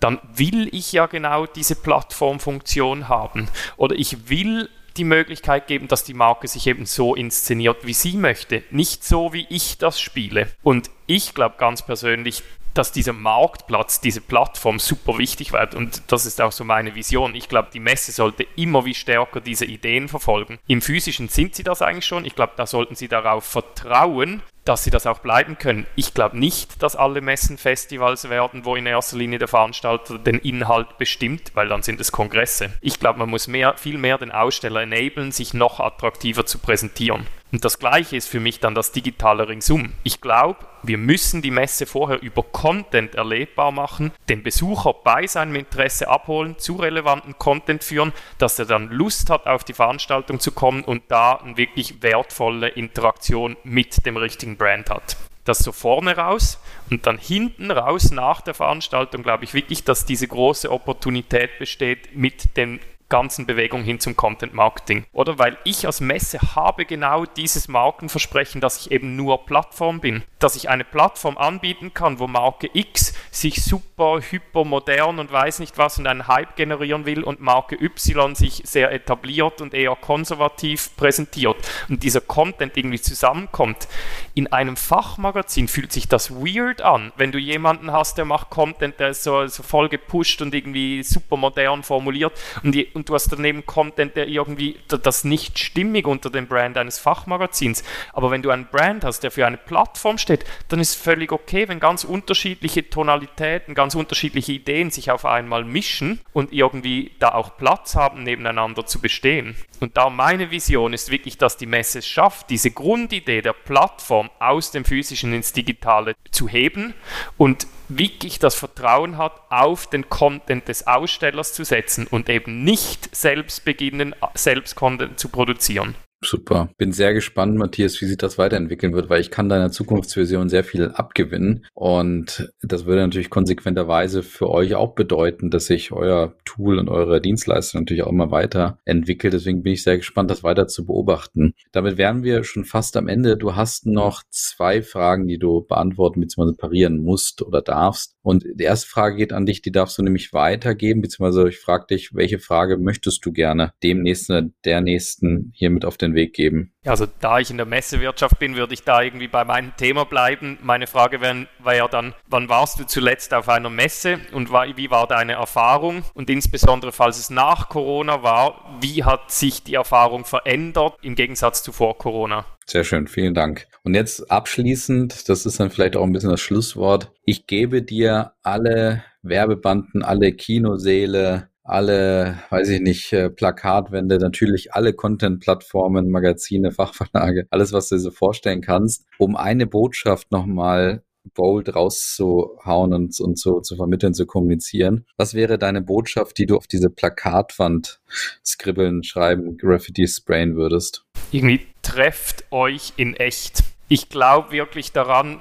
dann 0.00 0.20
will 0.34 0.68
ich 0.74 0.92
ja 0.92 1.06
genau 1.06 1.46
diese 1.46 1.74
Plattformfunktion 1.74 3.08
haben. 3.08 3.48
Oder 3.76 3.96
ich 3.96 4.28
will 4.28 4.68
die 4.96 5.04
Möglichkeit 5.04 5.66
geben, 5.66 5.88
dass 5.88 6.04
die 6.04 6.14
Marke 6.14 6.48
sich 6.48 6.66
eben 6.66 6.86
so 6.86 7.14
inszeniert, 7.14 7.86
wie 7.86 7.92
sie 7.92 8.16
möchte, 8.16 8.62
nicht 8.70 9.04
so, 9.04 9.32
wie 9.32 9.46
ich 9.50 9.78
das 9.78 10.00
spiele. 10.00 10.48
Und 10.62 10.90
ich 11.06 11.34
glaube 11.34 11.56
ganz 11.58 11.82
persönlich, 11.82 12.42
dass 12.76 12.92
dieser 12.92 13.12
Marktplatz, 13.12 14.00
diese 14.00 14.20
Plattform 14.20 14.78
super 14.78 15.18
wichtig 15.18 15.52
wird. 15.52 15.74
Und 15.74 16.02
das 16.08 16.26
ist 16.26 16.40
auch 16.40 16.52
so 16.52 16.64
meine 16.64 16.94
Vision. 16.94 17.34
Ich 17.34 17.48
glaube, 17.48 17.68
die 17.72 17.80
Messe 17.80 18.12
sollte 18.12 18.46
immer 18.56 18.84
wie 18.84 18.94
stärker 18.94 19.40
diese 19.40 19.64
Ideen 19.64 20.08
verfolgen. 20.08 20.58
Im 20.66 20.82
physischen 20.82 21.28
sind 21.28 21.54
sie 21.54 21.62
das 21.62 21.82
eigentlich 21.82 22.06
schon. 22.06 22.24
Ich 22.24 22.34
glaube, 22.34 22.52
da 22.56 22.66
sollten 22.66 22.94
sie 22.94 23.08
darauf 23.08 23.44
vertrauen, 23.44 24.42
dass 24.66 24.84
sie 24.84 24.90
das 24.90 25.06
auch 25.06 25.20
bleiben 25.20 25.58
können. 25.58 25.86
Ich 25.94 26.12
glaube 26.12 26.38
nicht, 26.38 26.82
dass 26.82 26.96
alle 26.96 27.20
Messen 27.20 27.56
Festivals 27.56 28.28
werden, 28.28 28.64
wo 28.64 28.76
in 28.76 28.86
erster 28.86 29.16
Linie 29.16 29.38
der 29.38 29.48
Veranstalter 29.48 30.18
den 30.18 30.38
Inhalt 30.40 30.98
bestimmt, 30.98 31.52
weil 31.54 31.68
dann 31.68 31.82
sind 31.82 32.00
es 32.00 32.12
Kongresse. 32.12 32.70
Ich 32.80 32.98
glaube, 32.98 33.20
man 33.20 33.30
muss 33.30 33.46
mehr, 33.46 33.76
viel 33.76 33.96
mehr 33.96 34.18
den 34.18 34.32
Aussteller 34.32 34.82
enablen, 34.82 35.32
sich 35.32 35.54
noch 35.54 35.80
attraktiver 35.80 36.46
zu 36.46 36.58
präsentieren. 36.58 37.26
Und 37.52 37.64
das 37.64 37.78
Gleiche 37.78 38.16
ist 38.16 38.28
für 38.28 38.40
mich 38.40 38.60
dann 38.60 38.74
das 38.74 38.92
digitale 38.92 39.48
Ringsum. 39.48 39.92
Ich 40.02 40.20
glaube, 40.20 40.66
wir 40.82 40.98
müssen 40.98 41.42
die 41.42 41.50
Messe 41.50 41.86
vorher 41.86 42.20
über 42.22 42.42
Content 42.42 43.14
erlebbar 43.14 43.70
machen, 43.70 44.12
den 44.28 44.42
Besucher 44.42 44.92
bei 44.92 45.26
seinem 45.26 45.54
Interesse 45.54 46.08
abholen, 46.08 46.58
zu 46.58 46.76
relevanten 46.76 47.38
Content 47.38 47.84
führen, 47.84 48.12
dass 48.38 48.58
er 48.58 48.66
dann 48.66 48.90
Lust 48.90 49.30
hat, 49.30 49.46
auf 49.46 49.64
die 49.64 49.74
Veranstaltung 49.74 50.40
zu 50.40 50.50
kommen 50.50 50.82
und 50.82 51.04
da 51.08 51.34
eine 51.34 51.56
wirklich 51.56 52.02
wertvolle 52.02 52.68
Interaktion 52.68 53.56
mit 53.62 54.04
dem 54.06 54.16
richtigen 54.16 54.56
Brand 54.56 54.90
hat 54.90 55.16
das 55.44 55.60
so 55.60 55.72
vorne 55.72 56.16
raus 56.16 56.58
und 56.90 57.06
dann 57.06 57.18
hinten 57.18 57.70
raus 57.70 58.10
nach 58.10 58.40
der 58.40 58.54
Veranstaltung 58.54 59.22
glaube 59.22 59.44
ich 59.44 59.54
wirklich, 59.54 59.84
dass 59.84 60.04
diese 60.04 60.26
große 60.28 60.70
Opportunität 60.70 61.58
besteht 61.58 62.16
mit 62.16 62.56
den 62.56 62.80
ganzen 63.08 63.46
Bewegung 63.46 63.84
hin 63.84 64.00
zum 64.00 64.16
Content 64.16 64.52
Marketing. 64.52 65.04
Oder 65.12 65.38
weil 65.38 65.56
ich 65.64 65.86
als 65.86 66.00
Messe 66.00 66.38
habe 66.54 66.84
genau 66.84 67.24
dieses 67.24 67.68
Markenversprechen, 67.68 68.60
dass 68.60 68.80
ich 68.80 68.90
eben 68.90 69.14
nur 69.14 69.46
Plattform 69.46 70.00
bin. 70.00 70.24
Dass 70.38 70.56
ich 70.56 70.68
eine 70.68 70.84
Plattform 70.84 71.38
anbieten 71.38 71.94
kann, 71.94 72.18
wo 72.18 72.26
Marke 72.26 72.68
X 72.72 73.14
sich 73.30 73.62
super, 73.64 74.20
hyper 74.20 74.64
modern 74.64 75.18
und 75.18 75.30
weiß 75.30 75.60
nicht 75.60 75.78
was 75.78 75.98
und 75.98 76.06
einen 76.06 76.26
Hype 76.26 76.56
generieren 76.56 77.06
will 77.06 77.22
und 77.22 77.40
Marke 77.40 77.76
Y 77.80 78.34
sich 78.34 78.62
sehr 78.64 78.90
etabliert 78.90 79.60
und 79.60 79.72
eher 79.72 79.94
konservativ 79.94 80.96
präsentiert 80.96 81.56
und 81.88 82.02
dieser 82.02 82.20
Content 82.20 82.76
irgendwie 82.76 83.00
zusammenkommt. 83.00 83.88
In 84.34 84.52
einem 84.52 84.76
Fachmagazin 84.76 85.68
fühlt 85.68 85.92
sich 85.92 86.08
das 86.08 86.30
weird 86.32 86.82
an, 86.82 87.12
wenn 87.16 87.32
du 87.32 87.38
jemanden 87.38 87.92
hast, 87.92 88.18
der 88.18 88.24
macht 88.24 88.50
Content, 88.50 88.98
der 88.98 89.10
ist 89.10 89.22
so, 89.22 89.46
so 89.46 89.62
voll 89.62 89.88
gepusht 89.88 90.42
und 90.42 90.54
irgendwie 90.54 91.02
super 91.02 91.36
modern 91.36 91.82
formuliert 91.82 92.32
und 92.62 92.72
die 92.72 92.95
und 92.96 93.08
du 93.08 93.14
hast 93.14 93.30
daneben 93.30 93.64
Content, 93.66 94.16
der 94.16 94.26
irgendwie 94.26 94.76
das 94.88 95.22
nicht 95.22 95.58
stimmig 95.58 96.06
unter 96.06 96.30
dem 96.30 96.48
Brand 96.48 96.76
eines 96.78 96.98
Fachmagazins. 96.98 97.84
Aber 98.12 98.30
wenn 98.30 98.42
du 98.42 98.50
einen 98.50 98.66
Brand 98.66 99.04
hast, 99.04 99.20
der 99.20 99.30
für 99.30 99.46
eine 99.46 99.58
Plattform 99.58 100.18
steht, 100.18 100.44
dann 100.68 100.80
ist 100.80 100.94
völlig 100.94 101.30
okay, 101.30 101.68
wenn 101.68 101.78
ganz 101.78 102.02
unterschiedliche 102.02 102.88
Tonalitäten, 102.88 103.74
ganz 103.74 103.94
unterschiedliche 103.94 104.52
Ideen 104.52 104.90
sich 104.90 105.10
auf 105.10 105.24
einmal 105.24 105.64
mischen 105.64 106.20
und 106.32 106.52
irgendwie 106.52 107.12
da 107.18 107.34
auch 107.34 107.56
Platz 107.58 107.94
haben, 107.94 108.22
nebeneinander 108.22 108.86
zu 108.86 109.00
bestehen. 109.00 109.54
Und 109.80 109.96
da 109.96 110.08
meine 110.08 110.50
Vision 110.50 110.94
ist 110.94 111.10
wirklich, 111.10 111.36
dass 111.38 111.58
die 111.58 111.66
Messe 111.66 111.98
es 111.98 112.06
schafft, 112.06 112.48
diese 112.50 112.70
Grundidee 112.70 113.42
der 113.42 113.52
Plattform 113.52 114.30
aus 114.38 114.70
dem 114.70 114.84
physischen 114.84 115.34
ins 115.34 115.52
Digitale 115.52 116.16
zu 116.30 116.48
heben 116.48 116.94
und 117.36 117.66
wirklich 117.88 118.38
das 118.38 118.54
Vertrauen 118.54 119.18
hat, 119.18 119.40
auf 119.50 119.88
den 119.88 120.08
Content 120.08 120.68
des 120.68 120.86
Ausstellers 120.86 121.52
zu 121.52 121.64
setzen 121.64 122.06
und 122.06 122.28
eben 122.28 122.64
nicht 122.64 123.14
selbst 123.14 123.64
beginnen, 123.64 124.14
selbst 124.34 124.76
Content 124.76 125.18
zu 125.18 125.28
produzieren. 125.28 125.94
Super. 126.24 126.70
Bin 126.78 126.92
sehr 126.92 127.12
gespannt, 127.12 127.56
Matthias, 127.56 128.00
wie 128.00 128.06
sich 128.06 128.16
das 128.16 128.38
weiterentwickeln 128.38 128.94
wird, 128.94 129.10
weil 129.10 129.20
ich 129.20 129.30
kann 129.30 129.50
deiner 129.50 129.70
Zukunftsvision 129.70 130.48
sehr 130.48 130.64
viel 130.64 130.88
abgewinnen. 130.88 131.66
Und 131.74 132.52
das 132.62 132.86
würde 132.86 133.02
natürlich 133.02 133.28
konsequenterweise 133.28 134.22
für 134.22 134.48
euch 134.48 134.74
auch 134.74 134.94
bedeuten, 134.94 135.50
dass 135.50 135.66
sich 135.66 135.92
euer 135.92 136.34
Tool 136.44 136.78
und 136.78 136.88
eure 136.88 137.20
Dienstleistung 137.20 137.82
natürlich 137.82 138.02
auch 138.02 138.10
immer 138.10 138.30
weiterentwickelt. 138.30 139.34
Deswegen 139.34 139.62
bin 139.62 139.74
ich 139.74 139.82
sehr 139.82 139.98
gespannt, 139.98 140.30
das 140.30 140.42
weiter 140.42 140.66
zu 140.66 140.86
beobachten. 140.86 141.52
Damit 141.72 141.98
wären 141.98 142.22
wir 142.22 142.44
schon 142.44 142.64
fast 142.64 142.96
am 142.96 143.08
Ende. 143.08 143.36
Du 143.36 143.54
hast 143.54 143.86
noch 143.86 144.22
zwei 144.30 144.82
Fragen, 144.82 145.28
die 145.28 145.38
du 145.38 145.66
beantworten 145.66 146.20
bzw. 146.20 146.52
parieren 146.56 147.02
musst 147.02 147.42
oder 147.42 147.60
darfst. 147.60 148.16
Und 148.22 148.44
die 148.54 148.64
erste 148.64 148.88
Frage 148.88 149.16
geht 149.16 149.32
an 149.32 149.46
dich, 149.46 149.62
die 149.62 149.70
darfst 149.70 149.98
du 149.98 150.02
nämlich 150.02 150.32
weitergeben, 150.32 151.02
beziehungsweise 151.02 151.48
ich 151.48 151.58
frage 151.58 151.86
dich, 151.90 152.14
welche 152.14 152.38
Frage 152.38 152.78
möchtest 152.78 153.24
du 153.24 153.32
gerne 153.32 153.72
dem 153.82 154.02
nächsten, 154.02 154.54
der 154.64 154.80
nächsten 154.80 155.52
hier 155.54 155.70
mit 155.70 155.84
auf 155.84 155.96
den 155.96 156.05
Weg 156.14 156.34
geben? 156.34 156.72
Also 156.84 157.06
da 157.20 157.38
ich 157.40 157.50
in 157.50 157.56
der 157.56 157.66
Messewirtschaft 157.66 158.38
bin, 158.38 158.56
würde 158.56 158.74
ich 158.74 158.84
da 158.84 159.02
irgendwie 159.02 159.28
bei 159.28 159.44
meinem 159.44 159.76
Thema 159.76 160.04
bleiben. 160.04 160.58
Meine 160.62 160.86
Frage 160.86 161.20
wäre 161.20 161.46
wär 161.62 161.76
ja 161.76 161.88
dann, 161.88 162.14
wann 162.28 162.48
warst 162.48 162.78
du 162.78 162.84
zuletzt 162.84 163.34
auf 163.34 163.48
einer 163.48 163.70
Messe 163.70 164.20
und 164.32 164.50
wie 164.50 164.90
war 164.90 165.06
deine 165.06 165.32
Erfahrung? 165.32 166.02
Und 166.14 166.30
insbesondere, 166.30 166.92
falls 166.92 167.18
es 167.18 167.30
nach 167.30 167.68
Corona 167.68 168.22
war, 168.22 168.78
wie 168.80 169.04
hat 169.04 169.30
sich 169.30 169.62
die 169.62 169.74
Erfahrung 169.74 170.24
verändert 170.24 170.94
im 171.02 171.14
Gegensatz 171.14 171.62
zu 171.62 171.72
vor 171.72 171.98
Corona? 171.98 172.44
Sehr 172.66 172.84
schön, 172.84 173.06
vielen 173.06 173.34
Dank. 173.34 173.66
Und 173.82 173.94
jetzt 173.94 174.30
abschließend, 174.30 175.28
das 175.28 175.46
ist 175.46 175.60
dann 175.60 175.70
vielleicht 175.70 175.96
auch 175.96 176.02
ein 176.02 176.12
bisschen 176.12 176.30
das 176.30 176.40
Schlusswort. 176.40 177.12
Ich 177.24 177.46
gebe 177.46 177.82
dir 177.82 178.32
alle 178.42 179.04
Werbebanden, 179.22 180.02
alle 180.02 180.32
Kinosäle, 180.32 181.48
alle, 181.66 182.38
weiß 182.50 182.68
ich 182.68 182.80
nicht, 182.80 183.12
äh, 183.12 183.28
Plakatwände, 183.28 184.18
natürlich 184.18 184.72
alle 184.74 184.92
Content-Plattformen, 184.92 186.10
Magazine, 186.10 186.70
Fachverlage, 186.72 187.46
alles, 187.50 187.72
was 187.72 187.88
du 187.88 187.96
dir 187.96 188.00
so 188.00 188.10
vorstellen 188.10 188.60
kannst, 188.60 189.04
um 189.18 189.36
eine 189.36 189.66
Botschaft 189.66 190.30
nochmal 190.30 191.02
bold 191.34 191.74
rauszuhauen 191.74 192.94
und, 192.94 193.20
und 193.20 193.38
so 193.38 193.60
zu 193.60 193.74
vermitteln, 193.74 194.14
zu 194.14 194.26
kommunizieren. 194.26 195.06
Was 195.16 195.34
wäre 195.34 195.58
deine 195.58 195.82
Botschaft, 195.82 196.38
die 196.38 196.46
du 196.46 196.56
auf 196.56 196.68
diese 196.68 196.88
Plakatwand 196.88 198.00
skribbeln, 198.44 199.02
schreiben, 199.02 199.56
Graffiti 199.56 200.06
sprayen 200.06 200.54
würdest? 200.54 201.04
Irgendwie 201.32 201.66
trefft 201.82 202.44
euch 202.52 202.92
in 202.96 203.14
echt. 203.14 203.64
Ich 203.88 204.08
glaube 204.08 204.52
wirklich 204.52 204.92
daran, 204.92 205.40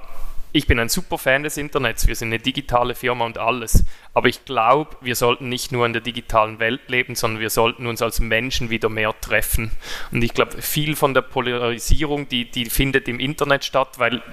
ich 0.56 0.68
bin 0.68 0.80
ein 0.80 0.88
super 0.88 1.18
Fan 1.18 1.44
des 1.44 1.58
Internets, 1.58 2.08
wir 2.08 2.16
sind 2.16 2.30
eine 2.30 2.40
digitale 2.40 2.96
Firma 2.96 3.26
und 3.26 3.38
alles, 3.38 3.84
aber 4.14 4.30
ich 4.30 4.46
glaube, 4.46 4.96
wir 5.02 5.16
sollten 5.16 5.50
nicht 5.50 5.74
nur 5.74 5.86
in 5.86 5.92
der 5.92 6.02
digitalen 6.02 6.60
Welt 6.60 6.80
leben, 6.88 7.16
sondern 7.16 7.42
wir 7.42 7.50
sollten 7.50 7.86
uns 7.88 8.02
als 8.02 8.22
Menschen 8.22 8.70
wieder 8.70 8.88
mehr 8.88 9.14
treffen. 9.20 9.72
Und 10.14 10.24
ich 10.24 10.34
glaube, 10.34 10.62
viel 10.62 10.96
von 10.96 11.14
der 11.14 11.24
Polarisierung, 11.24 12.30
die, 12.30 12.50
die 12.50 12.70
findet 12.70 13.10
im 13.10 13.20
Internet 13.20 13.66
statt, 13.66 14.00
weil 14.00 14.24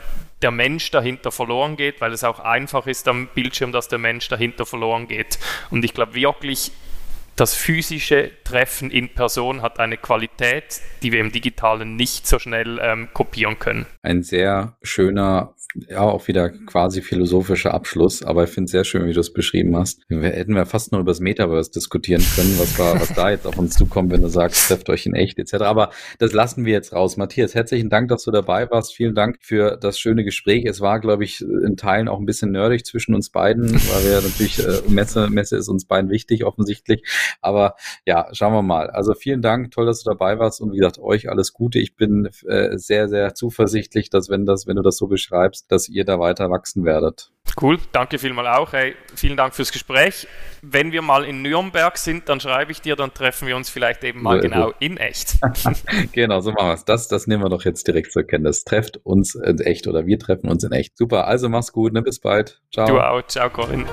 der 0.43 0.53
Mensch 0.53 0.93
dahinter 0.93 1.33
verloren 1.33 1.77
geht, 1.77 2.01
weil 2.01 2.13
es 2.13 2.23
auch 2.23 2.39
einfach 2.39 2.87
ist 2.87 3.09
am 3.09 3.27
Bildschirm, 3.35 3.73
dass 3.73 3.89
der 3.89 3.99
Mensch 3.99 4.29
dahinter 4.29 4.65
verloren 4.65 5.09
geht. 5.09 5.41
Und 5.71 5.85
ich 5.85 5.93
glaube 5.93 6.15
wirklich, 6.15 6.71
das 7.37 7.55
physische 7.55 8.31
Treffen 8.45 8.91
in 8.91 9.09
Person 9.09 9.63
hat 9.63 9.79
eine 9.79 9.97
Qualität, 9.97 10.81
die 11.03 11.13
wir 11.13 11.21
im 11.21 11.33
digitalen 11.33 11.97
nicht 11.97 12.27
so 12.27 12.39
schnell 12.39 12.79
ähm, 12.83 13.09
kopieren 13.13 13.59
können. 13.59 13.87
Ein 14.03 14.23
sehr 14.23 14.77
schöner 14.83 15.55
ja, 15.89 16.01
auch 16.01 16.29
wieder 16.29 16.51
quasi 16.51 17.01
philosophischer 17.01 17.73
Abschluss, 17.73 18.23
aber 18.23 18.45
ich 18.45 18.51
finde 18.51 18.67
es 18.67 18.73
sehr 18.73 18.85
schön, 18.85 19.07
wie 19.07 19.13
du 19.13 19.21
es 19.21 19.33
beschrieben 19.33 19.77
hast. 19.77 20.03
Wir 20.09 20.21
hätten 20.23 20.55
wir 20.55 20.67
fast 20.67 20.93
nur 20.93 21.01
über 21.01 21.11
das 21.11 21.21
Metaverse 21.21 21.71
diskutieren 21.71 22.23
können, 22.37 22.59
was, 22.59 22.79
war, 22.79 23.01
was 23.01 23.15
da 23.15 23.31
jetzt 23.31 23.47
auf 23.47 23.59
uns 23.59 23.75
zukommt, 23.75 24.13
wenn 24.13 24.23
du 24.23 24.29
sagst, 24.29 24.69
trefft 24.69 24.91
euch 24.91 25.07
in 25.07 25.15
echt 25.15 25.39
etc. 25.39 25.55
Aber 25.63 25.91
das 26.19 26.33
lassen 26.33 26.65
wir 26.65 26.73
jetzt 26.73 26.93
raus. 26.93 27.17
Matthias, 27.17 27.55
herzlichen 27.55 27.89
Dank, 27.89 28.09
dass 28.09 28.25
du 28.25 28.31
dabei 28.31 28.71
warst. 28.71 28.95
Vielen 28.95 29.15
Dank 29.15 29.39
für 29.41 29.77
das 29.77 29.99
schöne 29.99 30.25
Gespräch. 30.25 30.65
Es 30.67 30.81
war, 30.81 31.01
glaube 31.01 31.25
ich, 31.25 31.41
in 31.41 31.77
Teilen 31.77 32.09
auch 32.09 32.19
ein 32.19 32.27
bisschen 32.27 32.53
nerdig 32.53 32.85
zwischen 32.85 33.15
uns 33.15 33.31
beiden, 33.31 33.73
weil 33.73 34.05
wir 34.05 34.21
natürlich, 34.21 34.59
äh, 34.59 34.83
Messe, 34.89 35.31
Messe 35.31 35.57
ist 35.57 35.69
uns 35.69 35.87
beiden 35.87 36.11
wichtig, 36.11 36.45
offensichtlich. 36.45 37.03
Aber 37.41 37.77
ja, 38.07 38.29
schauen 38.33 38.53
wir 38.53 38.63
mal. 38.63 38.91
Also 38.91 39.15
vielen 39.15 39.43
Dank, 39.43 39.71
toll, 39.71 39.87
dass 39.87 40.03
du 40.03 40.11
dabei 40.11 40.39
warst 40.39 40.61
und 40.61 40.73
wie 40.73 40.77
gesagt, 40.77 40.99
euch 40.99 41.29
alles 41.29 41.53
Gute. 41.53 41.79
Ich 41.79 41.97
bin 41.97 42.31
äh, 42.47 42.77
sehr, 42.79 43.09
sehr 43.09 43.35
zuversichtlich, 43.35 44.11
dass 44.11 44.29
wenn 44.29 44.47
das, 44.47 44.67
wenn 44.67 44.77
du 44.77 44.83
das 44.83 44.97
so 44.97 45.07
beschreibst, 45.07 45.71
dass 45.71 45.89
ihr 45.89 46.05
da 46.05 46.19
weiter 46.19 46.51
wachsen 46.51 46.85
werdet. 46.85 47.33
Cool, 47.61 47.79
danke 47.93 48.19
vielmal 48.19 48.47
auch. 48.47 48.73
Hey, 48.73 48.95
vielen 49.15 49.37
Dank 49.37 49.55
fürs 49.55 49.73
Gespräch. 49.73 50.27
Wenn 50.63 50.93
wir 50.93 51.03
mal 51.03 51.25
in 51.25 51.43
Nürnberg 51.43 51.99
sind, 51.99 52.29
dann 52.29 52.41
schreibe 52.41 52.73
ich 52.73 52.81
dir, 52.81 52.97
dann 52.97 53.13
treffen 53.13 53.47
wir 53.47 53.57
uns 53.57 53.69
vielleicht 53.69 54.05
eben 54.05 54.23
mal 54.23 54.41
genau 54.41 54.73
in 54.79 54.97
echt. 54.97 55.39
genau, 56.13 56.41
so 56.41 56.53
machen 56.53 56.69
wir 56.69 56.75
es. 56.75 56.85
Das, 56.85 57.09
das 57.09 57.27
nehmen 57.27 57.43
wir 57.43 57.51
doch 57.51 57.65
jetzt 57.65 57.87
direkt 57.87 58.13
zur 58.13 58.23
Kenntnis. 58.23 58.65
Trefft 58.65 58.99
uns 59.05 59.35
in 59.35 59.59
echt 59.59 59.87
oder 59.87 60.07
wir 60.07 60.19
treffen 60.19 60.49
uns 60.49 60.65
in 60.65 60.73
echt. 60.73 60.97
Super, 60.97 61.27
also 61.27 61.49
mach's 61.49 61.73
gut, 61.73 61.93
ne? 61.93 62.03
bis 62.03 62.21
bald. 62.21 62.61
Ciao. 62.73 62.87
Du 62.87 63.01
auch, 63.01 63.23
ciao 63.27 63.51
Corinne. 63.51 63.87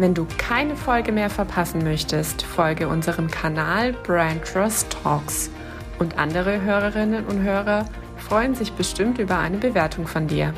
Wenn 0.00 0.14
du 0.14 0.26
keine 0.38 0.76
Folge 0.76 1.12
mehr 1.12 1.28
verpassen 1.28 1.84
möchtest, 1.84 2.40
folge 2.40 2.88
unserem 2.88 3.30
Kanal 3.30 3.92
Brand 3.92 4.42
Trust 4.46 4.96
Talks 5.02 5.50
und 5.98 6.16
andere 6.18 6.62
Hörerinnen 6.62 7.26
und 7.26 7.42
Hörer 7.42 7.84
freuen 8.16 8.54
sich 8.54 8.72
bestimmt 8.72 9.18
über 9.18 9.36
eine 9.36 9.58
Bewertung 9.58 10.06
von 10.06 10.26
dir. 10.26 10.54